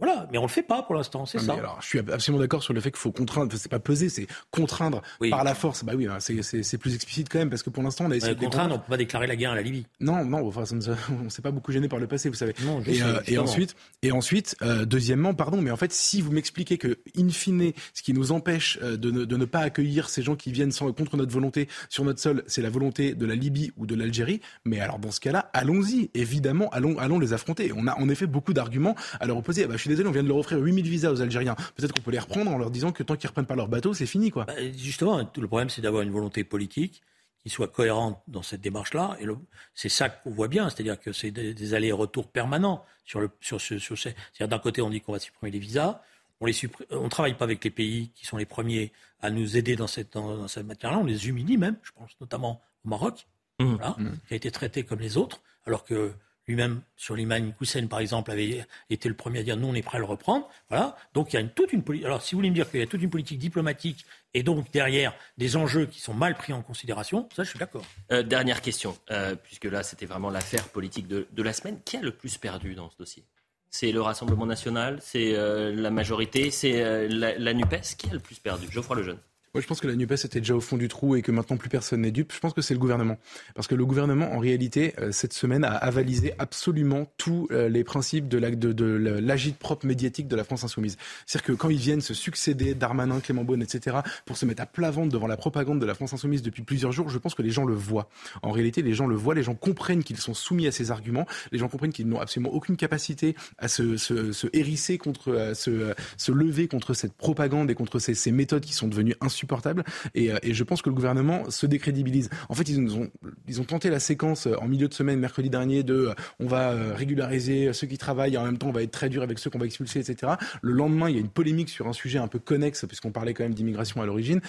Voilà, 0.01 0.27
mais 0.33 0.39
on 0.39 0.43
le 0.43 0.49
fait 0.49 0.63
pas 0.63 0.83
pour 0.83 0.95
l'instant, 0.95 1.27
c'est 1.27 1.39
ça. 1.39 1.55
alors, 1.55 1.79
je 1.81 1.87
suis 1.87 1.99
absolument 1.99 2.41
d'accord 2.41 2.63
sur 2.63 2.73
le 2.73 2.81
fait 2.81 2.91
qu'il 2.91 3.01
faut 3.01 3.13
contraindre. 3.13 3.55
C'est 3.57 3.71
pas 3.71 3.79
peser, 3.79 4.09
c'est 4.09 4.27
contraindre 4.51 5.03
par 5.31 5.45
la 5.45 5.55
force. 5.55 5.85
Bah 5.85 5.93
oui, 5.97 6.07
hein, 6.07 6.19
c'est 6.21 6.79
plus 6.79 6.95
explicite 6.95 7.29
quand 7.29 7.39
même 7.39 7.51
parce 7.51 7.63
que 7.63 7.71
pour 7.71 7.83
l'instant 7.83 8.07
on 8.07 8.11
a 8.11 8.17
essayé 8.17 8.35
de 8.35 8.41
contraindre. 8.41 8.77
On 8.77 8.79
peut 8.79 8.91
pas 8.91 8.97
déclarer 8.97 9.27
la 9.27 9.37
guerre 9.37 9.53
à 9.53 9.55
la 9.55 9.63
Libye. 9.63 9.87
Non, 10.01 10.25
non, 10.25 10.47
enfin, 10.47 10.65
on 11.25 11.31
s'est 11.31 11.43
pas 11.43 11.51
beaucoup 11.51 11.73
gêné 11.73 11.89
par 11.89 11.99
le 11.99 12.07
passé, 12.07 12.29
vous 12.29 12.35
savez. 12.35 12.55
Non, 12.65 12.83
et, 12.87 13.03
euh, 13.03 13.21
et, 13.27 13.39
ensuite, 13.39 13.75
et 14.03 14.13
ensuite, 14.13 14.57
euh, 14.63 14.85
deuxièmement, 14.85 15.35
pardon, 15.35 15.61
mais 15.61 15.71
en 15.71 15.77
fait, 15.77 15.93
si 15.93 16.21
vous 16.21 16.33
m'expliquez 16.33 16.79
que, 16.79 16.99
in 17.17 17.29
fine, 17.29 17.73
ce 17.95 18.03
qui 18.03 18.13
nous 18.13 18.33
empêche 18.33 18.79
euh, 18.83 18.97
de 18.97 19.11
ne, 19.11 19.25
de 19.25 19.37
ne 19.37 19.45
pas 19.45 19.61
accueillir 19.61 20.09
ces 20.09 20.23
gens 20.23 20.37
qui 20.37 20.53
viennent 20.53 20.73
sans, 20.73 20.93
contre 20.93 21.17
notre 21.17 21.33
volonté 21.33 21.69
sur 21.89 22.05
notre 22.05 22.21
sol, 22.21 22.43
c'est 22.47 22.63
la 22.63 22.71
volonté 22.71 23.15
de 23.15 23.27
la 23.27 23.35
Libye 23.35 23.73
ou 23.77 23.87
de 23.87 23.95
l'Algérie. 23.95 24.41
Mais 24.65 24.81
alors 24.81 24.99
dans 24.99 25.11
ce 25.11 25.21
cas-là, 25.21 25.51
allons-y. 25.53 26.11
Évidemment, 26.15 26.69
allons, 26.71 26.99
allons 26.99 27.19
les 27.19 27.33
affronter. 27.33 27.73
On 27.77 27.87
a 27.87 27.99
en 27.99 28.09
effet 28.09 28.27
beaucoup 28.27 28.53
d'arguments 28.53 28.95
à 29.21 29.27
leur 29.27 29.37
opposer. 29.37 29.65
Ah 29.65 29.69
bah, 29.69 29.75
je 29.77 29.81
suis 29.81 29.90
désolé, 29.91 30.09
on 30.09 30.13
vient 30.13 30.23
de 30.23 30.29
leur 30.29 30.39
offrir 30.39 30.59
8000 30.59 30.89
visas 30.89 31.11
aux 31.11 31.21
Algériens. 31.21 31.57
Peut-être 31.77 31.93
qu'on 31.93 32.03
peut 32.03 32.11
les 32.11 32.19
reprendre 32.19 32.51
en 32.51 32.59
leur 32.59 32.71
disant 32.71 32.93
que 32.93 33.03
tant 33.03 33.17
qu'ils 33.17 33.29
reprennent 33.29 33.47
pas 33.47 33.57
leur 33.57 33.69
bateau, 33.69 33.95
c'est 33.95 34.07
fini, 34.07 34.31
quoi. 34.31 34.45
Bah, 34.45 34.55
justement, 34.77 35.19
le 35.19 35.47
problème, 35.47 35.69
c'est 35.69 35.83
d'avoir 35.83 36.03
une 36.03 36.11
volonté 36.11 36.45
politique 36.45 37.03
qui 37.43 37.49
soit 37.49 37.69
cohérente 37.69 38.21
dans 38.29 38.43
cette 38.43 38.61
démarche-là. 38.61 39.17
Et 39.21 39.27
c'est 39.75 39.89
ça 39.89 40.09
qu'on 40.09 40.31
voit 40.31 40.49
bien, 40.49 40.69
c'est-à-dire 40.69 41.01
que 41.01 41.13
c'est 41.13 41.31
des, 41.31 41.75
allers-retours 41.75 42.29
permanents 42.29 42.85
sur 43.05 43.21
le 43.21 43.31
sur 43.41 43.61
ce 43.61 43.79
sur 43.79 43.97
C'est-à-dire 43.99 44.49
d'un 44.49 44.59
côté, 44.59 44.83
on 44.83 44.91
dit 44.91 45.01
qu'on 45.01 45.13
va 45.13 45.19
supprimer 45.19 45.51
les 45.51 45.59
visas, 45.59 46.03
on 46.41 46.47
on 46.91 47.09
travaille 47.09 47.35
pas 47.37 47.45
avec 47.45 47.65
les 47.65 47.71
pays 47.71 48.11
qui 48.15 48.27
sont 48.27 48.37
les 48.37 48.47
premiers 48.47 48.93
à 49.21 49.31
nous 49.31 49.57
aider 49.57 49.77
dans 49.77 49.87
cette 49.87 50.13
dans, 50.13 50.49
cette 50.49 50.67
matière-là, 50.67 50.99
on 50.99 51.05
les 51.05 51.29
humilie 51.29 51.57
même. 51.57 51.77
Je 51.83 51.93
pense 51.93 52.11
notamment 52.21 52.61
au 52.85 52.89
Maroc, 52.89 53.27
mmh. 53.59 53.65
Mmh. 53.65 54.11
qui 54.29 54.35
a 54.35 54.37
été 54.37 54.51
traité 54.51 54.85
comme 54.85 55.01
les 55.01 55.17
autres, 55.17 55.41
alors 55.67 55.85
que 55.85 56.13
lui-même, 56.51 56.83
sur 56.97 57.15
l'imam 57.15 57.53
Hussein, 57.61 57.87
par 57.87 58.01
exemple, 58.01 58.31
avait 58.31 58.67
été 58.91 59.09
le 59.09 59.15
premier 59.15 59.39
à 59.39 59.43
dire 59.43 59.57
nous, 59.57 59.69
on 59.69 59.75
est 59.75 59.83
prêt 59.83 59.97
à 59.97 60.01
le 60.01 60.07
reprendre. 60.07 60.49
Voilà. 60.69 60.97
Donc 61.15 61.33
il 61.33 61.37
y 61.37 61.39
a 61.39 61.45
toute 61.45 61.73
une 61.73 61.83
politique. 61.83 62.07
Alors 62.07 62.23
si 62.23 62.35
vous 62.35 62.39
voulez 62.39 62.51
me 62.51 62.55
dire 62.55 62.69
qu'il 62.71 62.81
y 62.81 62.83
a 62.83 62.87
toute 62.87 63.03
une 63.03 63.11
politique 63.11 63.39
diplomatique 63.39 64.05
et 64.35 64.43
donc 64.43 64.71
derrière 64.73 65.15
des 65.39 65.57
enjeux 65.57 65.87
qui 65.87 66.01
sont 66.01 66.15
mal 66.15 66.35
pris 66.35 66.53
en 66.53 66.63
considération, 66.63 67.29
ça, 67.35 67.45
je 67.45 67.51
suis 67.51 67.59
d'accord. 67.59 67.85
Euh, 68.13 68.23
dernière 68.23 68.61
question, 68.61 68.97
euh, 69.11 69.37
puisque 69.37 69.65
là, 69.65 69.83
c'était 69.83 70.07
vraiment 70.07 70.31
l'affaire 70.31 70.69
politique 70.69 71.07
de, 71.07 71.43
la 71.43 71.53
semaine. 71.53 71.81
Qui 71.85 71.97
a 71.97 72.01
le 72.01 72.13
plus 72.13 72.37
perdu 72.37 72.75
dans 72.75 72.91
ce 72.91 72.99
dossier? 72.99 73.25
C'est 73.71 73.93
le 73.93 74.01
Rassemblement 74.01 74.47
national, 74.47 74.99
c'est 75.01 75.37
euh, 75.37 75.73
la 75.73 75.91
majorité, 75.91 76.51
c'est 76.51 77.09
la, 77.09 77.39
la, 77.39 77.55
NUPES? 77.55 77.97
Qui 77.97 78.11
a 78.11 78.13
le 78.13 78.19
plus 78.19 78.41
perdu? 78.41 78.67
Geoffroy 78.71 78.97
Lejeune. 78.97 79.19
Moi, 79.53 79.61
je 79.61 79.67
pense 79.67 79.81
que 79.81 79.89
la 79.89 79.97
NUPES 79.97 80.27
était 80.27 80.39
déjà 80.39 80.55
au 80.55 80.61
fond 80.61 80.77
du 80.77 80.87
trou 80.87 81.17
et 81.17 81.23
que 81.23 81.33
maintenant 81.33 81.57
plus 81.57 81.69
personne 81.69 82.03
n'est 82.03 82.13
dupe. 82.13 82.33
Je 82.33 82.39
pense 82.39 82.53
que 82.53 82.63
c'est 82.63 82.73
le 82.73 82.79
gouvernement. 82.79 83.19
Parce 83.57 83.67
que 83.67 83.75
le 83.75 83.85
gouvernement, 83.85 84.33
en 84.33 84.39
réalité, 84.39 84.95
euh, 85.01 85.11
cette 85.11 85.33
semaine, 85.33 85.65
a 85.65 85.73
avalisé 85.73 86.35
absolument 86.39 87.13
tous 87.17 87.49
euh, 87.51 87.69
les 87.69 87.83
principes 87.83 88.29
de 88.29 88.39
l'agite 88.39 89.59
propre 89.59 89.87
médiatique 89.87 90.29
de 90.29 90.37
la 90.37 90.45
France 90.45 90.63
insoumise. 90.63 90.97
C'est-à-dire 91.27 91.49
que 91.49 91.53
quand 91.55 91.69
ils 91.69 91.79
viennent 91.79 92.01
se 92.01 92.15
succéder, 92.15 92.75
Darmanin, 92.77 93.19
Clément 93.19 93.43
Beaune, 93.43 93.61
etc., 93.61 93.97
pour 94.25 94.37
se 94.37 94.47
mettre 94.47 94.63
à 94.63 94.67
plat 94.67 94.93
ventre 94.93 95.09
devant 95.13 95.27
la 95.27 95.37
propagande 95.37 95.81
de 95.81 95.87
la 95.87 95.95
France 95.95 96.13
insoumise 96.13 96.43
depuis 96.43 96.63
plusieurs 96.63 96.93
jours, 96.93 97.09
je 97.09 97.19
pense 97.19 97.35
que 97.35 97.43
les 97.43 97.51
gens 97.51 97.65
le 97.65 97.75
voient. 97.75 98.09
En 98.43 98.53
réalité, 98.53 98.83
les 98.83 98.95
gens 98.95 99.09
le 99.09 99.17
voient, 99.17 99.35
les 99.35 99.43
gens 99.43 99.57
comprennent 99.57 100.05
qu'ils 100.05 100.19
sont 100.19 100.35
soumis 100.35 100.69
à 100.69 100.71
ces 100.71 100.93
arguments, 100.93 101.27
les 101.51 101.59
gens 101.59 101.67
comprennent 101.67 101.93
qu'ils 101.93 102.07
n'ont 102.07 102.21
absolument 102.21 102.53
aucune 102.53 102.77
capacité 102.77 103.35
à 103.59 103.67
se, 103.67 103.97
se, 103.97 104.31
se 104.31 104.47
hérisser 104.53 104.97
contre, 104.97 105.35
à 105.35 105.55
se, 105.57 106.31
lever 106.31 106.69
contre 106.69 106.95
cette 106.95 107.15
propagande 107.15 107.69
et 107.69 107.75
contre 107.75 107.99
ces, 107.99 108.31
méthodes 108.31 108.65
qui 108.65 108.75
sont 108.75 108.87
devenues 108.87 109.17
insupportables 109.21 109.40
insupportable. 109.41 109.85
Et, 110.15 110.31
euh, 110.31 110.39
et, 110.43 110.53
je 110.53 110.65
pense 110.65 110.83
que 110.83 110.91
le 110.91 110.95
gouvernement 110.95 111.51
se 111.51 111.67
décrédibilise. 111.67 112.29
En 112.49 112.55
fait, 112.55 112.69
ils 112.69 112.95
ont, 112.95 113.11
ils 113.49 113.61
ont 113.61 113.65
tenté 113.65 113.89
la 113.89 114.01
séquence 114.01 114.47
euh, 114.47 114.57
en 114.61 114.69
milieu 114.69 114.89
de 114.89 114.95
semaine, 114.95 115.19
mercredi 115.19 115.49
dernier, 115.49 115.83
de 115.83 115.95
euh, 115.95 116.15
on 116.39 116.47
va 116.47 116.95
régulariser 116.95 117.73
ceux 117.73 117.87
qui 117.87 117.99
travaillent 117.99 118.35
et 118.35 118.39
en 118.39 118.45
même 118.45 118.59
temps 118.59 118.69
on 118.69 118.73
va 118.73 118.83
être 118.83 118.91
très 118.91 119.09
dur 119.09 119.23
avec 119.23 119.39
ceux 119.39 119.51
qu'on 119.51 119.59
va 119.59 119.67
expulser, 119.67 120.01
etc. 120.01 120.33
Le 120.63 120.73
lendemain, 120.73 121.09
il 121.09 121.15
y 121.15 121.19
a 121.19 121.21
une 121.21 121.29
polémique 121.29 121.71
sur 121.71 121.87
un 121.89 121.93
sujet 121.93 122.19
un 122.19 122.29
peu 122.29 122.39
connexe, 122.39 122.85
puisqu'on 122.87 123.13
parlait 123.13 123.35
quand 123.35 123.45
même 123.45 123.55
d'immigration 123.55 124.03
à 124.03 124.07
l'origine. 124.07 124.41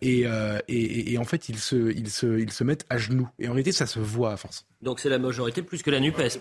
et, 0.00 0.24
et, 0.68 1.12
et, 1.12 1.18
en 1.18 1.24
fait, 1.24 1.48
ils 1.48 1.58
se, 1.58 1.92
ils, 1.92 2.10
se, 2.10 2.38
ils 2.38 2.52
se 2.52 2.64
mettent 2.64 2.86
à 2.88 2.96
genoux. 2.98 3.28
Et 3.38 3.48
en 3.48 3.52
réalité, 3.52 3.72
ça 3.72 3.86
se 3.86 3.98
voit 3.98 4.32
à 4.32 4.36
force. 4.36 4.66
Donc 4.82 5.00
c'est 5.00 5.08
la 5.08 5.18
majorité 5.18 5.62
plus 5.62 5.82
que 5.82 5.90
la 5.90 6.00
NUPES. 6.00 6.40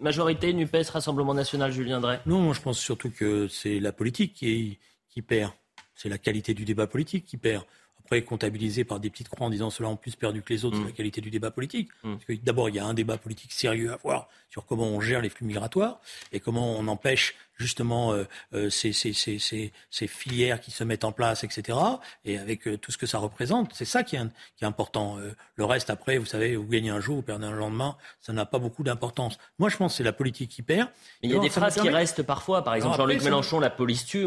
majorité, 0.00 0.52
NUPES, 0.52 0.90
Rassemblement 0.92 1.34
National, 1.34 1.72
Julien 1.72 2.00
Drey 2.00 2.20
Non, 2.26 2.52
je 2.52 2.60
pense 2.60 2.78
surtout 2.78 3.10
que 3.10 3.48
c'est 3.48 3.80
la 3.80 3.92
politique 3.92 4.34
qui, 4.34 4.78
qui 5.08 5.22
perd. 5.22 5.52
C'est 5.98 6.08
la 6.08 6.16
qualité 6.16 6.54
du 6.54 6.64
débat 6.64 6.86
politique 6.86 7.26
qui 7.26 7.36
perd. 7.36 7.64
Après, 8.04 8.22
comptabilisé 8.22 8.84
par 8.84 9.00
des 9.00 9.10
petites 9.10 9.28
croix 9.28 9.48
en 9.48 9.50
disant 9.50 9.68
cela 9.68 9.88
en 9.88 9.96
plus 9.96 10.14
perdu 10.14 10.42
que 10.42 10.52
les 10.54 10.64
autres, 10.64 10.76
c'est 10.76 10.82
mm. 10.82 10.86
la 10.86 10.92
qualité 10.92 11.20
du 11.20 11.30
débat 11.30 11.50
politique. 11.50 11.90
Mm. 12.04 12.16
D'abord, 12.44 12.68
il 12.68 12.76
y 12.76 12.78
a 12.78 12.86
un 12.86 12.94
débat 12.94 13.18
politique 13.18 13.52
sérieux 13.52 13.92
à 13.92 13.96
voir 13.96 14.28
sur 14.48 14.64
comment 14.64 14.86
on 14.86 15.00
gère 15.00 15.20
les 15.20 15.28
flux 15.28 15.44
migratoires 15.44 16.00
et 16.32 16.38
comment 16.38 16.78
on 16.78 16.86
empêche 16.86 17.34
justement 17.58 18.12
euh, 18.12 18.24
euh, 18.54 18.70
ces, 18.70 18.92
ces, 18.92 19.12
ces, 19.12 19.38
ces, 19.38 20.06
filières 20.06 20.60
qui 20.60 20.70
se 20.70 20.84
mettent 20.84 21.04
en 21.04 21.12
place, 21.12 21.44
etc. 21.44 21.78
Et 22.24 22.38
avec 22.38 22.66
euh, 22.66 22.78
tout 22.78 22.92
ce 22.92 22.98
que 22.98 23.06
ça 23.06 23.18
représente, 23.18 23.72
c'est 23.74 23.84
ça 23.84 24.02
qui 24.04 24.16
est, 24.16 24.20
qui 24.56 24.64
est 24.64 24.66
important. 24.66 25.18
le 25.56 25.64
reste, 25.64 25.90
après, 25.90 26.18
vous 26.18 26.26
savez, 26.26 26.56
vous 26.56 26.66
gagnez 26.66 26.90
un 26.90 27.00
jour, 27.00 27.16
vous 27.16 27.22
perdez 27.22 27.46
un 27.46 27.52
lendemain, 27.52 27.96
ça 28.20 28.32
n'a 28.32 28.46
pas 28.46 28.58
beaucoup 28.58 28.84
d'importance. 28.84 29.38
Moi, 29.58 29.68
je 29.68 29.76
pense 29.76 29.92
que 29.92 29.96
c'est 29.98 30.04
la 30.04 30.12
politique 30.12 30.50
qui 30.50 30.62
perd. 30.62 30.88
il 31.22 31.30
y 31.30 31.36
a 31.36 31.40
des 31.40 31.50
phrases 31.50 31.80
qui 31.80 31.88
restent 31.88 32.22
parfois. 32.22 32.62
Par 32.62 32.74
exemple, 32.74 32.96
Jean-Luc 32.96 33.22
Mélenchon, 33.22 33.60
la 33.60 33.70
police 33.70 34.06
tue, 34.06 34.26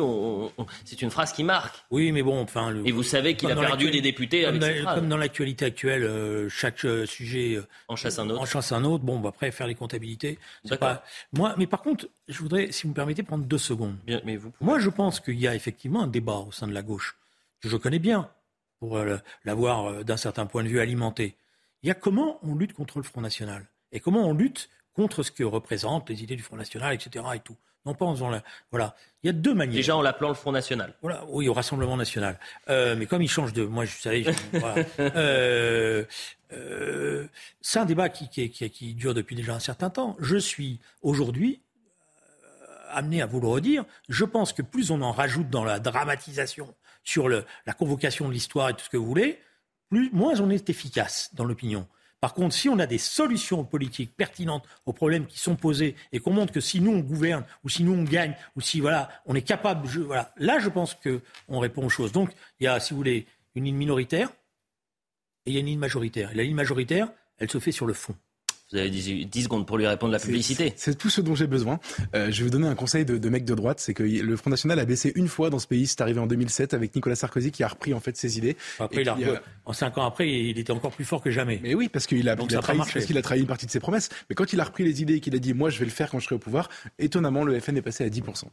c'est 0.86 1.02
une 1.02 1.12
phrase 1.12 1.32
qui 1.32 1.44
marque. 1.44 1.76
Oui, 1.90 2.12
mais 2.12 2.24
bon, 2.24 2.42
enfin... 2.42 2.76
Et 2.86 2.92
vous 2.92 3.04
savez 3.04 3.36
qu'il 3.36 3.50
a 3.52 3.56
perdu 3.56 3.92
des 3.92 4.02
députés 4.02 4.44
comme 4.44 4.62
avec 4.62 4.84
dans, 4.84 4.96
Comme 4.96 5.10
dans 5.10 5.18
l'actualité 5.18 5.66
actuelle, 5.66 6.48
chaque 6.50 6.86
sujet... 7.06 7.60
en 7.88 7.96
chasse 7.96 8.20
un 8.20 8.30
autre. 8.30 8.42
En 8.42 8.46
chasse 8.46 8.72
un 8.72 8.84
autre. 8.84 9.04
Bon, 9.04 9.20
bah, 9.20 9.30
après, 9.30 9.52
faire 9.52 9.68
les 9.68 9.76
comptabilités, 9.76 10.38
pas... 10.80 11.04
Moi, 11.34 11.54
mais 11.58 11.68
par 11.68 11.82
contre, 11.82 12.08
je 12.32 12.40
voudrais, 12.40 12.72
si 12.72 12.84
vous 12.84 12.90
me 12.90 12.94
permettez, 12.94 13.24
prendre 13.24 13.46
deux 13.46 13.58
secondes. 13.58 13.96
mais 14.26 14.38
vous 14.38 14.52
Moi, 14.62 14.80
je 14.80 14.90
pense 14.90 15.20
qu'il 15.20 15.40
y 15.40 15.48
a 15.48 15.56
effectivement 15.56 16.04
un 16.04 16.08
débat 16.08 16.38
au 16.38 16.52
sein 16.52 16.68
de 16.68 16.74
la 16.74 16.82
gauche, 16.82 17.18
que 17.62 17.70
je 17.70 17.78
connais 17.78 18.00
bien, 18.00 18.30
pour 18.80 18.98
euh, 18.98 19.18
l'avoir 19.46 19.86
euh, 19.86 20.04
d'un 20.04 20.18
certain 20.18 20.46
point 20.46 20.64
de 20.64 20.70
vue 20.70 20.80
alimenté. 20.80 21.36
Il 21.84 21.88
y 21.88 21.92
a 21.92 21.94
comment 21.94 22.40
on 22.44 22.56
lutte 22.56 22.74
contre 22.74 22.98
le 22.98 23.04
Front 23.04 23.22
National 23.22 23.66
et 23.92 24.00
comment 24.00 24.28
on 24.28 24.34
lutte 24.34 24.70
contre 24.94 25.24
ce 25.24 25.32
que 25.32 25.44
représentent 25.44 26.10
les 26.10 26.24
idées 26.24 26.36
du 26.36 26.44
Front 26.44 26.58
National, 26.58 26.94
etc. 26.94 27.24
et 27.36 27.40
tout. 27.40 27.56
Non 27.86 27.96
pas 27.96 28.06
en 28.06 28.14
faisant 28.14 28.30
la... 28.30 28.44
Voilà. 28.70 28.96
Il 29.24 29.28
y 29.28 29.30
a 29.30 29.34
deux 29.34 29.56
manières. 29.56 29.76
Déjà 29.76 29.96
en 29.96 30.02
l'appelant 30.02 30.30
le 30.30 30.36
Front 30.36 30.52
National. 30.52 30.94
Voilà, 31.02 31.26
oui, 31.30 31.48
au 31.48 31.54
Rassemblement 31.54 31.98
National. 31.98 32.40
Euh, 32.70 32.96
mais 32.96 33.08
comme 33.08 33.24
il 33.24 33.28
change 33.28 33.54
de... 33.54 33.66
Moi, 33.66 33.86
je 33.86 33.98
savais... 33.98 34.24
c'est 37.62 37.80
un 37.80 37.86
débat 37.86 38.10
qui, 38.10 38.30
qui, 38.30 38.50
qui, 38.50 38.94
dure 38.94 39.14
depuis 39.14 39.36
déjà 39.36 39.56
un 39.56 39.60
certain 39.60 39.90
temps. 39.90 40.16
Je 40.20 40.38
suis 40.38 40.80
aujourd'hui 41.02 41.62
amené 42.94 43.22
à 43.22 43.26
vous 43.26 43.40
le 43.40 43.48
redire, 43.48 43.86
je 44.10 44.26
pense 44.26 44.54
que 44.54 44.62
plus 44.62 44.92
on 44.92 45.02
en 45.02 45.12
rajoute 45.12 45.50
dans 45.50 45.64
la 45.64 45.80
dramatisation 45.80 46.74
sur 47.04 47.30
la 47.30 47.74
convocation 47.78 48.28
de 48.28 48.34
l'histoire 48.34 48.70
et 48.70 48.74
tout 48.74 48.86
ce 48.86 48.90
que 48.90 48.98
vous 48.98 49.06
voulez, 49.06 49.40
moins 49.92 50.40
on 50.40 50.50
est 50.50 50.70
efficace 50.70 51.30
dans 51.34 51.46
l'opinion. 51.46 51.88
Par 52.20 52.36
contre, 52.36 52.54
si 52.54 52.70
on 52.70 52.78
a 52.78 52.86
des 52.86 53.00
solutions 53.00 53.64
politiques 53.64 54.16
pertinentes 54.16 54.64
aux 54.86 54.94
problèmes 54.94 55.26
qui 55.26 55.40
sont 55.40 55.56
posés 55.56 55.96
et 56.12 56.20
qu'on 56.20 56.32
montre 56.32 56.54
que 56.54 56.62
si 56.62 56.80
nous 56.80 56.92
on 56.92 57.00
gouverne 57.00 57.44
ou 57.64 57.70
si 57.70 57.84
nous 57.84 57.94
on 57.94 58.04
gagne 58.04 58.36
ou 58.56 58.62
si 58.62 58.80
voilà 58.80 59.10
on 59.26 59.34
est 59.34 59.42
capable, 59.42 59.90
là 60.38 60.60
je 60.60 60.70
pense 60.70 60.94
que 60.94 61.22
on 61.48 61.60
répond 61.60 61.84
aux 61.84 61.90
choses. 61.90 62.12
Donc 62.12 62.32
il 62.60 62.66
y 62.66 62.68
a, 62.68 62.80
si 62.80 62.94
vous 62.94 62.98
voulez, 62.98 63.26
une 63.56 63.66
ligne 63.66 63.76
minoritaire 63.76 64.30
et 65.48 65.52
il 65.52 65.54
y 65.56 65.58
a 65.58 65.62
une 65.62 65.66
ligne 65.66 65.80
majoritaire. 65.80 66.32
Et 66.32 66.36
la 66.36 66.44
ligne 66.44 66.56
majoritaire, 66.56 67.10
elle 67.40 67.50
se 67.50 67.60
fait 67.60 67.72
sur 67.72 67.88
le 67.88 67.94
fond. 67.94 68.16
Vous 68.72 68.78
avez 68.78 68.90
10, 68.90 69.44
secondes 69.44 69.68
pour 69.68 69.78
lui 69.78 69.86
répondre 69.86 70.14
la 70.14 70.20
publicité. 70.20 70.74
C'est 70.78 70.98
tout 70.98 71.10
ce 71.10 71.20
dont 71.20 71.36
j'ai 71.36 71.48
besoin. 71.48 71.80
Euh, 72.16 72.32
je 72.32 72.38
vais 72.40 72.44
vous 72.46 72.50
donner 72.50 72.68
un 72.68 72.76
conseil 72.76 73.04
de, 73.04 73.18
de 73.18 73.30
mec 73.30 73.44
de 73.44 73.54
droite, 73.54 73.80
c'est 73.80 73.94
que 73.94 74.04
le 74.04 74.36
Front 74.38 74.50
National 74.50 74.80
a 74.80 74.86
baissé 74.86 75.12
une 75.16 75.28
fois 75.28 75.50
dans 75.50 75.60
ce 75.60 75.68
pays. 75.68 75.88
C'est 75.88 76.00
arrivé 76.02 76.20
en 76.20 76.28
2007 76.28 76.74
avec 76.74 76.96
Nicolas 76.96 77.16
Sarkozy 77.16 77.52
qui 77.52 77.64
a 77.64 77.68
repris 77.68 77.94
en 77.94 78.00
fait 78.00 78.16
ses 78.16 78.38
idées. 78.38 78.56
Après, 78.80 79.02
il 79.02 79.10
a, 79.10 79.18
en 79.66 79.74
cinq 79.74 79.98
ans 79.98 80.06
après, 80.06 80.30
il 80.30 80.58
était 80.58 80.72
encore 80.72 80.92
plus 80.92 81.06
fort 81.06 81.22
que 81.22 81.32
jamais. 81.32 81.60
Mais 81.62 81.76
oui, 81.76 81.90
parce 81.90 82.08
qu'il 82.08 82.30
a, 82.30 82.36
il 82.36 82.56
a, 82.56 82.62
trahi, 82.62 82.78
parce 82.78 83.06
qu'il 83.06 83.18
a 83.18 83.22
trahi 83.22 83.42
une 83.42 83.48
partie 83.48 83.66
de 83.66 83.72
ses 83.72 83.80
promesses. 83.80 84.10
Mais 84.30 84.36
quand 84.36 84.54
il 84.54 84.60
a 84.62 84.64
repris 84.64 84.86
les 84.86 85.02
idées 85.02 85.16
et 85.16 85.20
qu'il 85.20 85.36
a 85.36 85.40
dit 85.40 85.54
moi 85.54 85.70
je 85.70 85.80
vais 85.80 85.86
le 85.86 85.92
faire 85.92 86.10
quand 86.10 86.20
je 86.20 86.26
serai 86.26 86.36
au 86.36 86.40
pouvoir, 86.40 86.70
étonnamment 86.98 87.44
le 87.44 87.60
FN 87.60 87.76
est 87.76 87.82
passé 87.82 88.06
à 88.06 88.10
10%. 88.10 88.46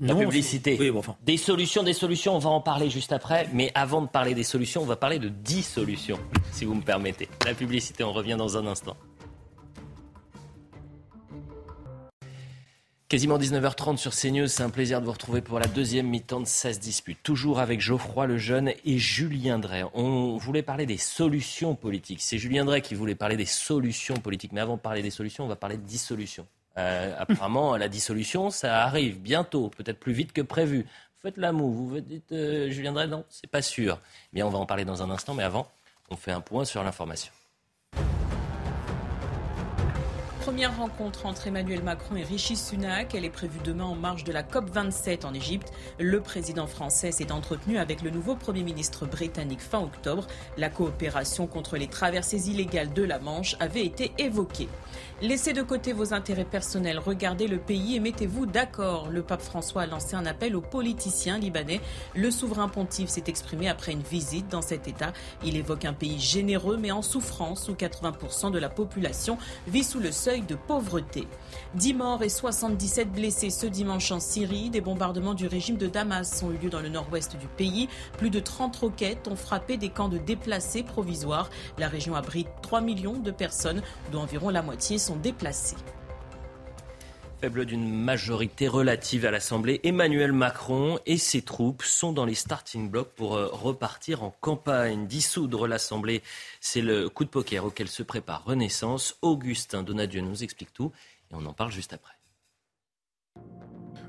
La 0.00 0.14
publicité. 0.14 0.76
Oui, 0.78 0.90
bon, 0.90 0.98
enfin. 0.98 1.16
Des 1.24 1.36
solutions, 1.36 1.82
des 1.82 1.92
solutions, 1.92 2.34
on 2.34 2.38
va 2.38 2.50
en 2.50 2.60
parler 2.60 2.90
juste 2.90 3.12
après. 3.12 3.48
Mais 3.52 3.70
avant 3.74 4.02
de 4.02 4.08
parler 4.08 4.34
des 4.34 4.42
solutions, 4.42 4.82
on 4.82 4.86
va 4.86 4.96
parler 4.96 5.18
de 5.18 5.28
10 5.28 5.62
solutions, 5.62 6.18
si 6.52 6.64
vous 6.64 6.74
me 6.74 6.82
permettez. 6.82 7.28
La 7.46 7.54
publicité, 7.54 8.04
on 8.04 8.12
revient 8.12 8.36
dans 8.36 8.58
un 8.58 8.66
instant. 8.66 8.96
Quasiment 13.06 13.38
19h30 13.38 13.98
sur 13.98 14.14
CNews, 14.14 14.48
c'est 14.48 14.62
un 14.62 14.70
plaisir 14.70 14.98
de 15.00 15.04
vous 15.04 15.12
retrouver 15.12 15.42
pour 15.42 15.60
la 15.60 15.66
deuxième 15.66 16.08
mi-temps 16.08 16.40
de 16.40 16.46
16 16.46 16.80
disputes. 16.80 17.18
Toujours 17.22 17.60
avec 17.60 17.78
Geoffroy 17.78 18.26
Lejeune 18.26 18.72
et 18.86 18.96
Julien 18.96 19.58
Drey. 19.58 19.84
On 19.92 20.38
voulait 20.38 20.62
parler 20.62 20.86
des 20.86 20.96
solutions 20.96 21.74
politiques. 21.74 22.22
C'est 22.22 22.38
Julien 22.38 22.64
Drey 22.64 22.80
qui 22.80 22.94
voulait 22.94 23.14
parler 23.14 23.36
des 23.36 23.44
solutions 23.44 24.14
politiques. 24.14 24.52
Mais 24.52 24.62
avant 24.62 24.76
de 24.76 24.80
parler 24.80 25.02
des 25.02 25.10
solutions, 25.10 25.44
on 25.44 25.48
va 25.48 25.54
parler 25.54 25.76
de 25.76 25.82
dissolution. 25.82 26.46
Euh, 26.78 27.14
apparemment, 27.18 27.76
la 27.76 27.88
dissolution, 27.88 28.48
ça 28.48 28.82
arrive 28.84 29.20
bientôt, 29.20 29.68
peut-être 29.68 30.00
plus 30.00 30.14
vite 30.14 30.32
que 30.32 30.40
prévu. 30.40 30.86
Faites 31.18 31.36
la 31.36 31.52
moue, 31.52 31.72
vous 31.72 32.00
dites 32.00 32.32
euh, 32.32 32.70
Julien 32.70 32.92
Drey, 32.92 33.06
non, 33.06 33.24
c'est 33.28 33.50
pas 33.50 33.62
sûr. 33.62 34.00
Bien, 34.32 34.46
on 34.46 34.50
va 34.50 34.58
en 34.58 34.66
parler 34.66 34.86
dans 34.86 35.02
un 35.02 35.10
instant, 35.10 35.34
mais 35.34 35.42
avant, 35.42 35.70
on 36.08 36.16
fait 36.16 36.32
un 36.32 36.40
point 36.40 36.64
sur 36.64 36.82
l'information. 36.82 37.32
Première 40.44 40.76
rencontre 40.76 41.24
entre 41.24 41.46
Emmanuel 41.46 41.82
Macron 41.82 42.16
et 42.16 42.22
Rishi 42.22 42.54
Sunak. 42.54 43.14
Elle 43.14 43.24
est 43.24 43.30
prévue 43.30 43.60
demain 43.64 43.84
en 43.84 43.94
marge 43.94 44.24
de 44.24 44.32
la 44.32 44.42
COP27 44.42 45.24
en 45.24 45.32
Égypte. 45.32 45.72
Le 45.98 46.20
président 46.20 46.66
français 46.66 47.12
s'est 47.12 47.32
entretenu 47.32 47.78
avec 47.78 48.02
le 48.02 48.10
nouveau 48.10 48.34
Premier 48.34 48.62
ministre 48.62 49.06
britannique 49.06 49.62
fin 49.62 49.80
octobre. 49.80 50.26
La 50.58 50.68
coopération 50.68 51.46
contre 51.46 51.78
les 51.78 51.86
traversées 51.86 52.50
illégales 52.50 52.92
de 52.92 53.02
la 53.02 53.18
Manche 53.18 53.56
avait 53.58 53.86
été 53.86 54.12
évoquée. 54.18 54.68
Laissez 55.24 55.54
de 55.54 55.62
côté 55.62 55.94
vos 55.94 56.12
intérêts 56.12 56.44
personnels, 56.44 56.98
regardez 56.98 57.46
le 57.46 57.56
pays 57.56 57.96
et 57.96 57.98
mettez-vous 57.98 58.44
d'accord. 58.44 59.08
Le 59.08 59.22
pape 59.22 59.40
François 59.40 59.80
a 59.80 59.86
lancé 59.86 60.16
un 60.16 60.26
appel 60.26 60.54
aux 60.54 60.60
politiciens 60.60 61.38
libanais. 61.38 61.80
Le 62.14 62.30
souverain 62.30 62.68
pontife 62.68 63.08
s'est 63.08 63.24
exprimé 63.28 63.66
après 63.70 63.92
une 63.92 64.02
visite 64.02 64.48
dans 64.48 64.60
cet 64.60 64.86
État. 64.86 65.14
Il 65.42 65.56
évoque 65.56 65.86
un 65.86 65.94
pays 65.94 66.20
généreux 66.20 66.76
mais 66.76 66.90
en 66.90 67.00
souffrance 67.00 67.70
où 67.70 67.72
80% 67.72 68.50
de 68.50 68.58
la 68.58 68.68
population 68.68 69.38
vit 69.66 69.82
sous 69.82 69.98
le 69.98 70.12
seuil 70.12 70.42
de 70.42 70.56
pauvreté. 70.56 71.26
10 71.76 71.94
morts 71.94 72.22
et 72.22 72.28
77 72.28 73.10
blessés 73.10 73.48
ce 73.48 73.64
dimanche 73.64 74.12
en 74.12 74.20
Syrie. 74.20 74.68
Des 74.68 74.82
bombardements 74.82 75.32
du 75.32 75.46
régime 75.46 75.78
de 75.78 75.86
Damas 75.86 76.42
ont 76.42 76.50
eu 76.50 76.58
lieu 76.58 76.68
dans 76.68 76.80
le 76.80 76.90
nord-ouest 76.90 77.38
du 77.38 77.46
pays. 77.46 77.88
Plus 78.18 78.28
de 78.28 78.40
30 78.40 78.76
roquettes 78.76 79.26
ont 79.28 79.36
frappé 79.36 79.78
des 79.78 79.88
camps 79.88 80.10
de 80.10 80.18
déplacés 80.18 80.82
provisoires. 80.82 81.48
La 81.78 81.88
région 81.88 82.14
abrite 82.14 82.48
3 82.60 82.82
millions 82.82 83.16
de 83.16 83.30
personnes, 83.30 83.80
dont 84.12 84.20
environ 84.20 84.50
la 84.50 84.60
moitié 84.60 84.98
sont 84.98 85.13
déplacés. 85.14 85.76
Faible 87.40 87.66
d'une 87.66 87.92
majorité 87.92 88.68
relative 88.68 89.26
à 89.26 89.30
l'Assemblée, 89.30 89.80
Emmanuel 89.82 90.32
Macron 90.32 90.98
et 91.04 91.18
ses 91.18 91.42
troupes 91.42 91.82
sont 91.82 92.12
dans 92.12 92.24
les 92.24 92.34
starting 92.34 92.88
blocks 92.88 93.12
pour 93.14 93.36
euh, 93.36 93.48
repartir 93.52 94.22
en 94.22 94.30
campagne. 94.40 95.06
Dissoudre 95.06 95.66
l'Assemblée, 95.66 96.22
c'est 96.60 96.80
le 96.80 97.08
coup 97.08 97.24
de 97.24 97.28
poker 97.28 97.64
auquel 97.64 97.88
se 97.88 98.02
prépare 98.02 98.44
Renaissance. 98.44 99.18
Augustin 99.20 99.82
Donadieu 99.82 100.22
nous 100.22 100.42
explique 100.42 100.72
tout 100.72 100.92
et 101.30 101.34
on 101.34 101.44
en 101.44 101.52
parle 101.52 101.70
juste 101.72 101.92
après. 101.92 102.14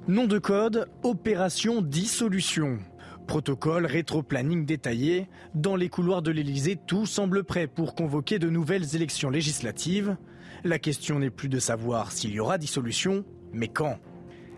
Nom 0.08 0.28
de 0.28 0.38
code, 0.38 0.88
opération 1.04 1.82
dissolution. 1.82 2.80
Protocole, 3.28 3.88
rétro-planning 3.88 4.65
détaillé. 4.65 5.28
Dans 5.56 5.76
les 5.76 5.89
couloirs 5.89 6.22
de 6.22 6.30
l'Elysée, 6.30 6.78
tout 6.88 7.08
semble 7.08 7.44
prêt 7.44 7.65
pour 7.65 7.96
convoquer 7.96 8.38
de 8.38 8.50
nouvelles 8.50 8.96
élections 8.96 9.32
législatives. 9.32 10.15
La 10.65 10.80
question 10.80 11.19
n'est 11.19 11.30
plus 11.30 11.47
de 11.47 11.60
savoir 11.60 12.12
s'il 12.12 12.32
y 12.32 12.39
aura 12.39 12.58
dissolution, 12.58 13.23
mais 13.54 13.67
quand. 13.67 13.99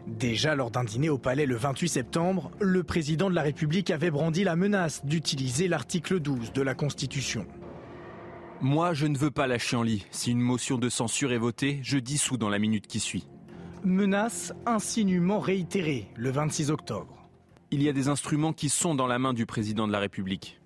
Déjà 0.08 0.56
lors 0.56 0.72
d'un 0.72 0.86
dîner 0.86 1.10
au 1.10 1.18
Palais 1.18 1.46
le 1.46 1.58
28 1.58 1.90
septembre, 1.90 2.50
le 2.62 2.82
président 2.82 3.30
de 3.30 3.36
la 3.36 3.42
République 3.42 3.92
avait 3.92 4.10
brandi 4.10 4.46
la 4.46 4.56
menace 4.56 5.06
d'utiliser 5.06 5.68
l'article 5.68 6.22
12 6.22 6.54
de 6.54 6.62
la 6.62 6.76
Constitution. 6.76 7.46
Moi, 8.62 8.94
je 8.94 9.06
ne 9.06 9.18
veux 9.18 9.32
pas 9.32 9.48
lâcher 9.48 9.76
en 9.76 9.84
lit. 9.84 10.06
Si 10.12 10.32
une 10.32 10.40
motion 10.40 10.78
de 10.78 10.88
censure 10.88 11.34
est 11.34 11.38
votée, 11.38 11.82
je 11.84 11.98
dissous 11.98 12.38
dans 12.38 12.48
la 12.48 12.58
minute 12.58 12.88
qui 12.88 13.02
suit. 13.02 13.28
Menace 13.84 14.54
insinuement 14.66 15.42
réitérée 15.42 16.08
le 16.16 16.32
26 16.32 16.72
octobre. 16.72 17.28
Il 17.70 17.84
y 17.84 17.90
a 17.90 17.94
des 17.94 18.08
instruments 18.08 18.54
qui 18.54 18.70
sont 18.70 18.96
dans 18.96 19.08
la 19.08 19.20
main 19.20 19.34
du 19.34 19.46
président 19.46 19.88
de 19.88 19.92
la 19.92 20.00
République. 20.00 20.57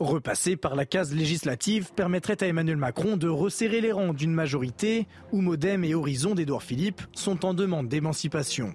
Repasser 0.00 0.56
par 0.56 0.76
la 0.76 0.86
case 0.86 1.14
législative 1.14 1.92
permettrait 1.94 2.42
à 2.42 2.46
Emmanuel 2.46 2.78
Macron 2.78 3.18
de 3.18 3.28
resserrer 3.28 3.82
les 3.82 3.92
rangs 3.92 4.14
d'une 4.14 4.32
majorité 4.32 5.06
où 5.30 5.42
Modem 5.42 5.84
et 5.84 5.94
Horizon 5.94 6.34
d'Édouard 6.34 6.62
Philippe 6.62 7.02
sont 7.12 7.44
en 7.44 7.52
demande 7.52 7.86
d'émancipation. 7.86 8.72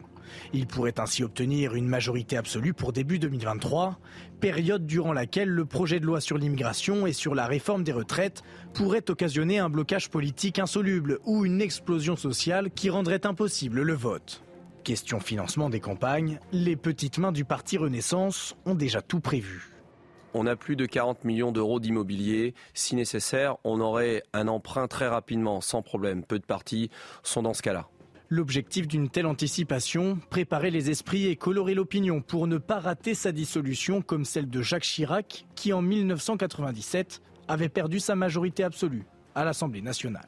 Il 0.53 0.67
pourrait 0.67 0.99
ainsi 0.99 1.23
obtenir 1.23 1.73
une 1.73 1.87
majorité 1.87 2.37
absolue 2.37 2.75
pour 2.75 2.93
début 2.93 3.17
2023, 3.17 3.97
période 4.39 4.85
durant 4.85 5.13
laquelle 5.13 5.49
le 5.49 5.65
projet 5.65 5.99
de 5.99 6.05
loi 6.05 6.21
sur 6.21 6.37
l'immigration 6.37 7.07
et 7.07 7.13
sur 7.13 7.33
la 7.33 7.47
réforme 7.47 7.83
des 7.83 7.91
retraites 7.91 8.43
pourrait 8.75 9.09
occasionner 9.09 9.57
un 9.57 9.69
blocage 9.69 10.11
politique 10.11 10.59
insoluble 10.59 11.17
ou 11.25 11.43
une 11.43 11.59
explosion 11.59 12.15
sociale 12.15 12.69
qui 12.69 12.91
rendrait 12.91 13.25
impossible 13.25 13.81
le 13.81 13.93
vote. 13.93 14.43
Question 14.83 15.19
financement 15.19 15.71
des 15.71 15.79
campagnes, 15.79 16.39
les 16.51 16.75
petites 16.75 17.17
mains 17.17 17.31
du 17.31 17.45
parti 17.45 17.79
Renaissance 17.79 18.55
ont 18.67 18.75
déjà 18.75 19.01
tout 19.01 19.21
prévu 19.21 19.74
on 20.35 20.45
a 20.47 20.57
plus 20.57 20.75
de 20.75 20.85
40 20.85 21.23
millions 21.23 21.53
d'euros 21.53 21.79
d'immobilier. 21.79 22.53
Si 22.73 22.95
nécessaire, 22.95 23.55
on 23.63 23.79
aurait 23.79 24.23
un 24.33 24.49
emprunt 24.49 24.87
très 24.87 25.07
rapidement, 25.07 25.61
sans 25.61 25.81
problème. 25.81 26.23
Peu 26.23 26.39
de 26.39 26.45
partis 26.45 26.89
sont 27.23 27.41
dans 27.41 27.53
ce 27.53 27.61
cas-là. 27.61 27.87
L'objectif 28.27 28.87
d'une 28.87 29.07
telle 29.07 29.27
anticipation, 29.27 30.19
préparer 30.29 30.71
les 30.71 30.89
esprits 30.89 31.27
et 31.27 31.37
colorer 31.37 31.73
l'opinion 31.73 32.21
pour 32.21 32.47
ne 32.47 32.57
pas 32.57 32.79
rater 32.79 33.13
sa 33.13 33.31
dissolution 33.31 34.01
comme 34.01 34.25
celle 34.25 34.49
de 34.49 34.61
Jacques 34.61 34.83
Chirac, 34.83 35.45
qui 35.55 35.71
en 35.71 35.81
1997 35.81 37.21
avait 37.47 37.69
perdu 37.69 37.99
sa 37.99 38.15
majorité 38.15 38.63
absolue 38.63 39.05
à 39.35 39.45
l'Assemblée 39.45 39.81
nationale. 39.81 40.27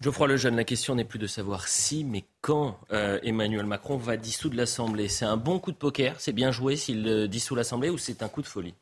Geoffroy 0.00 0.28
Lejeune, 0.28 0.54
la 0.54 0.62
question 0.62 0.94
n'est 0.94 1.04
plus 1.04 1.18
de 1.18 1.26
savoir 1.26 1.66
si, 1.66 2.04
mais 2.04 2.24
quand 2.40 2.78
euh, 2.92 3.18
Emmanuel 3.24 3.66
Macron 3.66 3.96
va 3.96 4.16
dissoudre 4.16 4.56
l'Assemblée. 4.56 5.08
C'est 5.08 5.24
un 5.24 5.36
bon 5.36 5.58
coup 5.58 5.72
de 5.72 5.76
poker, 5.76 6.20
c'est 6.20 6.32
bien 6.32 6.52
joué 6.52 6.76
s'il 6.76 7.04
euh, 7.08 7.26
dissout 7.26 7.56
l'Assemblée 7.56 7.90
ou 7.90 7.98
c'est 7.98 8.22
un 8.22 8.28
coup 8.28 8.40
de 8.40 8.46
folie? 8.46 8.74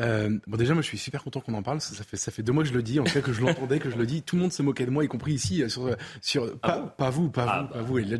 Euh, 0.00 0.38
bon, 0.46 0.56
déjà, 0.56 0.74
moi, 0.74 0.82
je 0.82 0.86
suis 0.86 0.98
super 0.98 1.22
content 1.22 1.40
qu'on 1.40 1.54
en 1.54 1.62
parle. 1.62 1.80
Ça, 1.80 2.04
fait, 2.04 2.16
ça 2.16 2.30
fait 2.30 2.42
deux 2.42 2.52
mois 2.52 2.62
que 2.62 2.68
je 2.68 2.74
le 2.74 2.82
dis, 2.82 3.00
en 3.00 3.04
fait, 3.04 3.22
que 3.22 3.32
je 3.32 3.40
l'entendais, 3.40 3.78
que 3.78 3.90
je 3.90 3.96
le 3.96 4.06
dis. 4.06 4.22
Tout 4.22 4.36
le 4.36 4.42
monde 4.42 4.52
se 4.52 4.62
moquait 4.62 4.86
de 4.86 4.90
moi, 4.90 5.04
y 5.04 5.08
compris 5.08 5.32
ici, 5.32 5.62
euh, 5.62 5.68
sur, 5.68 5.94
sur 6.20 6.52
ah 6.62 6.94
pas, 6.96 7.10
vous, 7.10 7.30
pas 7.30 7.46
ah 7.48 7.62
vous, 7.62 7.68
pas 7.74 7.82
vous, 7.82 7.98
et 7.98 8.04
là, 8.04 8.16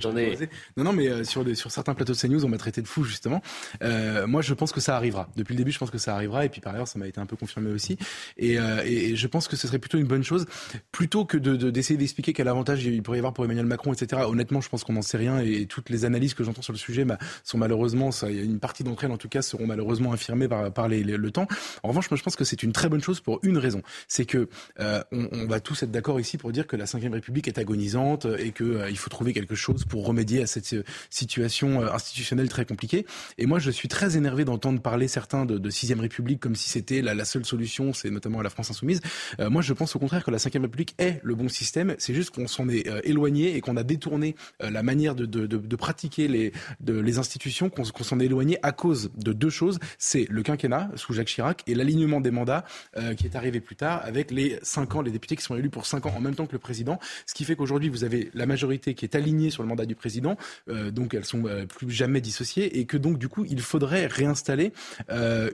Non, 0.77 0.85
non, 0.85 0.93
mais 0.93 1.09
euh, 1.09 1.25
sur, 1.25 1.45
sur 1.57 1.71
certains 1.71 1.95
plateaux 1.95 2.13
de 2.13 2.19
CNews, 2.19 2.45
on 2.45 2.49
m'a 2.49 2.59
traité 2.59 2.83
de 2.83 2.89
fou, 2.89 3.05
justement. 3.05 3.43
Euh, 3.83 4.27
moi, 4.27 4.43
je 4.43 4.55
pense 4.55 4.73
que 4.73 4.81
ça 4.81 4.97
arrivera. 4.97 5.29
Depuis 5.37 5.55
le 5.55 5.59
début, 5.59 5.73
je 5.73 5.79
pense 5.79 5.91
que 5.91 5.99
ça 5.99 6.15
arrivera. 6.15 6.45
Et 6.45 6.49
puis, 6.49 6.61
par 6.61 6.75
ailleurs, 6.75 6.89
ça 6.89 6.99
m'a 6.99 7.07
été 7.07 7.21
un 7.21 7.27
peu 7.27 7.37
confirmé 7.37 7.71
aussi. 7.71 7.97
Et, 8.37 8.55
et, 8.55 9.17
je 9.17 9.27
pense 9.27 9.49
que 9.49 9.57
ce 9.57 9.67
serait 9.67 9.79
plutôt 9.79 9.99
une 9.99 10.07
bonne 10.07 10.25
chose, 10.25 10.47
plutôt 10.93 11.25
que 11.25 11.37
d'essayer 11.37 11.59
de, 11.59 11.71
d'essayer 11.71 11.99
d'expliquer 11.99 12.33
quel 12.33 12.49
avantage 12.49 12.85
il 12.85 13.03
pourrait 13.03 13.19
y 13.19 13.21
avoir 13.21 13.33
pour 13.33 13.45
Emmanuel 13.45 13.67
Macron, 13.67 13.93
etc. 13.93 14.23
Honnêtement, 14.27 14.61
je 14.61 14.69
pense 14.69 14.85
qu'on 14.85 14.93
n'en 14.93 15.03
sait 15.03 15.17
rien. 15.17 15.39
Et 15.41 15.67
toutes 15.67 15.91
les 15.91 16.05
analyses 16.05 16.35
que 16.35 16.45
j'entends 16.45 16.63
sur 16.63 16.73
le 16.73 16.79
sujet 16.79 17.05
bah, 17.05 17.19
sont 17.45 17.59
malheureusement, 17.59 18.11
ça, 18.11 18.31
une 18.31 18.61
partie 18.61 18.85
d'entre 18.85 19.05
elles, 19.05 19.13
en 19.13 19.17
tout 19.17 19.29
cas, 19.29 19.43
seront 19.43 19.67
malheureusement 19.67 20.13
infirmées 20.13 20.49
par, 20.49 20.73
par 20.73 20.89
les, 20.89 21.03
le 21.03 21.31
temps. 21.31 21.49
En 21.83 21.89
revanche, 21.89 22.11
moi, 22.11 22.17
je 22.17 22.23
pense 22.23 22.37
que 22.37 22.45
c'est 22.45 22.63
une 22.63 22.73
très 22.73 22.89
bonne 22.89 23.03
chose 23.03 23.21
pour 23.21 23.41
une 23.43 23.59
raison. 23.59 23.83
C'est 24.09 24.25
que 24.25 24.49
euh, 24.81 25.03
on, 25.13 25.47
va 25.47 25.61
tous 25.61 25.83
être 25.83 25.91
d'accord 25.91 26.21
ici 26.21 26.39
pour 26.39 26.53
dire 26.53 26.67
que 26.67 26.77
la 26.77 26.85
Ve 26.85 27.13
République 27.13 27.49
est 27.49 27.59
agonisante 27.59 28.27
et 28.39 28.53
qu'il 28.53 28.67
euh, 28.67 28.95
faut 28.95 29.11
trouver 29.11 29.33
quelque 29.33 29.55
chose 29.55 29.85
pour 29.85 30.07
remédier 30.07 30.43
à 30.43 30.47
cette 30.47 30.73
euh, 30.73 30.83
situation 31.11 31.83
institutionnelle 31.83 32.49
très 32.49 32.65
compliquée. 32.65 33.07
Et 33.39 33.47
moi, 33.47 33.59
je 33.59 33.71
suis 33.71 33.89
très 33.89 34.17
énervé 34.17 34.45
d'entendre 34.45 34.81
parler 34.81 35.09
certains 35.09 35.45
de, 35.45 35.59
de 35.59 35.71
Sixième 35.71 36.01
République 36.01 36.41
comme 36.41 36.57
si 36.57 36.69
c'était 36.69 37.03
la, 37.03 37.25
seule 37.25 37.45
solution, 37.45 37.93
c'est 37.93 38.11
notamment 38.11 38.41
à 38.41 38.43
la 38.43 38.51
France 38.51 38.71
insoumise. 38.71 39.01
moi, 39.39 39.63
je 39.63 39.73
pense 39.73 39.95
au 39.97 39.99
contraire 39.99 40.25
que 40.25 40.31
la 40.31 40.39
Ve 40.39 40.45
République 40.45 40.95
est 40.99 41.21
le 41.23 41.35
bon 41.35 41.49
système. 41.49 41.95
C'est 41.99 42.15
juste 42.15 42.31
qu'on 42.31 42.47
s'en 42.47 42.69
est 42.69 42.89
éloigné 43.05 43.57
et 43.57 43.61
qu'on 43.61 43.77
a 43.77 43.83
détourné 43.83 44.35
la 44.61 44.83
manière 44.83 45.15
de, 45.15 45.27
de, 45.27 45.47
de, 45.47 45.77
pratiquer 45.77 46.29
les, 46.29 46.53
les 46.87 47.19
institutions, 47.19 47.71
qu'on 47.71 47.85
s'en 47.85 48.21
est 48.21 48.27
éloigné 48.27 48.59
à 48.63 48.73
cause 48.73 49.11
de 49.17 49.33
deux 49.33 49.51
choses. 49.51 49.79
C'est 49.99 50.27
le 50.31 50.43
quinquennat 50.43 50.91
sous 50.95 51.13
Jacques 51.13 51.29
Chirac 51.29 51.58
et 51.67 51.75
l'alignement 51.75 52.21
des 52.21 52.31
mandat 52.31 52.65
euh, 52.97 53.15
qui 53.15 53.27
est 53.27 53.37
arrivé 53.37 53.61
plus 53.61 53.77
tard 53.77 54.01
avec 54.05 54.31
les 54.31 54.59
cinq 54.63 54.95
ans, 54.95 55.03
les 55.03 55.11
députés 55.11 55.37
qui 55.37 55.43
sont 55.43 55.57
élus 55.57 55.71
pour 55.71 55.87
cinq 55.87 56.07
ans 56.07 56.15
en 56.17 56.21
même 56.21 56.35
temps 56.35 56.47
que 56.47 56.53
le 56.53 56.59
président. 56.59 56.99
Ce 57.27 57.35
qui 57.35 57.45
fait 57.45 57.57
qu'aujourd'hui, 57.57 57.89
vous 57.89 58.05
avez 58.05 58.31
la 58.35 58.47
majorité 58.47 58.95
qui 58.95 59.05
est 59.05 59.15
alignée 59.15 59.51
sur 59.51 59.63
le 59.63 59.69
mandat 59.69 59.87
du 59.87 59.95
président, 59.95 60.37
euh, 60.69 60.91
donc 60.91 61.15
elles 61.15 61.25
sont 61.25 61.47
euh, 61.47 61.67
plus 61.67 61.91
jamais 61.91 62.21
dissociées, 62.21 62.79
et 62.79 62.85
que 62.85 62.97
donc 62.97 63.19
du 63.19 63.29
coup, 63.29 63.45
il 63.45 63.61
faudrait 63.61 64.07
réinstaller 64.07 64.73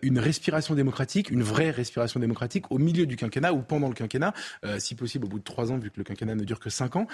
une 0.03 0.19
respiration 0.19 0.75
démocratique, 0.75 1.31
une 1.31 1.43
vraie 1.43 1.71
respiration 1.71 2.21
démocratique 2.21 2.71
au 2.71 2.79
milieu 2.79 3.07
du 3.07 3.17
quinquennat 3.17 3.53
ou 3.53 3.62
pendant 3.62 3.88
le 3.88 3.95
quinquennat, 3.95 4.33
si 4.79 4.95
possible 4.95 5.25
au 5.27 5.29
bout 5.29 5.38
de 5.38 5.45
trois 5.45 5.73
ans, 5.73 5.79
vu 5.79 5.90
que 5.90 5.99
le 5.99 6.05
quinquennat 6.05 6.35
ne 6.35 6.45
dure 6.45 6.61
que 6.61 6.71
cinq 6.71 6.97
ans, 6.97 7.07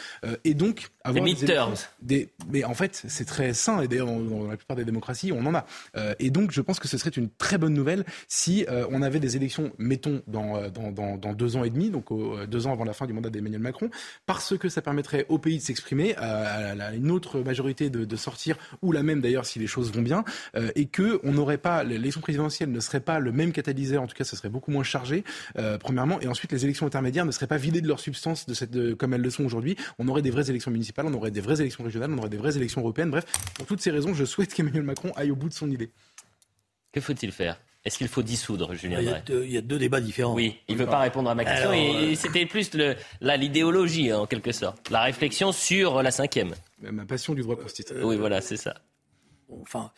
et 0.45 0.55
donc 0.55 0.89
avoir 1.05 1.25
des 1.25 1.31
midterms. 1.31 1.75
Des, 2.03 2.31
mais 2.51 2.65
en 2.65 2.75
fait, 2.75 3.03
c'est 3.09 3.25
très 3.25 3.53
sain, 3.53 3.81
et 3.83 3.89
d'ailleurs 3.89 4.07
dans, 4.07 4.49
la 4.49 4.57
plupart 4.57 4.77
des 4.77 4.85
démocraties, 4.85 5.33
on 5.33 5.45
en 5.47 5.55
a. 5.55 5.67
et 6.19 6.31
donc, 6.31 6.51
je 6.51 6.61
pense 6.61 6.79
que 6.79 6.89
ce 6.89 6.99
serait 6.99 7.11
une 7.11 7.31
très 7.31 7.59
bonne 7.59 7.75
nouvelle 7.75 8.05
si 8.29 8.67
on 8.91 9.03
avait 9.03 9.21
des 9.21 9.37
élections 9.37 9.73
mettons, 9.79 10.23
euh, 10.29 10.71
dans, 10.71 11.17
dans, 11.17 11.33
deux 11.33 11.57
ans 11.57 11.65
et 11.65 11.71
demi, 11.71 11.91
donc 11.91 12.11
euh, 12.13 12.47
deux 12.47 12.67
ans 12.67 12.73
avant 12.73 12.85
la 12.85 12.93
fin 12.93 13.07
du 13.07 13.13
mandat 13.13 13.31
d'Emmanuel 13.31 13.61
Macron, 13.61 13.91
parce 14.27 14.57
que 14.57 14.69
ça 14.69 14.83
permettrait 14.83 15.27
au 15.29 15.39
pays 15.39 15.59
de 15.59 15.63
s'exprimer, 15.63 16.15
à, 16.17 16.95
une 16.95 17.11
autre 17.11 17.41
majorité 17.41 17.91
de, 17.91 18.17
sortir, 18.17 18.57
ou 18.83 18.93
la 18.93 19.03
même 19.03 19.21
d'ailleurs 19.21 19.47
si 19.47 19.59
les 19.59 19.67
choses 19.67 19.93
vont 19.93 20.03
bien, 20.03 20.25
euh, 20.57 20.71
et 20.75 20.87
que 20.87 21.21
on 21.25 21.33
n'aurait 21.33 21.59
pas, 21.59 21.85
l'élection 21.85 22.21
présidentielle 22.21 22.71
ne 22.71 22.81
serait 22.81 23.01
pas 23.01 23.19
le 23.19 23.33
même 23.33 23.53
catalyseur, 23.53 24.03
en 24.03 24.07
tout 24.07 24.17
cas 24.17 24.25
ça 24.25 24.37
serait 24.37 24.49
beaucoup 24.49 24.71
moins 24.71 24.83
chargé, 24.83 25.25
premièrement, 25.81 26.21
et 26.21 26.29
ensuite 26.29 26.53
les 26.53 26.65
élections 26.65 26.87
intermédiaires 26.87 27.25
ne 27.25 27.31
seraient 27.31 27.47
pas 27.47 27.57
vidées 27.57 27.81
de 27.81 27.89
leur 27.89 28.01
substance 28.01 28.47
comme 28.99 29.15
elles 29.15 29.21
le 29.21 29.31
sont 29.31 29.45
aujourd'hui. 29.45 29.77
On 29.99 30.09
aurait 30.09 30.23
des 30.23 30.31
vraies 30.31 30.51
élections 30.51 30.71
municipales, 30.71 31.07
on 31.07 31.15
aurait 31.15 31.31
des 31.31 31.41
vraies 31.41 31.61
élections 31.61 31.85
régionales, 31.85 32.13
on 32.13 32.19
aurait 32.19 32.29
des 32.29 32.37
vraies 32.37 32.57
élections 32.57 32.81
européennes. 32.81 33.11
Bref, 33.11 33.25
pour 33.55 33.67
toutes 33.67 33.81
ces 33.81 33.91
raisons, 33.91 34.15
je 34.15 34.25
souhaite 34.25 34.53
qu'Emmanuel 34.53 34.83
Macron 34.83 35.13
aille 35.17 35.31
au 35.31 35.37
bout 35.37 35.49
de 35.49 35.55
son 35.55 35.71
idée. 35.71 35.91
Que 36.93 37.01
faut-il 37.01 37.33
faire? 37.33 37.61
Est-ce 37.85 37.97
qu'il 37.97 38.09
faut 38.09 38.23
dissoudre, 38.23 38.75
Julien 38.75 39.01
il 39.01 39.07
y, 39.07 39.09
a 39.09 39.21
deux, 39.21 39.45
il 39.45 39.53
y, 39.53 39.57
a 39.57 39.63
deux, 39.63 39.79
débats 39.79 40.03
différents. 40.03 40.35
Oui, 40.35 40.59
il 40.69 40.75
ne 40.75 40.81
veut 40.81 40.87
pas 40.87 40.99
répondre 40.99 41.31
à 41.31 41.35
ma 41.35 41.47
question. 41.47 41.73
et, 41.73 42.13
euh, 42.13 42.15
c'était 42.15 42.45
plus 42.45 42.73
l'idéologie, 43.23 44.13
en 44.13 44.27
quelque 44.27 44.53
sorte. 44.53 44.91
La 44.91 45.03
réflexion 45.03 45.51
sur 45.53 46.03
la 46.03 46.11
cinquième. 46.11 46.55
Ma 46.81 47.07
passion 47.07 47.35
du 47.35 47.41
droit 47.41 47.57
constitutionnel. 47.57 48.05
Oui, 48.05 48.17
voilà, 48.17 48.43
c'est 48.43 48.59
ça. 48.59 48.75
Enfin, 49.63 49.91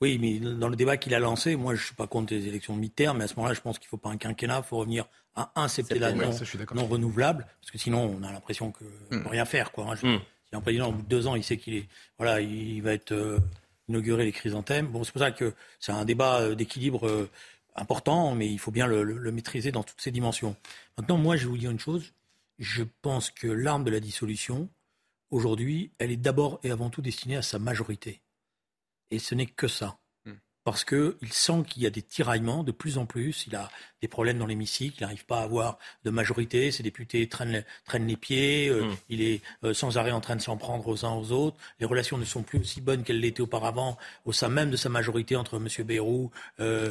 Oui, 0.00 0.18
mais 0.20 0.38
dans 0.38 0.68
le 0.68 0.76
débat 0.76 0.96
qu'il 0.96 1.12
a 1.14 1.18
lancé, 1.18 1.56
moi 1.56 1.74
je 1.74 1.80
ne 1.80 1.86
suis 1.86 1.94
pas 1.94 2.06
contre 2.06 2.32
les 2.32 2.46
élections 2.46 2.74
de 2.76 2.80
mi-terme, 2.80 3.18
mais 3.18 3.24
à 3.24 3.28
ce 3.28 3.34
moment-là, 3.36 3.54
je 3.54 3.60
pense 3.60 3.78
qu'il 3.78 3.86
ne 3.86 3.90
faut 3.90 3.96
pas 3.96 4.10
un 4.10 4.16
quinquennat, 4.16 4.62
il 4.64 4.68
faut 4.68 4.76
revenir 4.76 5.06
à 5.34 5.50
un 5.56 5.66
septennat 5.66 6.12
non, 6.12 6.30
non, 6.74 6.86
renouvelable, 6.86 7.46
parce 7.60 7.72
que 7.72 7.78
sinon 7.78 8.16
on 8.16 8.22
a 8.22 8.30
l'impression 8.30 8.70
que 8.70 8.84
ne 9.10 9.18
peut 9.18 9.28
rien 9.28 9.44
faire. 9.44 9.72
Quoi, 9.72 9.86
hein. 9.90 9.94
Hmm. 10.00 10.18
Si 10.48 10.54
un 10.54 10.60
président, 10.60 10.88
au 10.88 10.92
bout 10.92 11.02
de 11.02 11.08
deux 11.08 11.26
ans, 11.26 11.34
il 11.34 11.42
sait 11.42 11.56
qu'il 11.56 11.74
est, 11.74 11.88
voilà, 12.16 12.40
il 12.40 12.80
va 12.82 12.92
être 12.92 13.12
euh, 13.12 13.40
inauguré 13.88 14.24
les 14.24 14.32
chrysanthèmes. 14.32 14.88
Bon, 14.88 15.04
c'est 15.04 15.12
pour 15.12 15.20
ça 15.20 15.30
que 15.30 15.54
c'est 15.80 15.92
un 15.92 16.04
débat 16.04 16.40
euh, 16.40 16.54
d'équilibre 16.54 17.06
euh, 17.06 17.30
important, 17.74 18.34
mais 18.34 18.48
il 18.50 18.58
faut 18.58 18.70
bien 18.70 18.86
le, 18.86 19.02
le, 19.02 19.32
maîtriser 19.32 19.72
dans 19.72 19.82
toutes 19.82 20.00
ses 20.00 20.10
dimensions. 20.10 20.56
Maintenant, 20.96 21.18
moi, 21.18 21.36
je 21.36 21.44
vais 21.44 21.50
vous 21.50 21.58
dire 21.58 21.70
une 21.70 21.80
chose. 21.80 22.12
Je 22.58 22.84
pense 23.02 23.30
que 23.30 23.48
l'arme 23.48 23.84
de 23.84 23.90
la 23.90 24.00
dissolution, 24.00 24.68
aujourd'hui, 25.30 25.92
elle 25.98 26.12
est 26.12 26.16
d'abord 26.16 26.60
et 26.62 26.70
avant 26.70 26.90
tout 26.90 27.02
destinée 27.02 27.36
à 27.36 27.42
sa 27.42 27.58
majorité. 27.58 28.22
Et 29.10 29.18
ce 29.18 29.34
n'est 29.34 29.46
que 29.46 29.68
ça. 29.68 29.98
Parce 30.64 30.86
qu'il 30.86 31.14
sent 31.30 31.62
qu'il 31.68 31.82
y 31.82 31.86
a 31.86 31.90
des 31.90 32.00
tiraillements 32.00 32.64
de 32.64 32.72
plus 32.72 32.96
en 32.96 33.04
plus. 33.04 33.44
Il 33.46 33.54
a 33.54 33.68
des 34.00 34.08
problèmes 34.08 34.38
dans 34.38 34.46
l'hémicycle. 34.46 34.96
Il 34.98 35.02
n'arrive 35.02 35.26
pas 35.26 35.40
à 35.40 35.42
avoir 35.42 35.78
de 36.04 36.10
majorité. 36.10 36.70
Ses 36.70 36.82
députés 36.82 37.28
traînent, 37.28 37.64
les 37.92 38.16
pieds. 38.16 38.68
Euh, 38.68 38.84
hmm. 38.84 38.96
Il 39.10 39.20
est 39.20 39.42
euh, 39.62 39.74
sans 39.74 39.98
arrêt 39.98 40.10
en 40.10 40.22
train 40.22 40.36
de 40.36 40.40
s'en 40.40 40.56
prendre 40.56 40.88
aux 40.88 41.04
uns 41.04 41.12
aux 41.12 41.32
autres. 41.32 41.58
Les 41.80 41.86
relations 41.86 42.16
ne 42.16 42.24
sont 42.24 42.42
plus 42.42 42.58
aussi 42.58 42.80
bonnes 42.80 43.02
qu'elles 43.02 43.20
l'étaient 43.20 43.42
auparavant 43.42 43.98
au 44.24 44.32
sein 44.32 44.48
même 44.48 44.70
de 44.70 44.76
sa 44.76 44.88
majorité 44.88 45.36
entre 45.36 45.56
M. 45.56 45.68
Bayrou 45.86 46.30
euh, 46.60 46.90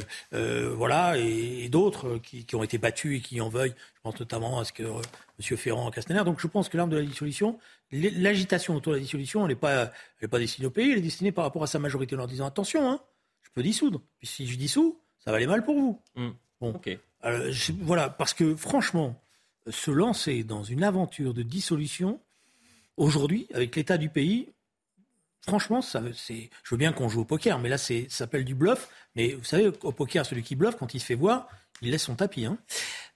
voilà, 0.76 1.18
et, 1.18 1.68
d'autres 1.68 2.18
qui, 2.18 2.46
ont 2.54 2.62
été 2.62 2.78
battus 2.78 3.18
et 3.18 3.20
qui 3.20 3.40
en 3.40 3.48
veuillent. 3.48 3.74
Je 3.96 4.00
pense 4.02 4.20
notamment 4.20 4.60
à 4.60 4.64
ce 4.64 4.72
que 4.72 4.84
M. 4.84 5.56
Ferrand 5.56 5.90
Castaner. 5.90 6.22
Donc 6.24 6.40
je 6.40 6.46
pense 6.46 6.68
que 6.68 6.76
l'arme 6.76 6.90
de 6.90 6.98
la 6.98 7.02
dissolution, 7.02 7.58
l'agitation 7.90 8.76
autour 8.76 8.92
de 8.92 8.98
la 8.98 9.02
dissolution, 9.02 9.42
elle 9.42 9.48
n'est 9.48 9.56
pas, 9.56 9.90
pas 10.30 10.38
destinée 10.38 10.68
au 10.68 10.70
pays, 10.70 10.92
elle 10.92 10.98
est 10.98 11.02
destinée 11.02 11.32
par 11.32 11.44
rapport 11.44 11.64
à 11.64 11.66
sa 11.66 11.80
majorité 11.80 12.14
en 12.14 12.18
leur 12.18 12.28
disant 12.28 12.46
attention, 12.46 12.88
hein, 12.88 13.00
peux 13.54 13.62
dissoudre. 13.62 14.02
Puis 14.18 14.26
si 14.26 14.46
je 14.46 14.56
dissous, 14.56 15.00
ça 15.18 15.30
va 15.30 15.38
aller 15.38 15.46
mal 15.46 15.64
pour 15.64 15.76
vous. 15.76 16.02
Hmm. 16.16 16.30
Bon. 16.60 16.80
voilà, 17.82 18.08
parce 18.08 18.34
que 18.34 18.54
franchement, 18.56 19.20
se 19.68 19.90
lancer 19.90 20.44
dans 20.44 20.62
une 20.62 20.82
aventure 20.82 21.34
de 21.34 21.42
dissolution, 21.42 22.20
aujourd'hui, 22.96 23.46
avec 23.54 23.74
l'état 23.76 23.98
du 23.98 24.08
pays, 24.08 24.48
franchement, 25.42 25.82
ça, 25.82 26.02
c'est, 26.14 26.50
je 26.62 26.70
veux 26.70 26.78
bien 26.78 26.92
qu'on 26.92 27.08
joue 27.08 27.22
au 27.22 27.24
poker, 27.24 27.58
mais 27.58 27.68
là, 27.68 27.78
ça 27.78 27.94
s'appelle 28.08 28.44
du 28.44 28.54
bluff. 28.54 28.88
Mais 29.14 29.32
vous 29.32 29.44
savez, 29.44 29.70
au 29.82 29.92
poker, 29.92 30.24
celui 30.24 30.42
qui 30.42 30.56
bluffe, 30.56 30.76
quand 30.76 30.94
il 30.94 31.00
se 31.00 31.06
fait 31.06 31.14
voir, 31.14 31.48
il 31.82 31.90
laisse 31.90 32.04
son 32.04 32.14
tapis. 32.14 32.46
Hein. 32.46 32.58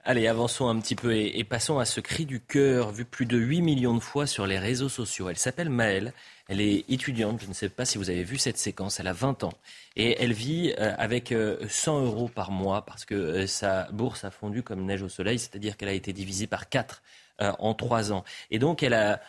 Allez, 0.05 0.27
avançons 0.27 0.68
un 0.68 0.81
petit 0.81 0.94
peu 0.94 1.14
et, 1.14 1.44
passons 1.44 1.79
à 1.79 1.85
ce 1.85 2.01
cri 2.01 2.24
du 2.24 2.40
cœur 2.40 2.92
vu 2.92 3.05
plus 3.05 3.27
de 3.27 3.37
8 3.37 3.62
millions 3.62 3.94
de 3.94 4.01
fois 4.01 4.27
sur 4.27 4.46
les 4.46 4.59
réseaux 4.59 4.88
sociaux. 4.88 5.29
Elle 5.29 5.38
s'appelle 5.38 5.70
Maëlle, 5.70 6.12
elle 6.48 6.62
est 6.62 6.90
étudiante, 6.90 7.42
je 7.42 7.46
ne 7.46 7.52
sais 7.52 7.68
pas 7.68 7.84
si 7.84 7.98
vous 7.98 8.08
avez 8.08 8.24
vu 8.24 8.38
cette 8.38 8.56
séquence, 8.56 9.00
elle 9.00 9.06
a 9.06 9.12
20 9.12 9.44
ans 9.44 9.52
et 9.96 10.16
elle 10.22 10.32
vit 10.32 10.74
euh, 10.78 10.94
avec 10.96 11.28
100 11.28 11.34
euh, 11.34 12.04
euros 12.06 12.28
par 12.28 12.50
mois 12.50 12.87
parce 12.87 13.04
que 13.04 13.14
euh, 13.14 13.46
sa 13.46 13.84
bourse 13.92 14.24
a 14.24 14.30
fondu 14.30 14.62
comme 14.62 14.84
neige 14.84 15.02
au 15.02 15.11
soleil, 15.11 15.38
c'est-à-dire 15.38 15.76
qu'elle 15.76 15.90
a 15.90 15.92
été 15.92 16.14
divisée 16.14 16.46
par 16.46 16.68
4 16.68 17.02
en 17.40 17.72
3 17.72 18.12
ans. 18.12 18.24
Et 18.50 18.58
donc 18.58 18.82
elle 18.82 18.94
a 18.94 19.20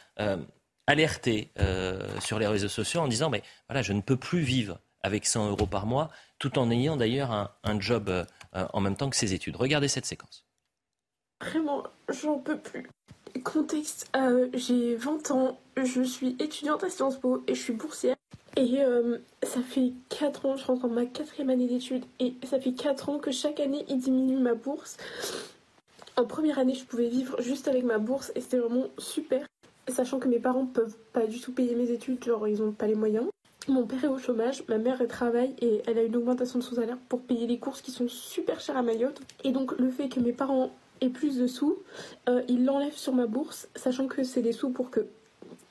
alerté 0.88 1.52
sur 2.20 2.40
les 2.40 2.48
réseaux 2.48 2.68
sociaux 2.68 3.02
en 3.02 3.08
disant 3.08 3.30
mais 3.30 3.44
voilà, 3.68 3.84
je 3.84 3.94
ne 3.94 4.02
peux 4.02 4.18
plus 4.18 4.40
vivre 4.40 4.80
avec 5.04 5.28
100 5.28 5.50
euros 5.50 5.68
par 5.68 5.86
mois, 5.86 6.10
tout 6.40 6.58
en 6.58 6.72
ayant 6.72 6.98
d'ailleurs 6.98 7.32
un, 7.32 7.52
un, 7.64 7.80
job 7.80 8.26
en 8.54 8.82
même 8.82 8.96
temps 8.96 9.12
que 9.12 9.16
ses 9.16 9.36
études. 9.36 9.58
Regardez 9.58 9.88
cette 9.88 10.08
séquence. 10.08 10.44
Vraiment, 11.40 11.84
j'en 12.10 12.40
peux 12.40 12.58
plus. 12.58 12.90
Contexte, 13.44 14.10
euh, 14.16 14.48
j'ai 14.54 14.96
20 14.96 15.32
ans, 15.32 15.58
je 15.82 16.02
suis 16.02 16.36
étudiante 16.40 16.84
à 16.84 16.90
Sciences 16.90 17.18
Po 17.18 17.44
et 17.48 17.56
je 17.56 17.62
suis 17.62 17.74
boursière. 17.74 18.16
Et 18.58 18.82
euh, 18.82 19.18
ça 19.44 19.62
fait 19.62 19.94
4 20.10 20.46
ans, 20.46 20.58
je 20.58 20.66
rentre 20.66 20.88
dans 20.88 20.94
ma 20.94 21.06
quatrième 21.06 21.50
année 21.50 21.68
d'études 21.68 22.04
et 22.20 22.34
ça 22.44 22.60
fait 22.60 22.74
4 22.74 23.10
ans 23.10 23.20
que 23.20 23.32
chaque 23.32 23.60
année 23.60 23.86
il 23.88 24.00
diminue 24.00 24.38
ma 24.38 24.54
bourse. 24.54 24.98
En 26.18 26.26
première 26.26 26.60
année, 26.60 26.74
je 26.74 26.84
pouvais 26.84 27.08
vivre 27.08 27.42
juste 27.42 27.68
avec 27.68 27.84
ma 27.84 27.98
bourse 27.98 28.32
et 28.36 28.42
c'était 28.42 28.58
vraiment 28.58 28.88
super. 28.98 29.46
Sachant 29.88 30.20
que 30.20 30.28
mes 30.28 30.40
parents 30.40 30.66
peuvent 30.66 30.98
pas 31.14 31.26
du 31.26 31.40
tout 31.40 31.54
payer 31.54 31.76
mes 31.76 31.92
études, 31.92 32.24
genre 32.24 32.48
ils 32.48 32.62
ont 32.62 32.72
pas 32.72 32.88
les 32.88 32.96
moyens. 32.96 33.28
Mon 33.68 33.86
père 33.86 34.04
est 34.04 34.10
au 34.10 34.18
chômage, 34.18 34.64
ma 34.68 34.78
mère 34.78 35.00
elle 35.00 35.08
travaille 35.08 35.56
et 35.62 35.82
elle 35.88 35.98
a 35.98 36.04
une 36.04 36.16
augmentation 36.16 36.60
de 36.60 36.64
son 36.64 36.76
salaire 36.76 36.98
pour 37.08 37.22
payer 37.22 37.48
les 37.48 37.60
courses 37.60 37.82
qui 37.82 37.92
sont 37.92 38.08
super 38.08 38.60
chères 38.60 38.78
à 38.78 38.82
Mayotte. 38.82 39.22
Et 39.44 39.52
donc 39.52 39.78
le 39.78 39.90
fait 39.92 40.10
que 40.10 40.20
mes 40.20 40.34
parents 40.34 40.72
et 41.02 41.10
plus 41.10 41.38
de 41.38 41.48
sous, 41.48 41.78
euh, 42.28 42.42
ils 42.48 42.66
l'enlèvent 42.66 42.98
sur 42.98 43.14
ma 43.14 43.28
bourse, 43.28 43.68
sachant 43.76 44.08
que 44.08 44.24
c'est 44.24 44.42
des 44.42 44.52
sous 44.52 44.70
pour 44.70 44.90
que 44.90 45.02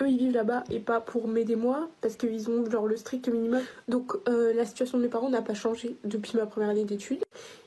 eux 0.01 0.09
ils 0.09 0.19
vivent 0.19 0.33
là-bas 0.33 0.65
et 0.71 0.79
pas 0.79 1.01
pour 1.01 1.27
m'aider 1.29 1.57
moi 1.57 1.89
parce 2.01 2.17
qu'ils 2.17 2.49
ont 2.51 2.69
genre 2.71 2.87
le 2.87 2.97
strict 2.97 3.29
minimum. 3.29 3.63
Donc 3.89 4.15
euh, 4.29 4.53
la 4.55 4.65
situation 4.65 4.99
de 4.99 5.03
mes 5.03 5.09
parents 5.09 5.31
n'a 5.31 5.43
pas 5.43 5.55
changé 5.55 5.97
depuis 6.05 6.37
ma 6.37 6.47
première 6.47 6.71
année 6.71 6.85
d'études. 6.85 7.25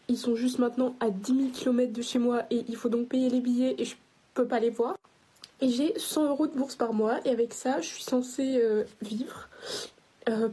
Ils 0.08 0.18
sont 0.18 0.36
juste 0.36 0.60
maintenant 0.60 0.96
à 1.00 1.10
10 1.10 1.36
000 1.36 1.50
km 1.54 1.92
de 1.92 2.02
chez 2.02 2.20
moi 2.20 2.44
et 2.50 2.64
il 2.68 2.76
faut 2.76 2.90
donc 2.90 3.08
payer 3.08 3.30
les 3.30 3.42
billets 3.42 3.76
et 3.78 3.86
je 3.86 3.96
peux 4.34 4.46
pas 4.48 4.60
les 4.60 4.70
voir. 4.70 4.98
Et 5.60 5.70
j'ai 5.70 5.94
100 5.98 6.30
euros 6.30 6.48
de 6.48 6.58
bourse 6.58 6.76
par 6.76 6.94
mois 6.94 7.20
et 7.26 7.30
avec 7.30 7.54
ça 7.54 7.82
je 7.82 7.88
suis 7.88 8.04
censée 8.04 8.60
euh, 8.62 8.84
vivre, 9.02 9.50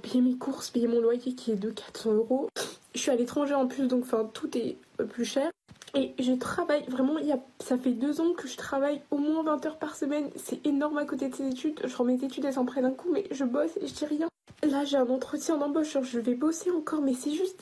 payer 0.03 0.21
mes 0.21 0.35
courses, 0.35 0.71
payer 0.71 0.89
mon 0.89 1.01
loyer 1.01 1.35
qui 1.35 1.53
est 1.53 1.57
de 1.57 1.71
400 1.71 2.13
euros. 2.15 2.49
Je 2.99 3.03
suis 3.05 3.13
à 3.13 3.15
l'étranger 3.15 3.55
en 3.55 3.69
plus 3.69 3.87
donc 3.87 4.03
enfin 4.03 4.29
tout 4.35 4.59
est 4.59 4.77
plus 5.11 5.25
cher. 5.25 5.49
Et 5.95 6.15
je 6.19 6.33
travaille 6.33 6.83
vraiment, 6.89 7.17
y 7.19 7.31
a, 7.31 7.39
ça 7.61 7.79
fait 7.79 7.93
deux 7.93 8.21
ans 8.21 8.33
que 8.33 8.49
je 8.49 8.57
travaille 8.57 9.01
au 9.13 9.19
moins 9.19 9.45
20 9.45 9.67
heures 9.67 9.79
par 9.79 9.95
semaine. 9.95 10.31
C'est 10.35 10.67
énorme 10.67 10.99
à 10.99 11.05
côté 11.05 11.29
de 11.29 11.35
ces 11.35 11.47
études. 11.47 11.87
Genre 11.87 12.05
mes 12.05 12.23
études 12.25 12.45
elles 12.45 12.55
s'en 12.55 12.65
prennent 12.65 12.85
un 12.85 12.91
coup, 12.91 13.09
mais 13.13 13.29
je 13.31 13.45
bosse 13.45 13.71
et 13.81 13.87
je 13.87 13.95
dis 13.95 14.05
rien. 14.05 14.29
Là 14.69 14.85
j'ai 14.85 14.97
un 14.97 15.09
entretien 15.09 15.57
d'embauche, 15.57 15.97
je 16.03 16.19
vais 16.19 16.35
bosser 16.35 16.73
encore, 16.73 17.01
mais 17.01 17.15
c'est 17.15 17.31
juste, 17.31 17.61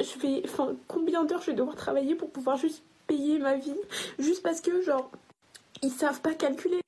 je 0.00 0.18
vais, 0.20 0.40
enfin 0.46 0.74
combien 0.86 1.22
d'heures 1.24 1.42
je 1.42 1.50
vais 1.50 1.56
devoir 1.56 1.76
travailler 1.76 2.14
pour 2.14 2.30
pouvoir 2.30 2.56
juste 2.56 2.82
payer 3.06 3.38
ma 3.38 3.56
vie, 3.56 3.76
juste 4.18 4.42
parce 4.42 4.62
que 4.62 4.80
genre 4.80 5.10
ils 5.82 5.92
savent 5.92 6.22
pas 6.22 6.32
calculer. 6.32 6.80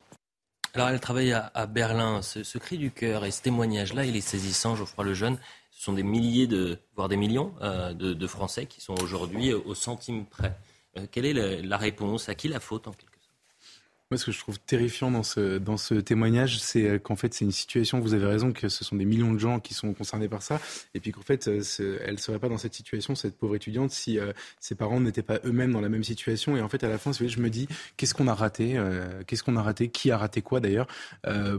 Alors 0.74 0.88
elle 0.88 1.00
travaille 1.00 1.32
à, 1.32 1.66
Berlin. 1.66 2.22
Ce, 2.22 2.56
cri 2.58 2.78
du 2.78 2.90
cœur 2.90 3.26
et 3.26 3.30
ce 3.30 3.42
témoignage-là, 3.42 4.06
il 4.06 4.16
est 4.16 4.20
saisissant, 4.20 4.76
Geoffroy 4.76 5.04
Lejeune. 5.04 5.36
Ce 5.80 5.86
sont 5.86 5.94
des 5.94 6.02
milliers 6.02 6.46
voire 6.94 7.08
des 7.08 7.16
millions 7.16 7.54
euh, 7.62 7.94
de, 7.94 8.26
Français 8.26 8.66
qui 8.66 8.82
sont 8.82 8.92
aujourd'hui 9.00 9.54
au 9.54 9.74
centime 9.74 10.26
près. 10.26 10.54
Euh, 10.98 11.06
quelle 11.10 11.24
est 11.24 11.62
la 11.62 11.76
réponse? 11.78 12.28
À 12.28 12.34
qui 12.34 12.48
la 12.48 12.60
faute 12.60 12.86
en 12.86 12.90
quelque 12.90 13.09
moi, 14.10 14.18
ce 14.18 14.26
que 14.26 14.32
je 14.32 14.40
trouve 14.40 14.58
terrifiant 14.58 15.12
dans 15.12 15.22
ce, 15.22 15.58
dans 15.58 15.76
ce 15.76 15.94
témoignage, 15.94 16.58
c'est 16.58 16.84
euh, 16.84 16.98
qu'en 16.98 17.14
fait, 17.14 17.32
c'est 17.32 17.44
une 17.44 17.52
situation, 17.52 18.00
vous 18.00 18.12
avez 18.12 18.26
raison, 18.26 18.50
que 18.50 18.68
ce 18.68 18.82
sont 18.82 18.96
des 18.96 19.04
millions 19.04 19.32
de 19.32 19.38
gens 19.38 19.60
qui 19.60 19.72
sont 19.72 19.94
concernés 19.94 20.28
par 20.28 20.42
ça, 20.42 20.60
et 20.94 21.00
puis 21.00 21.12
qu'en 21.12 21.20
fait, 21.20 21.46
euh, 21.46 21.62
elle 22.04 22.14
ne 22.14 22.18
serait 22.18 22.40
pas 22.40 22.48
dans 22.48 22.58
cette 22.58 22.74
situation, 22.74 23.14
cette 23.14 23.38
pauvre 23.38 23.54
étudiante, 23.54 23.92
si 23.92 24.18
euh, 24.18 24.32
ses 24.58 24.74
parents 24.74 24.98
n'étaient 24.98 25.22
pas 25.22 25.38
eux-mêmes 25.44 25.72
dans 25.72 25.80
la 25.80 25.88
même 25.88 26.02
situation. 26.02 26.56
Et 26.56 26.60
en 26.60 26.68
fait, 26.68 26.82
à 26.82 26.88
la 26.88 26.98
fin, 26.98 27.12
je 27.12 27.40
me 27.40 27.50
dis, 27.50 27.68
qu'est-ce 27.96 28.14
qu'on 28.14 28.26
a 28.26 28.34
raté 28.34 28.80
Qu'est-ce 29.28 29.44
qu'on 29.44 29.56
a 29.56 29.62
raté 29.62 29.90
Qui 29.90 30.10
a 30.10 30.18
raté 30.18 30.42
quoi, 30.42 30.58
d'ailleurs 30.58 30.88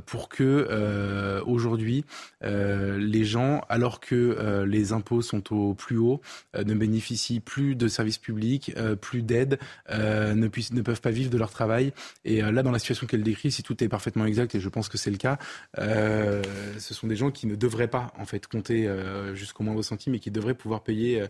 Pour 0.05 0.27
que, 0.27 1.41
aujourd'hui, 1.45 2.03
les 2.41 3.23
gens, 3.23 3.61
alors 3.69 3.99
que 3.99 4.63
les 4.65 4.91
impôts 4.93 5.21
sont 5.21 5.53
au 5.53 5.73
plus 5.73 5.97
haut, 5.97 6.21
ne 6.55 6.73
bénéficient 6.73 7.39
plus 7.39 7.75
de 7.75 7.87
services 7.87 8.17
publics, 8.17 8.73
plus 9.01 9.21
d'aide, 9.21 9.59
ne, 9.89 10.33
ne 10.33 10.81
peuvent 10.81 11.01
pas 11.01 11.11
vivre 11.11 11.29
de 11.29 11.37
leur 11.37 11.51
travail. 11.51 11.93
Et 12.25 12.40
euh, 12.41 12.51
là, 12.51 12.63
dans 12.63 12.71
la 12.71 12.79
situation 12.79 13.07
qu'elle 13.07 13.23
décrit, 13.23 13.51
si 13.51 13.63
tout 13.63 13.83
est 13.83 13.87
parfaitement 13.87 14.25
exact, 14.25 14.55
et 14.55 14.59
je 14.59 14.69
pense 14.69 14.89
que 14.89 14.97
c'est 14.97 15.11
le 15.11 15.17
cas, 15.17 15.37
euh, 15.79 16.41
ce 16.79 16.93
sont 16.93 17.07
des 17.07 17.15
gens 17.15 17.31
qui 17.31 17.47
ne 17.47 17.55
devraient 17.55 17.87
pas 17.87 18.13
en 18.17 18.25
fait 18.25 18.47
compter 18.47 18.87
euh, 18.87 19.35
jusqu'au 19.35 19.63
moindre 19.63 19.81
centime 19.81 20.15
et 20.15 20.19
qui 20.19 20.31
devraient 20.31 20.53
pouvoir 20.53 20.83
payer 20.83 21.23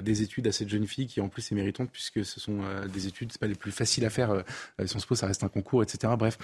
des 0.00 0.22
études 0.22 0.46
à 0.46 0.52
cette 0.52 0.68
jeune 0.68 0.86
fille 0.86 1.06
qui 1.06 1.20
en 1.20 1.28
plus 1.28 1.50
est 1.50 1.54
méritante 1.54 1.90
puisque 1.92 2.24
ce 2.24 2.40
sont 2.40 2.60
des 2.92 3.06
études, 3.06 3.32
c'est 3.32 3.40
pas 3.40 3.46
les 3.46 3.54
plus 3.54 3.72
faciles 3.72 4.04
à 4.04 4.10
faire. 4.10 4.44
Sciences 4.84 5.06
Po, 5.06 5.14
ça 5.14 5.26
reste 5.26 5.42
un 5.44 5.48
concours, 5.48 5.82
etc. 5.82 6.12
Bref, 6.16 6.38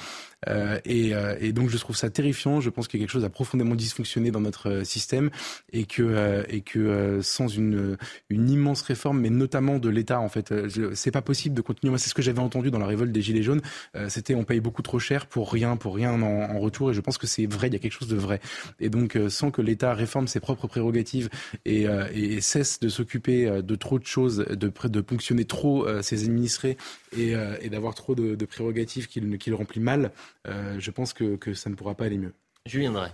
et, 0.84 1.52
donc 1.52 1.70
je 1.70 1.78
trouve 1.78 1.96
ça 1.96 2.10
terrifiant. 2.10 2.60
Je 2.60 2.70
pense 2.70 2.88
qu'il 2.88 2.98
y 2.98 3.02
a 3.02 3.06
quelque 3.06 3.12
chose 3.12 3.24
à 3.24 3.30
profondément 3.30 3.74
dysfonctionner 3.74 4.30
dans 4.30 4.40
notre 4.40 4.82
système 4.84 5.30
et 5.72 5.84
que 5.84 7.20
sans 7.22 7.48
une 7.48 7.96
une 8.28 8.50
immense 8.50 8.82
réforme, 8.82 9.20
mais 9.20 9.30
notamment 9.30 9.78
de 9.78 9.88
l'État 9.88 10.20
en 10.20 10.28
fait, 10.28 10.52
c'est 10.94 11.12
pas 11.12 11.22
possible 11.22 11.54
de 11.54 11.62
continuer. 11.62 11.90
Moi, 11.90 11.98
c'est 11.98 12.10
ce 12.10 12.14
que 12.14 12.22
j'avais 12.22 12.40
entendu 12.40 12.70
dans 12.70 12.78
la 12.78 12.86
révolte 12.86 13.12
des 13.12 13.22
gilets 13.22 13.42
jaunes. 13.42 13.62
Euh, 14.08 14.10
c'était 14.18 14.34
on 14.34 14.44
paye 14.44 14.60
beaucoup 14.60 14.82
trop 14.82 14.98
cher 14.98 15.26
pour 15.26 15.52
rien, 15.52 15.76
pour 15.76 15.94
rien 15.94 16.20
en, 16.20 16.58
retour. 16.58 16.90
Et 16.90 16.94
je 16.94 17.00
pense 17.00 17.18
que 17.18 17.26
c'est 17.26 17.46
vrai, 17.46 17.68
il 17.68 17.72
y 17.72 17.76
a 17.76 17.78
quelque 17.78 17.92
chose 17.92 18.08
de 18.08 18.16
vrai. 18.16 18.40
Et 18.80 18.90
donc, 18.90 19.16
euh, 19.16 19.28
sans 19.28 19.50
que 19.50 19.62
l'État 19.62 19.94
réforme 19.94 20.26
ses 20.26 20.40
propres 20.40 20.66
prérogatives 20.66 21.28
et, 21.64 21.86
euh, 21.86 22.40
cesse 22.40 22.80
de 22.80 22.88
s'occuper 22.88 23.62
de 23.62 23.74
trop 23.76 23.98
de 23.98 24.06
choses, 24.06 24.38
de, 24.38 24.72
de 24.88 25.00
ponctionner 25.00 25.44
trop 25.44 25.86
ses 26.02 26.24
administrés 26.24 26.76
et, 27.16 27.34
d'avoir 27.68 27.94
trop 27.94 28.14
de, 28.14 28.44
prérogatives 28.44 29.08
qu'il 29.08 29.54
remplit 29.54 29.80
mal, 29.80 30.12
je 30.46 30.90
pense 30.90 31.12
que, 31.12 31.54
ça 31.54 31.70
ne 31.70 31.74
pourra 31.74 31.94
pas 31.94 32.04
aller 32.04 32.18
mieux. 32.18 32.32
Julien 32.66 32.92
Drey. 32.92 33.10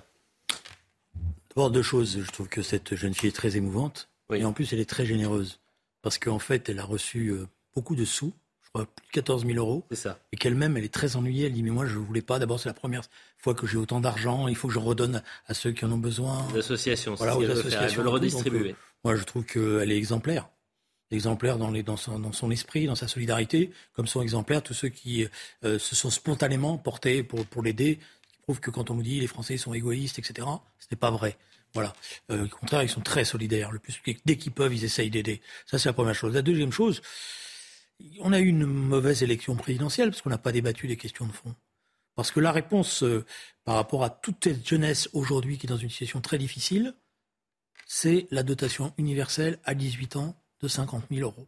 D'abord, 1.51 1.71
deux 1.71 1.83
choses. 1.83 2.21
Je 2.25 2.31
trouve 2.31 2.49
que 2.49 2.63
cette 2.63 2.95
jeune 2.95 3.15
fille 3.15 3.29
est 3.29 3.33
très 3.33 3.57
émouvante. 3.57 4.09
Et 4.33 4.45
en 4.45 4.53
plus, 4.53 4.73
elle 4.73 4.81
est 4.81 4.89
très 4.89 5.07
généreuse. 5.07 5.61
Parce 6.03 6.19
qu'en 6.19 6.39
fait, 6.39 6.69
elle 6.69 6.79
a 6.79 6.85
reçu 6.85 7.33
beaucoup 7.75 7.97
de 7.97 8.05
sous 8.05 8.33
plus 8.83 9.07
de 9.07 9.13
14 9.13 9.47
000 9.47 9.59
euros. 9.59 9.85
C'est 9.91 9.97
ça. 9.97 10.19
Et 10.33 10.37
qu'elle-même, 10.37 10.77
elle 10.77 10.85
est 10.85 10.93
très 10.93 11.17
ennuyée. 11.17 11.47
Elle 11.47 11.53
dit, 11.53 11.63
mais 11.63 11.71
moi, 11.71 11.87
je 11.87 11.99
ne 11.99 12.05
voulais 12.05 12.23
pas. 12.23 12.39
D'abord, 12.39 12.59
c'est 12.59 12.69
la 12.69 12.75
première 12.75 13.03
fois 13.39 13.55
que 13.55 13.67
j'ai 13.67 13.77
autant 13.77 14.01
d'argent. 14.01 14.49
Il 14.49 14.57
faut 14.57 14.69
que 14.69 14.75
je 14.75 14.79
redonne 14.79 15.23
à 15.47 15.55
ceux 15.55 15.73
qui 15.73 15.85
en 15.85 15.93
ont 15.93 15.99
besoin. 15.99 16.47
L'association, 16.55 17.15
voilà, 17.15 17.37
aux 17.39 17.49
associations. 17.49 18.03
le 18.03 18.09
redistribuer. 18.09 18.71
Euh, 18.73 18.77
moi, 19.05 19.17
je 19.17 19.23
trouve 19.23 19.45
qu'elle 19.45 19.93
est 19.93 19.97
exemplaire. 19.97 20.49
Exemplaire 21.11 21.59
dans, 21.59 21.71
les, 21.71 21.83
dans, 21.85 21.97
son, 21.97 22.19
dans, 22.19 22.33
son, 22.33 22.51
esprit, 22.51 22.87
dans 22.87 22.97
sa 22.97 23.07
solidarité, 23.07 23.71
comme 23.93 24.09
sont 24.09 24.23
exemplaires 24.23 24.63
tous 24.63 24.75
ceux 24.75 24.89
qui 24.89 25.27
euh, 25.63 25.79
se 25.79 25.95
sont 25.95 26.11
spontanément 26.11 26.77
portés 26.77 27.23
pour, 27.23 27.47
pour 27.47 27.63
l'aider, 27.63 28.01
qui 28.33 28.39
prouvent 28.43 28.59
que 28.59 28.71
quand 28.71 28.91
on 28.91 28.95
nous 28.95 29.03
dit 29.03 29.21
les 29.21 29.27
Français 29.29 29.57
sont 29.57 29.75
égoïstes, 29.75 30.19
etc., 30.19 30.49
ce 30.81 30.87
n'est 30.91 30.97
pas 30.97 31.13
vrai. 31.13 31.37
Voilà. 31.75 31.93
Euh, 32.31 32.47
au 32.47 32.49
contraire, 32.49 32.83
ils 32.83 32.89
sont 32.89 33.01
très 33.01 33.25
solidaires. 33.25 33.71
Le 33.71 33.79
plus, 33.79 34.01
dès 34.25 34.37
qu'ils 34.37 34.53
peuvent, 34.53 34.75
ils 34.75 34.85
essayent 34.85 35.11
d'aider. 35.11 35.43
Ça, 35.67 35.79
c'est 35.79 35.89
la 35.89 35.93
première 35.93 36.15
chose. 36.15 36.35
La 36.35 36.43
deuxième 36.43 36.73
chose, 36.73 37.03
on 38.21 38.33
a 38.33 38.41
eu 38.41 38.47
une 38.47 38.67
mauvaise 38.67 39.23
élection 39.23 39.57
présidentielle 39.57 40.11
parce 40.11 40.23
qu'on 40.23 40.31
n'a 40.31 40.39
pas 40.39 40.53
débattu 40.53 40.87
des 40.87 40.97
questions 40.97 41.27
de 41.27 41.33
fond. 41.33 41.55
Parce 42.15 42.31
que 42.31 42.41
la 42.41 42.53
réponse 42.53 43.03
euh, 43.03 43.25
par 43.65 43.75
rapport 43.77 44.05
à 44.05 44.11
toute 44.11 44.45
cette 44.45 44.67
jeunesse 44.67 45.09
aujourd'hui 45.13 45.59
qui 45.59 45.67
est 45.67 45.69
dans 45.69 45.77
une 45.77 45.91
situation 45.91 46.21
très 46.21 46.39
difficile, 46.39 46.95
c'est 47.87 48.27
la 48.31 48.43
dotation 48.43 48.93
universelle 48.99 49.59
à 49.65 49.75
18 49.75 50.17
ans 50.17 50.37
de 50.61 50.69
50 50.69 51.05
000 51.11 51.23
euros. 51.23 51.47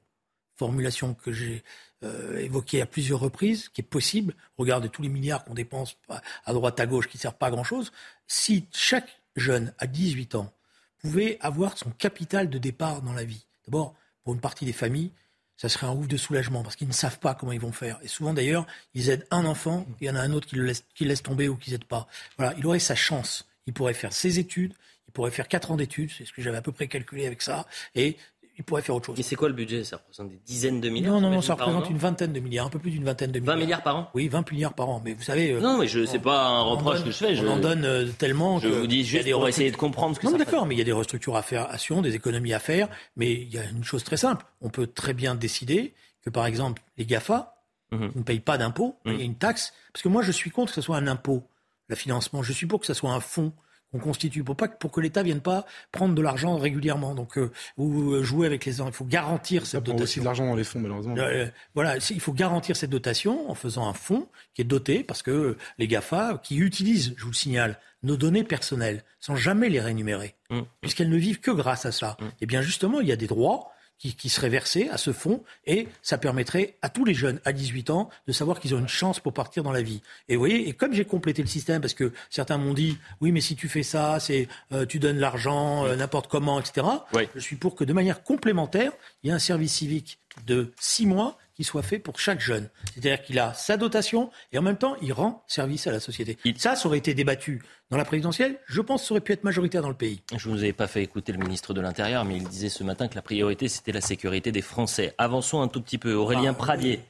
Formulation 0.57 1.15
que 1.15 1.33
j'ai 1.33 1.63
euh, 2.03 2.39
évoquée 2.39 2.81
à 2.81 2.87
plusieurs 2.87 3.21
reprises, 3.21 3.69
qui 3.69 3.83
est 3.83 3.85
possible. 3.85 4.35
Regardez 4.57 4.89
tous 4.89 5.03
les 5.03 5.09
milliards 5.09 5.45
qu'on 5.45 5.55
dépense 5.55 5.97
à 6.09 6.53
droite 6.53 6.81
à 6.81 6.87
gauche 6.87 7.09
qui 7.09 7.17
ne 7.17 7.21
servent 7.23 7.37
pas 7.37 7.47
à 7.49 7.51
grand-chose. 7.51 7.93
Si 8.27 8.67
chaque 8.73 9.21
jeune 9.37 9.73
à 9.79 9.87
18 9.87 10.35
ans 10.35 10.53
pouvait 10.99 11.39
avoir 11.41 11.77
son 11.77 11.91
capital 11.91 12.49
de 12.49 12.59
départ 12.59 13.03
dans 13.03 13.13
la 13.13 13.25
vie, 13.25 13.47
d'abord, 13.67 13.95
pour 14.25 14.35
une 14.35 14.41
partie 14.41 14.65
des 14.65 14.73
familles, 14.73 15.13
ça 15.57 15.69
serait 15.69 15.87
un 15.87 15.93
ouf 15.93 16.09
de 16.09 16.17
soulagement 16.17 16.63
parce 16.63 16.77
qu'ils 16.77 16.89
ne 16.89 16.93
savent 16.93 17.19
pas 17.19 17.35
comment 17.35 17.53
ils 17.53 17.61
vont 17.61 17.73
faire. 17.73 17.99
Et 18.03 18.09
souvent 18.09 18.35
d'ailleurs, 18.35 18.67
ils 18.95 19.09
aident 19.11 19.27
un 19.31 19.45
enfant, 19.45 19.87
il 20.01 20.07
y 20.07 20.11
en 20.11 20.17
a 20.17 20.21
un 20.21 20.33
autre 20.33 20.47
qui 20.47 20.57
le 20.57 20.65
laisse, 20.65 20.85
qui 20.95 21.05
laisse 21.05 21.23
tomber 21.23 21.49
ou 21.49 21.57
qui 21.57 21.71
n'aide 21.71 21.85
pas. 21.85 22.07
Voilà, 22.37 22.55
il 22.59 22.67
aurait 22.67 22.79
sa 22.79 22.95
chance. 22.95 23.47
Il 23.67 23.73
pourrait 23.73 23.95
faire 23.95 24.13
ses 24.13 24.39
études, 24.39 24.75
il 25.09 25.13
pourrait 25.13 25.31
faire 25.31 25.49
quatre 25.49 25.71
ans 25.71 25.77
d'études, 25.77 26.11
c'est 26.17 26.25
ce 26.25 26.33
que 26.33 26.43
j'avais 26.43 26.59
à 26.59 26.63
peu 26.63 26.73
près 26.73 26.89
calculé 26.89 27.27
avec 27.27 27.43
ça, 27.43 27.67
et 27.95 28.17
il 28.59 28.65
pourrait 28.65 28.83
faire 28.83 28.95
autre 28.95 29.07
chose. 29.07 29.19
Et 29.21 29.23
c'est 29.23 29.37
quoi 29.37 29.49
le 29.49 29.55
budget? 29.55 29.85
Ça 29.85 29.97
représente 29.97 30.31
des 30.31 30.41
dizaines 30.45 30.81
de 30.81 30.89
milliards 30.89 31.15
Non, 31.15 31.21
non, 31.21 31.31
non, 31.31 31.43
ça 31.43 31.55
représente 31.55 31.91
une 31.91 31.99
vingtaine 31.99 32.33
de 32.33 32.41
milliards, 32.41 32.67
un 32.67 32.71
peu 32.71 32.79
plus 32.79 32.91
d'une 32.91 33.05
vingtaine 33.05 33.31
de 33.31 33.39
milliards. 33.39 33.57
20 33.57 33.61
milliards 33.61 33.83
par 33.83 33.97
an? 33.97 34.11
Oui, 34.15 34.29
20 34.29 34.51
milliards 34.51 34.75
par 34.75 34.89
an. 34.89 35.03
Mais 35.05 35.13
vous 35.13 35.23
savez. 35.23 35.53
Euh, 35.53 35.61
non, 35.61 35.79
mais 35.79 35.87
je 35.87 36.05
sais 36.07 36.19
pas 36.19 36.47
un 36.47 36.63
reproche 36.63 37.05
que 37.05 37.11
je 37.11 37.17
fais. 37.17 37.39
On 37.41 37.49
en 37.49 37.59
donne 37.59 37.85
euh, 37.85 38.07
tellement. 38.19 38.59
Je 38.59 38.69
vous 38.69 38.87
dis 38.87 39.05
juste 39.05 39.31
pour 39.31 39.49
essayer 39.49 39.71
de 39.71 39.77
comprendre 39.77 40.17
ce 40.17 40.21
que 40.21 40.27
non, 40.27 40.37
d'accord, 40.37 40.67
mais 40.67 40.75
il 40.75 40.79
y 40.79 40.83
a 40.83 40.85
des 40.85 40.93
restructurations, 40.93 42.03
des 42.03 42.15
économies 42.15 42.55
à 42.55 42.59
faire. 42.59 42.89
Mais 43.17 43.33
il 43.33 43.53
y 43.53 43.59
a 43.59 43.65
une 43.65 43.85
chose 43.85 44.05
très 44.05 44.17
simple. 44.17 44.47
On 44.61 44.71
peut 44.71 44.87
très 44.87 45.13
bien 45.13 45.35
décider 45.35 45.95
que, 46.23 46.31
par 46.31 46.47
exemple, 46.47 46.83
les 46.97 47.05
GAFA 47.05 47.63
mhm. 47.93 48.13
ne 48.15 48.23
payent 48.23 48.41
pas 48.41 48.57
d'impôts, 48.57 48.97
il 49.05 49.19
y 49.19 49.21
a 49.21 49.25
une 49.25 49.37
taxe. 49.37 49.75
Parce 49.93 50.03
que 50.03 50.09
moi, 50.09 50.23
je 50.23 50.33
suis 50.33 50.51
contre 50.51 50.73
que 50.73 50.77
ce 50.77 50.81
soit 50.81 50.97
un 50.97 51.07
impôt, 51.07 51.43
le 51.89 51.97
financement. 51.97 52.43
Je 52.43 52.53
suis 52.53 52.67
pour 52.67 52.81
que 52.81 52.87
ce 52.87 52.95
soit 52.95 53.13
un 53.13 53.21
fonds 53.21 53.53
qu'on 53.97 54.05
constitue, 54.05 54.45
pour, 54.45 54.57
pas, 54.57 54.69
pour 54.69 54.91
que 54.91 55.01
l'État 55.01 55.23
vienne 55.23 55.41
pas 55.41 55.67
prendre 55.93 56.15
de 56.15 56.23
l'argent 56.23 56.57
régulièrement. 56.57 57.15
Donc, 57.15 57.39
euh, 57.39 57.51
vous 57.77 58.13
euh, 58.13 58.23
jouez 58.23 58.47
avec 58.47 58.65
les... 58.65 58.81
Il 58.81 58.93
faut 58.93 59.05
garantir 59.05 59.67
cette 59.67 59.83
dotation. 59.83 60.05
aussi 60.05 60.21
de 60.21 60.25
l'argent 60.25 60.47
dans 60.47 60.55
les 60.55 60.65
fonds, 60.65 60.81
malheureusement. 60.81 61.17
Euh, 61.19 61.47
voilà, 61.75 61.97
il 61.97 62.21
faut 62.21 62.33
garantir 62.33 62.77
cette 62.77 62.91
dotation 62.91 63.51
en 63.51 63.55
faisant 63.55 63.89
un 63.89 63.95
fonds 63.95 64.29
qui 64.55 64.63
est 64.63 64.67
doté, 64.67 65.03
parce 65.03 65.23
que 65.23 65.57
les 65.79 65.89
GAFA, 65.89 66.41
qui 66.43 66.59
utilisent, 66.59 67.15
je 67.17 67.23
vous 67.23 67.31
le 67.31 67.37
signale, 67.37 67.79
nos 68.03 68.17
données 68.17 68.45
personnelles, 68.45 69.03
sans 69.21 69.37
jamais 69.37 69.69
les 69.69 69.81
rémunérer, 69.81 70.37
mmh. 70.51 70.61
puisqu'elles 70.81 71.11
ne 71.11 71.17
vivent 71.17 71.41
que 71.41 71.51
grâce 71.51 71.87
à 71.87 71.93
ça. 71.93 72.17
Mmh. 72.21 72.25
Et 72.25 72.29
eh 72.43 72.47
bien 72.47 72.63
justement, 72.63 73.01
il 73.01 73.09
y 73.09 73.13
a 73.13 73.17
des 73.17 73.27
droits 73.27 73.73
qui, 73.99 74.15
qui 74.15 74.29
serait 74.29 74.49
versé 74.49 74.89
à 74.91 74.99
ce 74.99 75.13
fonds 75.13 75.43
et 75.67 75.89
ça 76.03 76.19
permettrait 76.19 76.77
à 76.83 76.89
tous 76.89 77.05
les 77.05 77.15
jeunes 77.15 77.41
à 77.45 77.53
18 77.53 77.91
ans 77.91 78.11
de 78.27 78.33
savoir 78.33 78.61
qu'ils 78.61 78.75
ont 78.75 78.79
une 78.79 78.89
chance 78.89 79.21
pour 79.21 79.33
partir 79.33 79.63
dans 79.63 79.73
la 79.73 79.83
vie. 79.83 80.03
Et 80.29 80.37
vous 80.37 80.41
voyez, 80.41 80.69
et 80.69 80.73
comme 80.73 80.93
j'ai 80.93 81.05
complété 81.05 81.43
le 81.43 81.49
système, 81.49 81.81
parce 81.81 81.95
que 81.95 82.13
certains 82.31 82.59
m'ont 82.59 82.75
dit, 82.75 82.99
oui, 83.21 83.33
mais 83.33 83.41
si 83.41 83.57
tu 83.57 83.69
fais 83.69 83.83
ça, 83.83 84.21
c'est 84.21 84.49
euh, 84.73 84.87
tu 84.87 84.99
donnes 84.99 85.19
l'argent 85.19 85.87
euh, 85.87 85.97
n'importe 85.97 86.29
comment, 86.29 86.61
etc. 86.61 86.87
Je 87.35 87.41
suis 87.41 87.57
pour 87.57 87.75
que 87.75 87.85
de 87.85 87.93
manière 87.93 88.23
complémentaire, 88.23 88.93
il 89.23 89.29
y 89.29 89.31
ait 89.31 89.35
un 89.35 89.39
service 89.39 89.75
civique 89.75 90.19
de 90.47 90.73
six 90.79 91.07
mois 91.07 91.39
qui 91.57 91.65
soit 91.65 91.83
fait 91.83 91.99
pour 91.99 92.21
chaque 92.21 92.41
jeune. 92.41 92.69
C'est-à-dire 92.95 93.23
qu'il 93.23 93.39
a 93.39 93.55
sa 93.55 93.77
dotation 93.77 94.31
et 94.53 94.59
en 94.59 94.63
même 94.63 94.77
temps, 94.77 94.97
il 95.03 95.13
rend 95.13 95.43
service 95.49 95.87
à 95.87 95.93
la 95.93 96.01
société. 96.01 96.39
Ça, 96.57 96.77
ça 96.77 96.87
aurait 96.87 96.99
été 96.99 97.15
débattu 97.15 97.63
dans 97.91 97.97
la 97.97 98.05
présidentielle, 98.05 98.57
je 98.67 98.81
pense 98.81 99.03
que 99.03 99.09
ça 99.09 99.13
aurait 99.15 99.21
pu 99.21 99.33
être 99.33 99.45
majoritaire 99.45 99.81
dans 99.81 99.89
le 99.89 99.95
pays. 99.95 100.21
Je 100.37 100.49
ne 100.49 100.55
vous 100.55 100.61
avais 100.61 100.73
pas 100.73 100.89
fait 100.89 101.05
écouter 101.05 101.31
le 101.31 101.39
ministre 101.39 101.73
de 101.73 101.81
l'Intérieur, 101.81 102.25
mais 102.25 102.37
il 102.37 102.43
disait 102.43 102.69
ce 102.69 102.83
matin 102.83 103.07
que 103.07 103.15
la 103.15 103.23
priorité, 103.23 103.69
c'était 103.69 103.93
la 103.93 104.01
sécurité 104.01 104.51
des 104.51 104.61
Français. 104.61 105.15
Avançons 105.19 105.63
un 105.63 105.69
tout 105.69 105.81
petit 105.81 105.99
peu. 105.99 106.13
Aurélien 106.15 106.51
ah, 106.51 106.55
Pradier. 106.55 107.01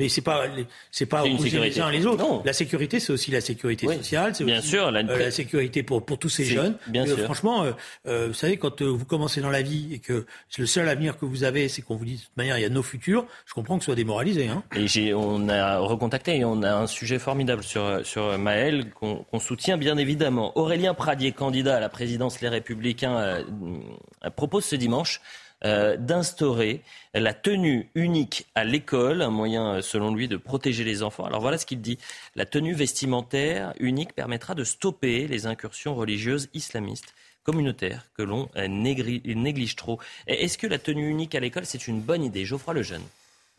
mais 0.00 0.08
c'est 0.08 0.20
pas, 0.20 0.46
c'est 0.90 1.06
pas 1.06 1.22
opposer 1.22 1.60
les 1.60 1.80
uns 1.80 1.92
les 1.92 2.06
autres. 2.06 2.24
Non. 2.24 2.42
La 2.44 2.52
sécurité, 2.52 2.98
c'est 2.98 3.12
aussi 3.12 3.30
la 3.30 3.40
sécurité 3.40 3.86
sociale, 3.86 4.34
c'est 4.34 4.42
aussi 4.42 4.66
sûr, 4.66 4.90
la... 4.90 5.00
Euh, 5.00 5.18
la... 5.18 5.30
sécurité 5.30 5.84
pour, 5.84 6.04
pour 6.04 6.18
tous 6.18 6.28
ces 6.28 6.44
jeunes. 6.44 6.76
Bien 6.88 7.04
euh, 7.04 7.14
sûr. 7.14 7.24
Franchement, 7.26 7.64
euh, 8.06 8.26
vous 8.28 8.34
savez, 8.34 8.56
quand 8.56 8.82
vous 8.82 9.04
commencez 9.04 9.40
dans 9.40 9.50
la 9.50 9.62
vie 9.62 9.94
et 9.94 10.00
que 10.00 10.26
le 10.58 10.66
seul 10.66 10.88
avenir 10.88 11.18
que 11.18 11.24
vous 11.24 11.44
avez, 11.44 11.68
c'est 11.68 11.82
qu'on 11.82 11.94
vous 11.94 12.04
dit 12.04 12.16
de 12.16 12.20
toute 12.20 12.36
manière, 12.36 12.58
il 12.58 12.62
y 12.62 12.66
a 12.66 12.68
nos 12.68 12.82
futurs, 12.82 13.26
je 13.46 13.54
comprends 13.54 13.69
que 13.76 13.84
ce 13.84 13.86
soit 13.86 13.94
démoralisé. 13.94 14.48
Hein. 14.48 14.62
Et 14.76 15.14
on 15.14 15.48
a 15.48 15.78
recontacté 15.78 16.38
et 16.38 16.44
on 16.44 16.62
a 16.62 16.72
un 16.72 16.86
sujet 16.86 17.18
formidable 17.18 17.62
sur, 17.62 18.38
Maël 18.38 18.90
qu'on 18.90 19.40
soutient 19.40 19.76
bien 19.76 19.96
évidemment. 19.96 20.56
Aurélien 20.58 20.94
Pradier, 20.94 21.32
candidat 21.32 21.76
à 21.76 21.80
la 21.80 21.88
présidence 21.88 22.40
Les 22.40 22.48
Républicains, 22.48 23.16
euh, 23.16 23.42
propose 24.36 24.64
ce 24.64 24.76
dimanche 24.76 25.20
euh, 25.64 25.98
d'instaurer 25.98 26.82
la 27.12 27.34
tenue 27.34 27.90
unique 27.94 28.46
à 28.54 28.64
l'école, 28.64 29.20
un 29.20 29.28
moyen 29.28 29.74
euh, 29.74 29.82
selon 29.82 30.14
lui 30.14 30.26
de 30.26 30.38
protéger 30.38 30.84
les 30.84 31.02
enfants. 31.02 31.26
Alors 31.26 31.42
voilà 31.42 31.58
ce 31.58 31.66
qu'il 31.66 31.82
dit. 31.82 31.98
La 32.34 32.46
tenue 32.46 32.72
vestimentaire 32.72 33.74
unique 33.78 34.14
permettra 34.14 34.54
de 34.54 34.64
stopper 34.64 35.28
les 35.28 35.46
incursions 35.46 35.94
religieuses 35.94 36.48
islamistes 36.54 37.14
communautaires 37.42 38.06
que 38.16 38.22
l'on 38.22 38.48
néglige 38.56 39.76
trop. 39.76 39.98
Est-ce 40.26 40.58
que 40.58 40.66
la 40.66 40.78
tenue 40.78 41.08
unique 41.08 41.34
à 41.34 41.40
l'école, 41.40 41.66
c'est 41.66 41.88
une 41.88 42.00
bonne 42.00 42.22
idée? 42.22 42.44
Geoffroy 42.44 42.74
Lejeune. 42.74 43.02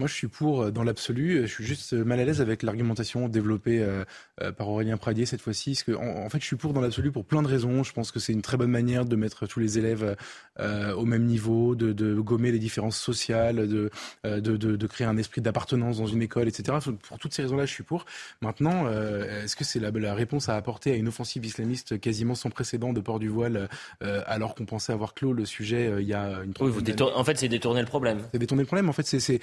Moi, 0.02 0.08
je 0.08 0.16
suis 0.16 0.28
pour 0.28 0.64
euh, 0.64 0.72
dans 0.72 0.82
l'absolu. 0.82 1.41
Je 1.43 1.45
suis 1.45 1.64
juste 1.64 1.93
euh, 1.93 2.04
mal 2.04 2.20
à 2.20 2.26
l'aise 2.26 2.41
avec 2.41 2.64
l'argumentation 2.64 3.30
développée 3.30 3.84
euh, 3.84 4.04
par 4.52 4.68
Aurélien 4.68 4.97
Pradier 4.97 5.28
cette 5.28 5.41
fois-ci. 5.41 5.80
En, 5.95 6.28
fait, 6.28 6.39
je 6.39 6.45
suis 6.47 6.56
pour 6.56 6.74
dans 6.74 6.82
l'absolu 6.82 7.12
pour 7.12 7.24
plein 7.24 7.43
de 7.43 7.47
raisons. 7.47 7.84
Je 7.84 7.93
pense 7.93 8.10
que 8.12 8.20
c'est 8.20 8.34
une 8.34 8.41
très 8.41 8.58
bonne 8.58 8.72
manière 8.72 9.06
de 9.06 9.16
mettre 9.16 9.45
tous 9.45 9.60
les 9.60 9.78
élèves 9.78 10.16
au 10.60 11.06
même 11.06 11.26
niveau, 11.26 11.76
de, 11.76 11.93
de, 11.93 12.20
gommer 12.20 12.52
les 12.52 12.58
différences 12.58 12.97
sociales, 12.97 13.68
de, 13.68 13.91
de, 14.24 14.58
de 14.58 14.88
créer 14.88 15.06
un 15.06 15.18
esprit 15.18 15.41
d'appartenance 15.41 15.97
dans 15.97 16.08
une 16.08 16.22
école, 16.22 16.47
etc. 16.47 16.78
Pour 17.08 17.20
toutes 17.20 17.34
ces 17.34 17.43
raisons-là, 17.43 17.66
je 17.66 17.74
suis 17.74 17.84
pour. 17.84 18.06
Maintenant, 18.41 18.89
est-ce 18.89 19.56
que 19.56 19.64
c'est 19.64 19.80
la, 19.80 19.91
la, 19.91 20.14
réponse 20.14 20.49
à 20.49 20.56
apporter 20.56 20.91
à 20.91 20.95
une 20.95 21.08
offensive 21.08 21.45
islamiste 21.45 21.99
quasiment 21.99 22.36
sans 22.36 22.49
précédent 22.49 22.93
de 22.93 23.02
port 23.02 23.20
du 23.20 23.28
voile, 23.30 23.70
alors 24.02 24.56
qu'on 24.56 24.66
pensait 24.66 24.93
avoir 24.93 25.14
clos 25.14 25.34
le 25.34 25.45
sujet 25.45 25.93
il 25.99 26.08
y 26.08 26.14
a 26.14 26.41
une 26.43 26.54
oui, 26.60 26.72
vous 26.72 26.82
En 27.16 27.24
fait, 27.24 27.38
c'est 27.38 27.49
détourner 27.49 27.82
le 27.82 27.88
problème. 27.88 28.20
C'est 28.32 28.39
détourner 28.39 28.64
le 28.64 28.68
problème. 28.68 28.89
En 28.89 28.93
fait, 28.93 29.06
c'est 29.06 29.39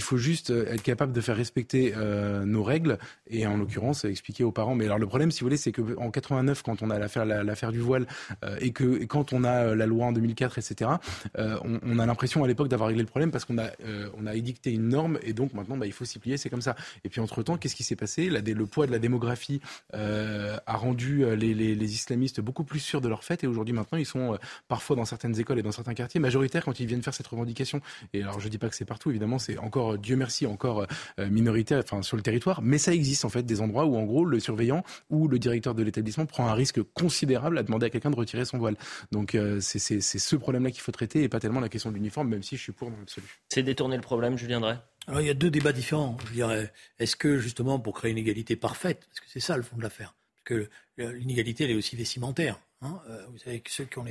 il 0.00 0.02
faut 0.02 0.16
juste 0.16 0.48
euh, 0.48 0.72
être 0.72 0.82
capable 0.82 1.12
de 1.12 1.20
faire 1.20 1.36
respecter 1.36 1.92
euh, 1.94 2.46
nos 2.46 2.62
règles 2.62 2.96
et 3.28 3.46
en 3.46 3.58
l'occurrence 3.58 4.06
expliquer 4.06 4.44
aux 4.44 4.50
parents. 4.50 4.74
Mais 4.74 4.86
alors 4.86 4.98
le 4.98 5.06
problème, 5.06 5.30
si 5.30 5.40
vous 5.40 5.44
voulez, 5.44 5.58
c'est 5.58 5.72
que 5.72 5.82
en 5.98 6.10
89, 6.10 6.62
quand 6.62 6.80
on 6.82 6.88
a 6.88 6.98
l'affaire 6.98 7.26
l'affaire 7.26 7.70
du 7.70 7.80
voile 7.80 8.06
euh, 8.42 8.56
et 8.60 8.72
que 8.72 9.04
quand 9.04 9.34
on 9.34 9.44
a 9.44 9.74
la 9.74 9.84
loi 9.84 10.06
en 10.06 10.12
2004, 10.12 10.56
etc., 10.56 10.92
on, 11.36 11.98
a 11.98 12.06
l'impression 12.06 12.42
à 12.44 12.48
l'époque 12.48 12.68
d'avoir 12.68 12.88
réglé 12.88 13.02
le 13.02 13.08
problème 13.08 13.30
parce 13.30 13.44
qu'on 13.44 13.58
a 13.58 13.68
on 14.16 14.26
a 14.26 14.34
édicté 14.34 14.72
une 14.72 14.88
norme 14.88 15.18
et 15.22 15.34
donc 15.34 15.52
maintenant 15.52 15.76
bah, 15.76 15.86
il 15.86 15.92
faut 15.92 16.06
s'y 16.06 16.18
plier, 16.18 16.38
c'est 16.38 16.48
comme 16.48 16.62
ça. 16.62 16.76
Et 17.04 17.10
puis 17.10 17.20
entre 17.20 17.42
temps, 17.42 17.58
qu'est-ce 17.58 17.76
qui 17.76 17.84
s'est 17.84 17.96
passé? 17.96 18.30
Le 18.30 18.66
poids 18.66 18.86
de 18.86 18.92
la 18.92 18.98
démographie 18.98 19.60
a 19.92 20.76
rendu 20.76 21.24
les, 21.36 21.54
les, 21.54 21.94
islamistes 21.94 22.40
beaucoup 22.40 22.64
plus 22.64 22.80
sûrs 22.80 23.02
de 23.02 23.08
leur 23.08 23.22
fait 23.24 23.44
et 23.44 23.46
aujourd'hui 23.46 23.74
maintenant 23.74 23.98
ils 23.98 24.06
sont 24.06 24.38
parfois 24.68 24.96
dans 24.96 25.04
certaines 25.04 25.38
écoles 25.38 25.58
et 25.58 25.62
dans 25.62 25.72
certains 25.72 25.94
quartiers 25.94 26.20
majoritaires 26.20 26.64
quand 26.64 26.80
ils 26.80 26.86
viennent 26.86 27.02
faire 27.02 27.14
cette 27.14 27.26
revendication. 27.26 27.80
Et 28.14 28.22
alors 28.22 28.40
je 28.40 28.48
dis 28.48 28.58
pas 28.58 28.68
que 28.68 28.76
c'est 28.76 28.86
partout, 28.86 29.10
évidemment, 29.10 29.38
c'est 29.38 29.58
encore 29.58 29.89
Dieu 29.98 30.16
merci, 30.16 30.46
encore 30.46 30.86
euh, 31.18 31.30
minoritaire 31.30 31.80
enfin, 31.84 32.02
sur 32.02 32.16
le 32.16 32.22
territoire, 32.22 32.62
mais 32.62 32.78
ça 32.78 32.92
existe 32.92 33.24
en 33.24 33.28
fait 33.28 33.42
des 33.42 33.60
endroits 33.60 33.86
où 33.86 33.96
en 33.96 34.04
gros 34.04 34.24
le 34.24 34.40
surveillant 34.40 34.82
ou 35.08 35.28
le 35.28 35.38
directeur 35.38 35.74
de 35.74 35.82
l'établissement 35.82 36.26
prend 36.26 36.46
un 36.46 36.54
risque 36.54 36.82
considérable 36.82 37.58
à 37.58 37.62
demander 37.62 37.86
à 37.86 37.90
quelqu'un 37.90 38.10
de 38.10 38.16
retirer 38.16 38.44
son 38.44 38.58
voile. 38.58 38.76
Donc 39.12 39.34
euh, 39.34 39.58
c'est 39.60 40.00
ce 40.00 40.36
problème-là 40.36 40.70
qu'il 40.70 40.80
faut 40.80 40.92
traiter 40.92 41.22
et 41.22 41.28
pas 41.28 41.40
tellement 41.40 41.60
la 41.60 41.68
question 41.68 41.90
de 41.90 41.96
l'uniforme, 41.96 42.28
même 42.28 42.42
si 42.42 42.56
je 42.56 42.62
suis 42.62 42.72
pour 42.72 42.90
dans 42.90 42.96
l'absolu. 42.96 43.26
C'est 43.48 43.62
détourner 43.62 43.96
le 43.96 44.02
problème, 44.02 44.36
je 44.36 44.46
viendrai. 44.46 44.76
Alors, 45.06 45.20
il 45.20 45.26
y 45.26 45.30
a 45.30 45.34
deux 45.34 45.50
débats 45.50 45.72
différents. 45.72 46.16
Je 46.28 46.34
dirais, 46.34 46.72
est-ce 46.98 47.16
que 47.16 47.38
justement 47.38 47.78
pour 47.80 47.94
créer 47.94 48.12
une 48.12 48.18
égalité 48.18 48.54
parfaite, 48.56 49.06
parce 49.08 49.20
que 49.20 49.26
c'est 49.28 49.40
ça 49.40 49.56
le 49.56 49.62
fond 49.62 49.76
de 49.76 49.82
l'affaire, 49.82 50.14
que 50.44 50.68
l'inégalité 50.96 51.64
elle 51.64 51.70
est 51.70 51.74
aussi 51.74 51.96
vestimentaire. 51.96 52.58
Hein, 52.82 52.98
euh, 53.10 53.26
vous 53.30 53.38
savez 53.38 53.60
que 53.60 53.70
ceux 53.70 53.84
qui 53.84 53.98
ont, 53.98 54.06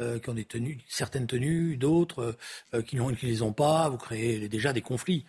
euh, 0.00 0.18
qui 0.20 0.30
ont 0.30 0.34
des 0.34 0.44
tenues, 0.44 0.80
certaines 0.88 1.26
tenues, 1.26 1.76
d'autres 1.76 2.36
euh, 2.72 2.82
qui 2.82 2.96
ne 2.96 3.10
les 3.22 3.42
ont 3.42 3.52
pas, 3.52 3.88
vous 3.88 3.98
créez 3.98 4.48
déjà 4.48 4.72
des 4.72 4.82
conflits 4.82 5.24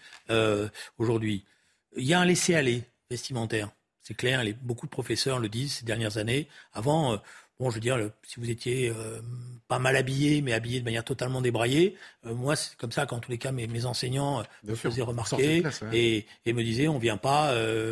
aujourd'hui. 0.97 1.45
Il 1.97 2.03
y 2.05 2.13
a 2.13 2.19
un 2.19 2.25
laisser-aller 2.25 2.83
vestimentaire. 3.09 3.71
C'est 4.01 4.13
clair, 4.13 4.43
beaucoup 4.61 4.85
de 4.85 4.91
professeurs 4.91 5.39
le 5.39 5.49
disent 5.49 5.77
ces 5.77 5.85
dernières 5.85 6.17
années. 6.17 6.47
Avant, 6.73 7.19
bon, 7.59 7.69
je 7.69 7.75
veux 7.75 7.81
dire, 7.81 7.97
si 8.23 8.39
vous 8.39 8.49
étiez 8.49 8.89
euh, 8.89 9.21
pas 9.67 9.79
mal 9.79 9.95
habillé, 9.95 10.41
mais 10.41 10.53
habillé 10.53 10.79
de 10.79 10.85
manière 10.85 11.03
totalement 11.03 11.41
débraillée, 11.41 11.95
euh, 12.25 12.33
moi, 12.33 12.55
c'est 12.55 12.75
comme 12.77 12.91
ça 12.91 13.05
qu'en 13.05 13.19
tous 13.19 13.31
les 13.31 13.37
cas, 13.37 13.51
mes, 13.51 13.67
mes 13.67 13.85
enseignants 13.85 14.39
euh, 14.39 14.43
me 14.63 14.75
faisaient 14.75 15.01
remarquer 15.01 15.63
et, 15.93 16.25
et, 16.45 16.53
me 16.53 16.63
disaient, 16.63 16.87
on 16.87 16.99
vient 16.99 17.17
pas 17.17 17.49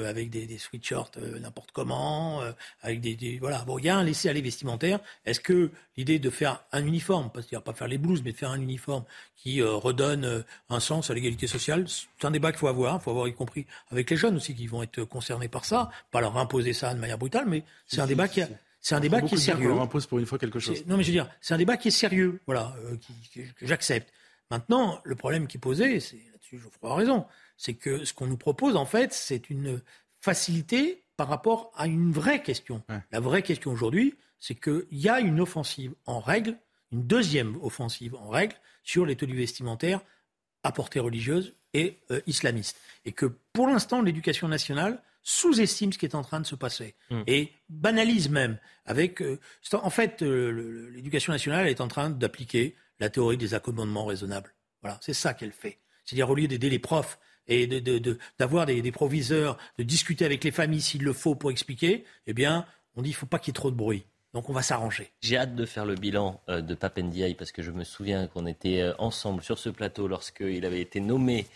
avec 0.08 0.30
des, 0.30 0.46
des 0.46 0.58
sweatshirts 0.58 1.18
n'importe 1.18 1.72
comment, 1.72 2.42
avec 2.82 3.02
des, 3.02 3.16
des, 3.16 3.40
voilà. 3.40 3.64
Bon, 3.66 3.78
il 3.78 3.86
y 3.86 3.90
a 3.90 3.98
un 3.98 4.04
laisser-aller 4.04 4.42
vestimentaire. 4.42 5.00
Est-ce 5.26 5.40
que 5.40 5.72
l'idée 5.98 6.20
de 6.20 6.30
faire 6.30 6.64
un 6.72 6.86
uniforme, 6.86 7.30
parce 7.34 7.46
qu'il 7.46 7.60
pas 7.60 7.74
faire 7.74 7.88
les 7.88 7.98
blouses, 7.98 8.22
mais 8.24 8.32
de 8.32 8.38
faire 8.38 8.52
un 8.52 8.62
uniforme 8.62 9.04
qui 9.36 9.62
redonne 9.62 10.44
un 10.70 10.80
sens 10.80 11.10
à 11.10 11.14
l'égalité 11.14 11.48
sociale, 11.48 11.86
c'est 11.88 12.26
un 12.26 12.32
débat 12.32 12.52
qu'il 12.52 12.60
faut 12.60 12.68
avoir. 12.68 12.96
Il 12.96 13.04
faut 13.04 13.12
avoir 13.12 13.28
y 13.28 13.34
compris 13.34 13.66
avec 13.92 14.10
les 14.10 14.18
jeunes 14.18 14.36
aussi 14.36 14.56
qui 14.56 14.68
vont 14.68 14.84
être 14.84 15.04
concernés 15.04 15.48
par 15.48 15.66
ça, 15.66 15.90
pas 16.12 16.22
leur 16.22 16.38
imposer 16.38 16.74
ça 16.74 16.94
de 16.94 17.00
manière 17.00 17.18
brutale, 17.18 17.46
mais 17.48 17.64
c'est 17.88 18.02
un 18.02 18.08
débat 18.08 18.28
qui 18.28 18.42
a 18.42 18.48
c'est 18.84 18.96
un 18.96 19.00
débat 19.00 19.22
qui 19.22 19.36
est 19.36 19.38
sérieux. 19.38 19.72
On 19.72 19.82
impose 19.82 20.06
pour 20.06 20.20
une 20.20 20.26
fois 20.26 20.38
quelque 20.38 20.60
chose. 20.60 20.86
Non, 20.88 20.98
mais 20.98 21.04
je 21.04 21.08
veux 21.08 21.14
dire, 21.14 21.30
c'est 21.40 21.54
un 21.54 21.58
débat 21.58 21.78
qui 21.78 21.88
est 21.88 21.92
sérieux, 21.92 22.42
voilà, 22.46 22.76
euh, 22.84 22.98
que 23.34 23.66
j'accepte. 23.66 24.12
Maintenant, 24.52 25.00
le 25.06 25.16
problème 25.16 25.48
qui 25.48 25.56
est 25.56 25.60
posé, 25.60 26.02
c'est 26.02 26.22
là-dessus, 26.34 26.60
Geoffroy 26.60 26.92
a 26.92 26.96
raison, 26.96 27.26
c'est 27.56 27.76
que 27.76 28.04
ce 28.04 28.14
qu'on 28.14 28.28
nous 28.28 28.38
propose, 28.38 28.76
en 28.76 28.86
fait, 28.86 29.14
c'est 29.14 29.50
une 29.50 29.82
facilité 30.20 31.06
par 31.16 31.30
rapport 31.30 31.72
à 31.76 31.88
une 31.88 32.12
vraie 32.12 32.44
question. 32.44 32.84
La 33.12 33.22
vraie 33.22 33.42
question 33.42 33.72
aujourd'hui, 33.72 34.16
c'est 34.38 34.56
qu'il 34.56 34.86
y 34.92 35.08
a 35.08 35.22
une 35.22 35.40
offensive 35.40 35.94
en 36.06 36.20
règle, 36.20 36.58
une 36.92 37.08
deuxième 37.08 37.56
offensive 37.64 38.16
en 38.16 38.28
règle 38.28 38.56
sur 38.84 39.06
les 39.06 39.16
tenues 39.16 39.38
vestimentaires 39.38 40.02
à 40.64 40.74
portée 40.74 41.00
religieuse 41.00 41.56
et 41.74 42.00
euh, 42.12 42.20
islamiste. 42.28 42.78
Et 43.06 43.14
que 43.14 43.28
pour 43.54 43.68
l'instant, 43.68 44.02
l'éducation 44.02 44.50
nationale 44.50 45.02
sous-estime 45.24 45.94
ce 45.94 45.98
qui 45.98 46.06
est 46.06 46.16
en 46.16 46.22
train 46.22 46.42
de 46.42 46.46
se 46.46 46.56
passer 46.56 46.96
hmm. 47.10 47.24
et 47.28 47.52
banalise 47.70 48.30
même. 48.30 48.60
Avec, 48.86 49.22
euh, 49.22 49.40
en 49.72 49.90
fait, 49.90 50.22
euh, 50.22 50.92
l'éducation 50.94 51.32
nationale 51.32 51.68
est 51.68 51.82
en 51.82 51.88
train 51.88 52.10
d'appliquer 52.10 52.76
la 53.00 53.10
théorie 53.10 53.38
des 53.38 53.54
accommodements 53.54 54.06
raisonnables. 54.06 54.54
Voilà, 54.82 55.00
c'est 55.02 55.14
ça 55.14 55.34
qu'elle 55.34 55.54
fait. 55.54 55.80
C'est-à-dire 56.06 56.30
au 56.30 56.36
lieu 56.36 56.48
d'aider 56.48 56.70
les 56.70 56.80
profs 56.80 57.18
et 57.48 57.68
d'avoir 58.38 58.66
de, 58.66 58.74
des, 58.74 58.92
proviseurs, 58.92 59.58
de 59.78 59.84
discuter 59.84 60.26
avec 60.26 60.44
les 60.44 60.52
familles 60.52 60.82
s'il 60.82 61.04
le 61.04 61.14
faut 61.14 61.36
pour 61.36 61.52
expliquer, 61.52 62.04
eh 62.28 62.34
bien, 62.34 62.66
on 62.96 63.02
dit 63.02 63.10
qu'il 63.10 63.16
ne 63.16 63.20
faut 63.20 63.26
pas 63.26 63.40
qu'il 63.40 63.50
y 63.50 63.52
ait 63.52 63.54
trop 63.54 63.72
de 63.72 63.76
bruit. 63.76 64.06
Donc 64.34 64.50
on 64.50 64.54
va 64.54 64.62
s'arranger. 64.62 65.12
J'ai 65.22 65.38
hâte 65.38 65.56
de 65.56 65.66
faire 65.66 65.86
le 65.86 65.96
bilan 65.96 66.42
euh, 66.50 66.62
de 66.62 66.74
Papendiaï 66.76 67.36
parce 67.36 67.52
que 67.52 67.62
je 67.62 67.72
me 67.72 67.84
souviens 67.84 68.28
qu'on 68.28 68.46
était 68.46 68.92
ensemble 68.98 69.44
sur 69.44 69.60
ce 69.60 69.70
plateau 69.70 70.08
lorsqu'il 70.08 70.66
avait 70.66 70.82
été 70.82 71.00
nommé 71.00 71.48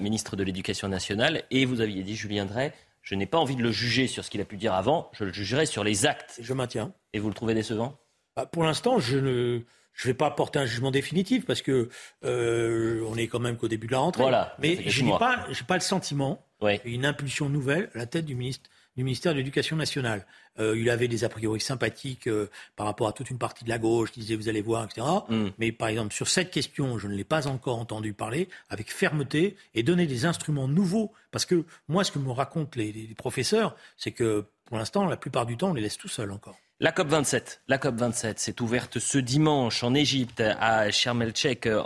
ministre 0.00 0.34
de 0.34 0.44
l'Éducation 0.44 0.88
nationale 0.88 1.42
et 1.50 1.66
vous 1.66 1.82
aviez 1.82 2.02
dit, 2.02 2.16
Julien 2.16 2.46
Drey, 2.46 2.72
je 3.08 3.14
n'ai 3.14 3.24
pas 3.24 3.38
envie 3.38 3.56
de 3.56 3.62
le 3.62 3.72
juger 3.72 4.06
sur 4.06 4.22
ce 4.22 4.28
qu'il 4.28 4.42
a 4.42 4.44
pu 4.44 4.58
dire 4.58 4.74
avant, 4.74 5.10
je 5.14 5.24
le 5.24 5.32
jugerai 5.32 5.64
sur 5.64 5.82
les 5.82 6.04
actes. 6.04 6.38
Je 6.42 6.52
maintiens. 6.52 6.92
Et 7.14 7.18
vous 7.18 7.28
le 7.28 7.34
trouvez 7.34 7.54
décevant? 7.54 7.98
Bah, 8.36 8.44
Pour 8.44 8.64
l'instant, 8.64 8.98
je 8.98 9.16
ne 9.16 9.62
vais 10.04 10.12
pas 10.12 10.26
apporter 10.26 10.58
un 10.58 10.66
jugement 10.66 10.90
définitif 10.90 11.46
parce 11.46 11.62
que 11.62 11.88
euh, 12.26 13.02
on 13.08 13.16
est 13.16 13.26
quand 13.26 13.38
même 13.38 13.56
qu'au 13.56 13.66
début 13.66 13.86
de 13.86 13.92
la 13.92 14.00
rentrée. 14.00 14.24
Voilà, 14.24 14.54
mais 14.58 14.90
je 14.90 15.04
n'ai 15.04 15.16
pas, 15.16 15.46
pas 15.66 15.74
le 15.76 15.80
sentiment 15.80 16.44
une 16.84 17.06
impulsion 17.06 17.48
nouvelle 17.48 17.88
à 17.94 17.98
la 17.98 18.04
tête 18.04 18.26
du 18.26 18.34
ministre 18.34 18.68
du 18.98 19.04
ministère 19.04 19.32
de 19.32 19.38
l'Éducation 19.38 19.76
nationale. 19.76 20.26
Euh, 20.58 20.76
il 20.76 20.90
avait 20.90 21.06
des 21.06 21.22
a 21.22 21.28
priori 21.28 21.60
sympathiques 21.60 22.26
euh, 22.26 22.50
par 22.74 22.86
rapport 22.86 23.06
à 23.06 23.12
toute 23.12 23.30
une 23.30 23.38
partie 23.38 23.62
de 23.62 23.68
la 23.68 23.78
gauche 23.78 24.10
qui 24.10 24.18
disait 24.18 24.34
vous 24.34 24.48
allez 24.48 24.60
voir, 24.60 24.84
etc. 24.84 25.06
Mm. 25.28 25.46
Mais 25.58 25.70
par 25.70 25.86
exemple, 25.86 26.12
sur 26.12 26.26
cette 26.26 26.50
question, 26.50 26.98
je 26.98 27.06
ne 27.06 27.14
l'ai 27.14 27.22
pas 27.22 27.46
encore 27.46 27.78
entendu 27.78 28.12
parler 28.12 28.48
avec 28.70 28.92
fermeté 28.92 29.56
et 29.76 29.84
donner 29.84 30.08
des 30.08 30.26
instruments 30.26 30.66
nouveaux. 30.66 31.12
Parce 31.30 31.46
que 31.46 31.64
moi, 31.86 32.02
ce 32.02 32.10
que 32.10 32.18
me 32.18 32.32
racontent 32.32 32.72
les, 32.74 32.90
les 32.90 33.14
professeurs, 33.16 33.76
c'est 33.96 34.10
que 34.10 34.46
pour 34.64 34.78
l'instant, 34.78 35.06
la 35.06 35.16
plupart 35.16 35.46
du 35.46 35.56
temps, 35.56 35.70
on 35.70 35.74
les 35.74 35.82
laisse 35.82 35.96
tout 35.96 36.08
seuls 36.08 36.32
encore. 36.32 36.58
La 36.80 36.90
COP 36.90 37.08
27, 37.08 37.62
la 37.68 37.78
COP 37.78 37.96
27 37.96 38.38
s'est 38.38 38.62
ouverte 38.62 38.98
ce 38.98 39.18
dimanche 39.18 39.82
en 39.84 39.94
Égypte, 39.94 40.40
à 40.40 40.90
Sharm 40.90 41.22
el-Sheikh, 41.22 41.66
euh, 41.66 41.82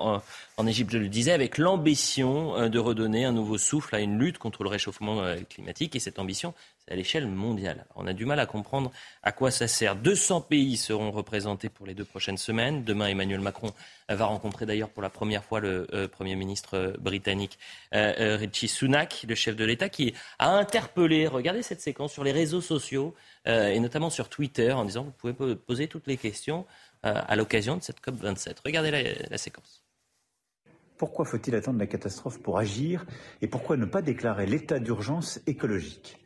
en, 0.57 0.67
Égypte, 0.67 0.93
je 0.93 0.99
le 0.99 1.09
disais, 1.09 1.33
avec 1.33 1.59
l'ambition 1.59 2.69
de 2.69 2.79
redonner 2.79 3.25
un 3.25 3.33
nouveau 3.33 3.59
souffle 3.59 3.95
à 3.95 4.01
une 4.01 4.19
lutte 4.19 4.39
contre 4.39 4.63
le 4.63 4.69
réchauffement 4.69 5.23
climatique. 5.49 5.97
Et 5.97 5.99
cette 5.99 6.19
ambition, 6.19 6.55
c'est 6.85 6.93
à 6.93 6.97
l'échelle 6.97 7.27
mondiale. 7.27 7.87
On 7.95 8.07
a 8.07 8.13
du 8.13 8.27
mal 8.27 8.41
à 8.41 8.47
comprendre 8.47 8.91
à 9.23 9.33
quoi 9.33 9.51
ça 9.51 9.69
sert. 9.69 9.97
200 9.97 10.43
pays 10.43 10.77
seront 10.77 11.11
représentés 11.11 11.69
pour 11.69 11.87
les 11.87 11.95
deux 11.95 12.05
prochaines 12.05 12.39
semaines. 12.39 12.85
Demain, 12.85 13.07
Emmanuel 13.07 13.41
Macron 13.41 13.73
va 14.09 14.27
rencontrer 14.27 14.67
d'ailleurs 14.67 14.91
pour 14.91 15.03
la 15.03 15.11
première 15.11 15.45
fois 15.45 15.61
le 15.61 16.07
Premier 16.09 16.37
ministre 16.37 16.95
britannique 16.99 17.59
Richie 17.93 18.69
Sunak, 18.69 19.25
le 19.29 19.35
chef 19.35 19.57
de 19.57 19.65
l'État, 19.65 19.89
qui 19.89 20.15
a 20.39 20.51
interpellé, 20.51 21.27
regardez 21.27 21.63
cette 21.63 21.81
séquence 21.81 22.13
sur 22.13 22.25
les 22.25 22.33
réseaux 22.33 22.61
sociaux, 22.61 23.15
euh, 23.49 23.69
et 23.69 23.81
notamment 23.81 24.11
sur 24.11 24.29
Twitter, 24.29 24.73
en 24.73 24.85
disant 24.85 25.05
vous 25.05 25.33
pouvez 25.33 25.57
poser 25.57 25.89
toutes 25.89 26.07
les 26.07 26.17
questions 26.17 26.67
euh, 27.05 27.15
à 27.15 27.37
l'occasion 27.37 27.77
de 27.77 27.83
cette 27.83 28.01
COP27. 28.01 28.57
Regardez 28.65 28.91
la, 29.29 29.39
séquence. 29.39 29.85
Pourquoi 30.97 31.25
faut-il 31.25 31.55
attendre 31.55 31.81
la 31.81 31.87
catastrophe 31.87 32.41
pour 32.41 32.59
agir 32.59 33.05
et 33.41 33.49
pourquoi 33.49 33.77
ne 33.77 33.87
pas 33.87 34.03
déclarer 34.03 34.47
l'état 34.47 34.79
d'urgence 34.79 35.41
écologique? 35.47 36.22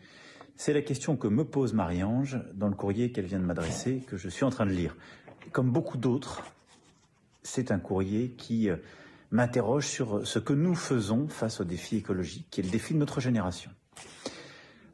C'est 0.57 0.72
la 0.72 0.80
question 0.80 1.16
que 1.16 1.28
me 1.28 1.44
pose 1.44 1.74
Marie-Ange 1.74 2.38
dans 2.54 2.68
le 2.68 2.74
courrier 2.74 3.12
qu'elle 3.12 3.26
vient 3.26 3.38
de 3.38 3.44
m'adresser, 3.44 4.02
que 4.07 4.16
je 4.16 4.28
suis 4.30 4.44
en 4.44 4.50
train 4.50 4.64
de 4.64 4.70
lire. 4.72 4.96
Comme 5.52 5.70
beaucoup 5.70 5.98
d'autres, 5.98 6.42
c'est 7.42 7.70
un 7.70 7.78
courrier 7.78 8.30
qui 8.30 8.70
euh, 8.70 8.76
m'interroge 9.30 9.86
sur 9.86 10.26
ce 10.26 10.38
que 10.38 10.54
nous 10.54 10.74
faisons 10.74 11.28
face 11.28 11.61
au 11.61 11.64
défi 11.64 11.96
écologique, 11.96 12.46
qui 12.50 12.61
est 12.61 12.64
le 12.64 12.70
défi 12.70 12.94
de 12.94 12.98
notre 12.98 13.20
génération. 13.20 13.70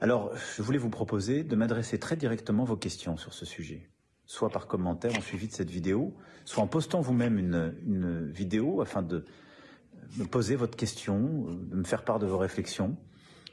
Alors, 0.00 0.32
je 0.56 0.62
voulais 0.62 0.78
vous 0.78 0.90
proposer 0.90 1.44
de 1.44 1.54
m'adresser 1.54 2.00
très 2.00 2.16
directement 2.16 2.64
vos 2.64 2.76
questions 2.76 3.16
sur 3.16 3.32
ce 3.32 3.46
sujet, 3.46 3.88
soit 4.26 4.50
par 4.50 4.66
commentaire 4.66 5.16
en 5.16 5.20
suivi 5.20 5.46
de 5.46 5.52
cette 5.52 5.70
vidéo, 5.70 6.12
soit 6.44 6.64
en 6.64 6.66
postant 6.66 7.00
vous-même 7.00 7.38
une, 7.38 8.32
vidéo 8.32 8.80
afin 8.80 9.02
de 9.02 9.24
me 10.18 10.24
poser 10.24 10.56
votre 10.56 10.76
question, 10.76 11.46
de 11.48 11.76
me 11.76 11.84
faire 11.84 12.02
part 12.02 12.18
de 12.18 12.26
vos 12.26 12.38
réflexions 12.38 12.96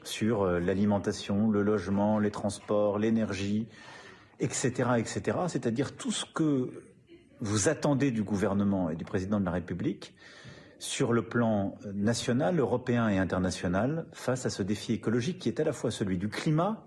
sur 0.02 0.42
euh, 0.42 0.60
l'alimentation, 0.60 1.50
le 1.50 1.62
logement, 1.62 2.18
les 2.18 2.30
transports, 2.30 2.98
l'énergie, 2.98 3.66
etc., 4.40 4.90
etc. 4.98 5.38
C'est-à-dire 5.48 5.96
tout 5.96 6.10
ce 6.10 6.24
que 6.24 6.70
vous 7.40 7.68
attendez 7.68 8.10
du 8.10 8.22
gouvernement 8.22 8.90
et 8.90 8.96
du 8.96 9.04
président 9.04 9.40
de 9.40 9.44
la 9.44 9.50
République 9.50 10.14
sur 10.78 11.12
le 11.12 11.22
plan 11.22 11.76
national, 11.94 12.58
européen 12.58 13.08
et 13.08 13.18
international 13.18 14.06
face 14.12 14.46
à 14.46 14.50
ce 14.50 14.62
défi 14.62 14.94
écologique 14.94 15.38
qui 15.38 15.48
est 15.48 15.60
à 15.60 15.64
la 15.64 15.72
fois 15.72 15.90
celui 15.90 16.16
du 16.16 16.28
climat 16.28 16.82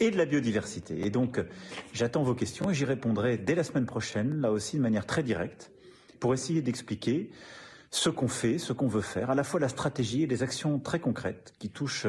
et 0.00 0.10
de 0.10 0.18
la 0.18 0.26
biodiversité. 0.26 1.06
Et 1.06 1.10
donc, 1.10 1.40
j'attends 1.92 2.22
vos 2.22 2.34
questions 2.34 2.70
et 2.70 2.74
j'y 2.74 2.84
répondrai 2.84 3.38
dès 3.38 3.54
la 3.54 3.64
semaine 3.64 3.86
prochaine, 3.86 4.40
là 4.40 4.52
aussi 4.52 4.76
de 4.76 4.82
manière 4.82 5.06
très 5.06 5.22
directe, 5.22 5.70
pour 6.20 6.34
essayer 6.34 6.60
d'expliquer 6.60 7.30
ce 7.90 8.08
qu'on 8.08 8.28
fait, 8.28 8.58
ce 8.58 8.72
qu'on 8.72 8.88
veut 8.88 9.02
faire, 9.02 9.30
à 9.30 9.34
la 9.34 9.44
fois 9.44 9.60
la 9.60 9.68
stratégie 9.68 10.22
et 10.22 10.26
les 10.26 10.42
actions 10.42 10.78
très 10.78 10.98
concrètes 10.98 11.52
qui 11.58 11.68
touchent 11.68 12.06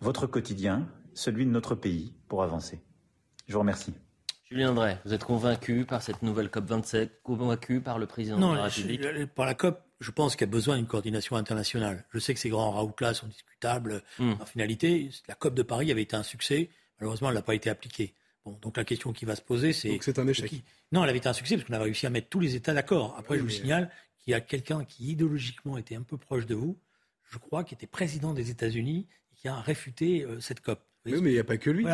votre 0.00 0.26
quotidien, 0.26 0.88
celui 1.14 1.46
de 1.46 1.50
notre 1.50 1.74
pays, 1.74 2.14
pour 2.28 2.42
avancer. 2.42 2.80
Je 3.46 3.52
vous 3.52 3.60
remercie. 3.60 3.94
Julien 4.50 4.74
Drey, 4.74 4.98
vous 5.04 5.14
êtes 5.14 5.22
convaincu 5.22 5.84
par 5.84 6.02
cette 6.02 6.22
nouvelle 6.22 6.48
COP27, 6.48 7.10
convaincu 7.22 7.80
par 7.80 7.98
le 7.98 8.06
président 8.06 8.36
de 8.50 8.56
la 8.56 8.64
République 8.64 9.00
Non, 9.00 9.26
Par 9.28 9.46
la 9.46 9.54
COP, 9.54 9.80
je 10.00 10.10
pense 10.10 10.34
qu'il 10.34 10.46
y 10.46 10.50
a 10.50 10.52
besoin 10.52 10.76
d'une 10.76 10.86
coordination 10.86 11.36
internationale. 11.36 12.04
Je 12.10 12.18
sais 12.18 12.34
que 12.34 12.40
ces 12.40 12.48
grands 12.48 12.72
raouts-là 12.72 13.14
sont 13.14 13.28
discutables. 13.28 14.02
Hmm. 14.18 14.32
En 14.40 14.46
finalité, 14.46 15.10
la 15.28 15.34
COP 15.34 15.54
de 15.54 15.62
Paris 15.62 15.92
avait 15.92 16.02
été 16.02 16.16
un 16.16 16.24
succès. 16.24 16.70
Malheureusement, 16.98 17.28
elle 17.28 17.36
n'a 17.36 17.42
pas 17.42 17.54
été 17.54 17.70
appliquée. 17.70 18.14
Bon, 18.44 18.58
donc 18.62 18.76
la 18.76 18.84
question 18.84 19.12
qui 19.12 19.24
va 19.24 19.36
se 19.36 19.42
poser, 19.42 19.72
c'est. 19.72 19.90
Donc 19.90 20.02
c'est 20.02 20.18
un 20.18 20.26
échec. 20.26 20.50
Non, 20.90 21.04
elle 21.04 21.10
avait 21.10 21.18
été 21.18 21.28
un 21.28 21.34
succès 21.34 21.56
parce 21.56 21.68
qu'on 21.68 21.74
a 21.74 21.78
réussi 21.78 22.06
à 22.06 22.10
mettre 22.10 22.28
tous 22.28 22.40
les 22.40 22.56
États 22.56 22.74
d'accord. 22.74 23.14
Après, 23.18 23.38
je 23.38 23.42
vous 23.42 23.50
signale 23.50 23.90
qu'il 24.18 24.32
y 24.32 24.34
a 24.34 24.40
quelqu'un 24.40 24.84
qui 24.84 25.10
idéologiquement 25.12 25.78
était 25.78 25.94
un 25.94 26.02
peu 26.02 26.16
proche 26.16 26.46
de 26.46 26.54
vous, 26.54 26.76
je 27.30 27.38
crois, 27.38 27.62
qui 27.62 27.74
était 27.74 27.86
président 27.86 28.34
des 28.34 28.50
États-Unis 28.50 29.06
qui 29.40 29.48
a 29.48 29.60
réfuté 29.60 30.22
euh, 30.22 30.40
cette 30.40 30.60
COP. 30.60 30.80
Oui, 31.06 31.14
mais 31.22 31.30
il 31.30 31.32
n'y 31.32 31.38
a 31.38 31.44
pas 31.44 31.56
que 31.56 31.70
lui. 31.70 31.86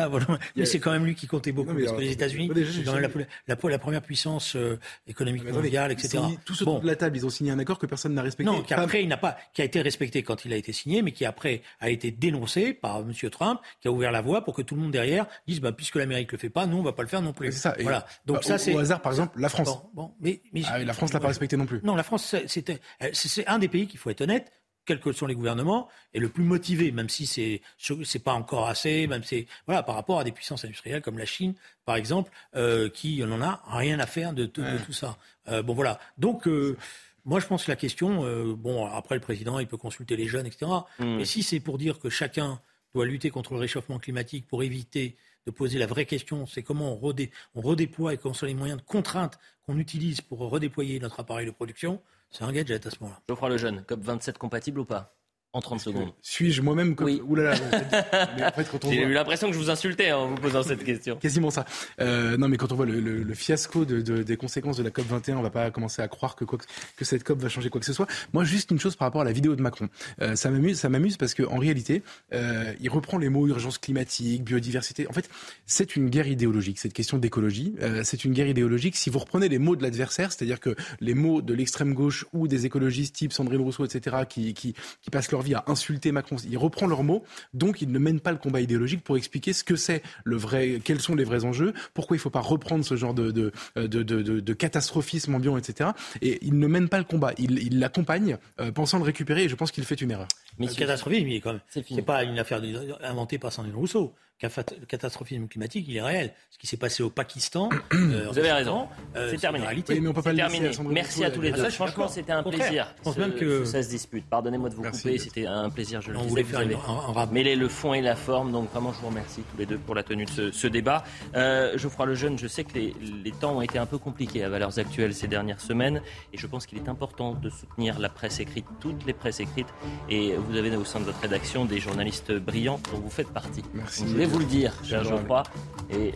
Mais 0.55 0.65
c'est 0.65 0.79
quand 0.79 0.91
même 0.91 1.05
lui 1.05 1.15
qui 1.15 1.27
comptait 1.27 1.53
beaucoup. 1.53 1.73
parce 1.73 1.93
que 1.93 2.01
les 2.01 2.11
États-Unis, 2.11 2.51
c'est 2.53 2.83
quand 2.83 2.93
même 2.93 3.25
la, 3.47 3.55
la, 3.55 3.79
première 3.79 4.01
puissance 4.01 4.57
euh, 4.57 4.77
économique 5.07 5.49
mondiale, 5.49 5.93
etc. 5.93 6.19
Tous 6.43 6.61
autour 6.61 6.81
de 6.81 6.87
la 6.87 6.97
table, 6.97 7.15
ils 7.15 7.25
ont 7.25 7.29
signé 7.29 7.51
un 7.51 7.59
accord 7.59 7.79
que 7.79 7.85
personne 7.85 8.13
n'a 8.13 8.21
respecté. 8.21 8.51
Non, 8.51 8.61
qui 8.61 8.73
après, 8.73 9.03
il 9.03 9.07
n'a 9.07 9.15
pas, 9.15 9.37
qui 9.53 9.61
a 9.61 9.65
été 9.65 9.81
respecté 9.81 10.23
quand 10.23 10.43
il 10.43 10.51
a 10.51 10.57
été 10.57 10.73
signé, 10.73 11.01
mais 11.01 11.13
qui 11.13 11.23
après 11.23 11.61
a 11.79 11.89
été 11.89 12.11
dénoncé 12.11 12.73
par 12.73 12.99
M. 12.99 13.13
Trump, 13.29 13.61
qui 13.79 13.87
a 13.87 13.91
ouvert 13.91 14.11
la 14.11 14.21
voie 14.21 14.43
pour 14.43 14.53
que 14.53 14.61
tout 14.61 14.75
le 14.75 14.81
monde 14.81 14.91
derrière 14.91 15.25
dise, 15.47 15.61
bah, 15.61 15.71
puisque 15.71 15.95
l'Amérique 15.95 16.33
le 16.33 16.37
fait 16.37 16.49
pas, 16.49 16.65
nous 16.65 16.77
on 16.77 16.83
va 16.83 16.91
pas 16.91 17.03
le 17.03 17.09
faire 17.09 17.21
non 17.21 17.31
plus. 17.31 17.53
C'est 17.53 17.59
ça. 17.59 17.75
Voilà. 17.79 18.05
Donc 18.25 18.37
bah, 18.37 18.43
ça, 18.43 18.57
c'est 18.57 18.73
au 18.75 18.79
hasard, 18.79 19.01
par 19.01 19.13
exemple, 19.13 19.39
la 19.39 19.47
France. 19.47 19.69
Bon, 19.93 20.11
mais, 20.19 20.41
mais 20.51 20.63
ah, 20.67 20.79
la 20.79 20.93
France 20.93 21.13
l'a 21.13 21.21
pas 21.21 21.27
respecté 21.27 21.55
non 21.55 21.65
plus. 21.65 21.79
Non, 21.81 21.95
la 21.95 22.03
France, 22.03 22.35
c'était, 22.47 22.81
c'est 23.13 23.47
un 23.47 23.57
des 23.57 23.69
pays 23.69 23.87
qu'il 23.87 23.99
faut 23.99 24.09
être 24.09 24.21
honnête 24.21 24.51
quels 24.87 24.99
que 24.99 25.11
sont 25.11 25.27
les 25.27 25.35
gouvernements, 25.35 25.87
est 26.13 26.19
le 26.19 26.29
plus 26.29 26.43
motivé, 26.43 26.91
même 26.91 27.09
si 27.09 27.27
c'est 27.27 27.61
c'est 28.03 28.23
pas 28.23 28.33
encore 28.33 28.67
assez, 28.67 29.05
même 29.05 29.23
c'est 29.23 29.45
voilà 29.67 29.83
par 29.83 29.93
rapport 29.93 30.19
à 30.19 30.23
des 30.23 30.31
puissances 30.31 30.65
industrielles 30.65 31.01
comme 31.03 31.19
la 31.19 31.25
Chine, 31.25 31.53
par 31.85 31.95
exemple, 31.95 32.31
euh, 32.55 32.89
qui 32.89 33.23
n'en 33.23 33.41
a 33.41 33.61
rien 33.67 33.99
à 33.99 34.07
faire 34.07 34.33
de, 34.33 34.45
tout 34.45 34.63
ça. 34.93 35.17
Euh, 35.49 35.61
bon 35.61 35.73
voilà. 35.73 35.99
Donc 36.17 36.47
euh, 36.47 36.77
moi, 37.25 37.39
je 37.39 37.45
pense 37.45 37.65
que 37.65 37.71
la 37.71 37.75
question, 37.75 38.23
bon, 38.55 38.85
après 38.85 39.15
le 39.15 39.21
président, 39.21 39.59
il 39.59 39.67
peut 39.67 39.77
consulter 39.77 40.15
les 40.15 40.27
jeunes, 40.27 40.45
etc. 40.45 40.71
Hmm. 40.97 41.17
Mais 41.17 41.25
si 41.25 41.43
c'est 41.43 41.59
pour 41.59 41.77
dire 41.77 41.99
que 41.99 42.09
chacun 42.09 42.61
doit 42.93 43.05
lutter 43.05 43.29
contre 43.29 43.53
le 43.53 43.59
réchauffement 43.59 43.99
climatique 43.99 44.47
pour 44.47 44.63
éviter 44.63 45.17
de 45.45 45.51
poser 45.51 45.77
la 45.77 45.87
vraie 45.87 46.05
question, 46.05 46.45
c'est 46.45 46.63
comment 46.63 46.97
on, 47.01 47.15
on 47.55 47.61
redéploie 47.61 48.13
et 48.13 48.17
quels 48.17 48.33
sont 48.33 48.45
les 48.45 48.53
moyens 48.53 48.79
de 48.79 48.85
contrainte 48.85 49.39
qu'on 49.65 49.77
utilise 49.77 50.21
pour 50.21 50.39
redéployer 50.39 50.99
notre 51.01 51.19
appareil 51.19 51.45
de 51.45 51.51
production, 51.51 52.01
c'est 52.29 52.43
un 52.43 52.51
gadget 52.51 52.85
à 52.85 52.89
ce 52.91 52.97
moment-là. 53.01 53.21
Geoffroy 53.27 53.49
Lejeune, 53.49 53.81
COP27 53.81 54.37
compatible 54.37 54.79
ou 54.79 54.85
pas? 54.85 55.16
En 55.53 55.61
30 55.61 55.79
secondes. 55.79 56.09
Suis-je 56.21 56.61
moi-même 56.61 56.95
comme... 56.95 57.07
Oui. 57.07 57.21
Oulala, 57.25 57.55
J'ai 58.89 59.01
eu 59.01 59.13
l'impression 59.13 59.47
que 59.47 59.53
je 59.53 59.59
vous 59.59 59.69
insultais 59.69 60.11
en 60.11 60.27
vous 60.27 60.35
posant 60.35 60.61
cette 60.61 60.83
question. 60.83 61.15
Quasiment 61.21 61.49
ça. 61.49 61.65
Euh, 61.99 62.37
non, 62.37 62.47
mais 62.47 62.57
quand 62.57 62.71
on 62.71 62.75
voit 62.75 62.85
le, 62.85 63.33
fiasco 63.33 63.85
de, 63.85 64.01
des 64.01 64.37
conséquences 64.37 64.77
de 64.77 64.83
la 64.83 64.91
COP 64.91 65.05
21, 65.07 65.37
on 65.37 65.41
va 65.41 65.49
pas 65.49 65.71
commencer 65.71 66.01
à 66.01 66.07
croire 66.07 66.35
que, 66.35 66.45
quoi, 66.45 66.59
que 66.95 67.05
cette 67.05 67.23
COP 67.23 67.39
va 67.39 67.49
changer 67.49 67.69
quoi 67.69 67.79
que 67.79 67.85
ce 67.85 67.93
soit. 67.93 68.07
Moi, 68.33 68.43
juste 68.43 68.71
une 68.71 68.79
chose 68.79 68.95
par 68.95 69.07
rapport 69.07 69.21
à 69.21 69.25
la 69.25 69.31
vidéo 69.31 69.55
de 69.55 69.61
Macron. 69.61 69.89
Euh, 70.21 70.35
ça 70.35 70.51
m'amuse, 70.51 70.79
ça 70.79 70.89
m'amuse 70.89 71.17
parce 71.17 71.33
qu'en 71.33 71.57
réalité, 71.57 72.03
euh, 72.33 72.73
il 72.79 72.89
reprend 72.89 73.17
les 73.17 73.29
mots 73.29 73.47
urgence 73.47 73.77
climatique, 73.77 74.43
biodiversité. 74.43 75.07
En 75.07 75.13
fait, 75.13 75.29
c'est 75.65 75.95
une 75.95 76.09
guerre 76.09 76.27
idéologique. 76.27 76.79
Cette 76.79 76.93
question 76.93 77.17
d'écologie, 77.17 77.73
euh, 77.81 78.01
c'est 78.03 78.25
une 78.25 78.33
guerre 78.33 78.47
idéologique. 78.47 78.95
Si 78.95 79.09
vous 79.09 79.19
reprenez 79.19 79.49
les 79.49 79.59
mots 79.59 79.75
de 79.75 79.83
l'adversaire, 79.83 80.31
c'est-à-dire 80.31 80.59
que 80.59 80.75
les 80.99 81.13
mots 81.13 81.41
de 81.41 81.53
l'extrême 81.53 81.93
gauche 81.93 82.25
ou 82.33 82.47
des 82.47 82.65
écologistes 82.65 83.15
type 83.15 83.33
Sandrine 83.33 83.61
Rousseau, 83.61 83.85
etc., 83.85 84.17
qui, 84.27 84.53
qui, 84.53 84.73
qui 85.01 85.09
passent 85.09 85.31
leur 85.31 85.41
vie 85.41 85.46
à 85.53 85.63
insulter 85.67 86.11
Macron. 86.11 86.37
Il 86.49 86.57
reprend 86.57 86.87
leurs 86.87 87.03
mots, 87.03 87.23
donc 87.53 87.81
il 87.81 87.91
ne 87.91 87.99
mène 87.99 88.19
pas 88.19 88.31
le 88.31 88.37
combat 88.37 88.61
idéologique 88.61 89.03
pour 89.03 89.17
expliquer 89.17 89.53
ce 89.53 89.63
que 89.63 89.75
c'est 89.75 90.01
le 90.23 90.37
vrai, 90.37 90.79
quels 90.83 90.99
sont 90.99 91.15
les 91.15 91.23
vrais 91.23 91.45
enjeux, 91.45 91.73
pourquoi 91.93 92.15
il 92.15 92.19
ne 92.19 92.21
faut 92.21 92.29
pas 92.29 92.41
reprendre 92.41 92.83
ce 92.83 92.95
genre 92.95 93.13
de, 93.13 93.31
de, 93.31 93.51
de, 93.75 94.03
de, 94.03 94.53
catastrophisme 94.53 95.35
ambiant, 95.35 95.57
etc. 95.57 95.91
Et 96.21 96.39
il 96.41 96.57
ne 96.57 96.67
mène 96.67 96.89
pas 96.89 96.97
le 96.97 97.03
combat, 97.03 97.33
il 97.37 97.79
l'accompagne 97.79 98.37
euh, 98.59 98.71
pensant 98.71 98.97
le 98.97 99.03
récupérer 99.03 99.43
et 99.43 99.49
je 99.49 99.55
pense 99.55 99.71
qu'il 99.71 99.83
fait 99.83 100.01
une 100.01 100.11
erreur. 100.11 100.27
Mais 100.59 100.67
le 100.67 100.73
catastrophisme, 100.73 101.27
c'est 101.69 102.01
pas 102.01 102.23
une 102.23 102.39
affaire 102.39 102.61
inventée 103.03 103.37
par 103.37 103.51
Sandrine 103.51 103.75
Rousseau 103.75 104.13
catastrophisme 104.37 105.47
climatique, 105.47 105.85
il 105.87 105.97
est 105.97 106.01
réel. 106.01 106.33
Ce 106.51 106.57
qui 106.57 106.67
s'est 106.67 106.77
passé 106.77 107.03
au 107.03 107.09
Pakistan. 107.09 107.69
Euh, 107.97 108.27
Vous 108.31 108.37
avez 108.37 108.51
raison. 108.51 108.87
Euh, 109.15 109.29
c'est 109.31 109.37
terminé. 109.37 109.65
mais 109.89 110.07
on 110.07 110.13
peut 110.13 110.21
pas 110.21 110.33
terminé. 110.33 110.71
Merci 110.89 111.23
à 111.25 111.31
tous 111.31 111.41
les 111.41 111.51
deux. 111.51 111.69
Franchement, 111.71 112.07
c'était 112.07 112.31
un 112.31 112.43
plaisir. 112.43 112.93
Je 112.97 113.03
pense 113.03 113.17
même 113.17 113.33
que 113.33 113.65
ça 113.65 113.81
se 113.81 113.89
dispute. 113.89 114.25
Pardonnez-moi 114.29 114.69
de 114.69 114.75
vous 114.75 114.83
couper. 114.83 115.17
C'était 115.17 115.45
un 115.45 115.69
plaisir. 115.69 116.01
Je 116.01 116.11
le 116.11 116.19
disais. 116.19 116.43
Faire 116.43 116.61
vous 116.61 117.33
mêler 117.33 117.55
le 117.55 117.67
fond 117.67 117.93
et 117.93 118.01
la 118.01 118.15
forme. 118.15 118.51
Donc 118.51 118.71
vraiment, 118.71 118.93
je 118.93 118.99
vous 118.99 119.07
remercie 119.07 119.41
tous 119.51 119.57
les 119.57 119.65
deux 119.65 119.77
pour 119.77 119.95
la 119.95 120.03
tenue 120.03 120.25
de 120.25 120.51
ce, 120.51 120.67
débat. 120.67 121.03
Euh, 121.35 121.77
Geoffroy 121.77 122.05
Lejeune, 122.05 122.37
je 122.37 122.47
sais 122.47 122.63
que 122.63 122.73
les, 122.73 122.93
les, 123.23 123.31
temps 123.31 123.57
ont 123.57 123.61
été 123.61 123.79
un 123.79 123.85
peu 123.85 123.97
compliqués 123.97 124.43
à 124.43 124.49
Valeurs 124.49 124.77
Actuelles 124.79 125.13
ces 125.13 125.27
dernières 125.27 125.61
semaines, 125.61 126.01
et 126.33 126.37
je 126.37 126.45
pense 126.47 126.65
qu'il 126.65 126.77
est 126.77 126.89
important 126.89 127.33
de 127.33 127.49
soutenir 127.49 127.99
la 127.99 128.09
presse 128.09 128.39
écrite, 128.39 128.65
toutes 128.79 129.05
les 129.05 129.13
presses 129.13 129.39
écrites. 129.39 129.67
Et 130.09 130.33
vous 130.35 130.57
avez 130.57 130.75
au 130.75 130.85
sein 130.85 130.99
de 130.99 131.05
votre 131.05 131.19
rédaction 131.19 131.65
des 131.65 131.79
journalistes 131.79 132.33
brillants 132.33 132.79
dont 132.91 132.99
vous 132.99 133.09
faites 133.09 133.29
partie. 133.29 133.63
Merci 133.73 134.03
vous 134.27 134.39
le 134.39 134.45
dire, 134.45 134.73
cher 134.83 135.03
Geoffroy, 135.03 135.43
et 135.89 136.13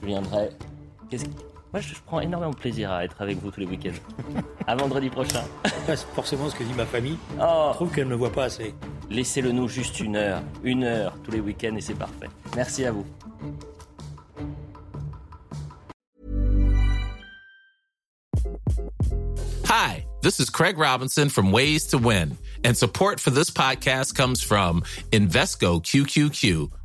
je 0.00 0.06
viendrai. 0.06 0.50
Moi, 1.72 1.80
je, 1.80 1.94
prends 2.06 2.20
énormément 2.20 2.52
de 2.52 2.56
plaisir 2.56 2.90
à 2.90 3.04
être 3.04 3.20
avec 3.20 3.38
vous 3.38 3.50
tous 3.50 3.60
les 3.60 3.66
week-ends. 3.66 4.42
à 4.66 4.74
vendredi 4.74 5.08
prochain. 5.08 5.42
C'est 5.86 5.98
forcément 6.14 6.48
ce 6.48 6.54
que 6.54 6.64
dit 6.64 6.74
ma 6.74 6.86
famille. 6.86 7.16
Oh. 7.40 7.70
Je 7.70 7.76
trouve 7.76 7.92
qu'elle 7.92 8.08
ne 8.08 8.14
voit 8.14 8.32
pas 8.32 8.44
assez. 8.44 8.74
Laissez-le 9.10 9.52
nous 9.52 9.68
juste 9.68 10.00
une 10.00 10.16
heure, 10.16 10.42
une 10.62 10.84
heure 10.84 11.14
tous 11.24 11.30
les 11.30 11.40
week-ends 11.40 11.74
et 11.76 11.80
c'est 11.80 11.94
parfait. 11.94 12.28
Merci 12.56 12.84
à 12.84 12.92
vous. 12.92 13.06
Hi, 19.66 20.04
this 20.22 20.38
is 20.38 20.50
Craig 20.50 20.76
Robinson 20.76 21.30
from 21.30 21.52
Ways 21.52 21.86
to 21.88 21.98
Win, 21.98 22.36
and 22.64 22.76
support 22.76 23.18
for 23.18 23.30
this 23.30 23.50
podcast 23.50 24.14
comes 24.14 24.42
from 24.42 24.82
Invesco 25.10 25.82
QQQ 25.82 26.70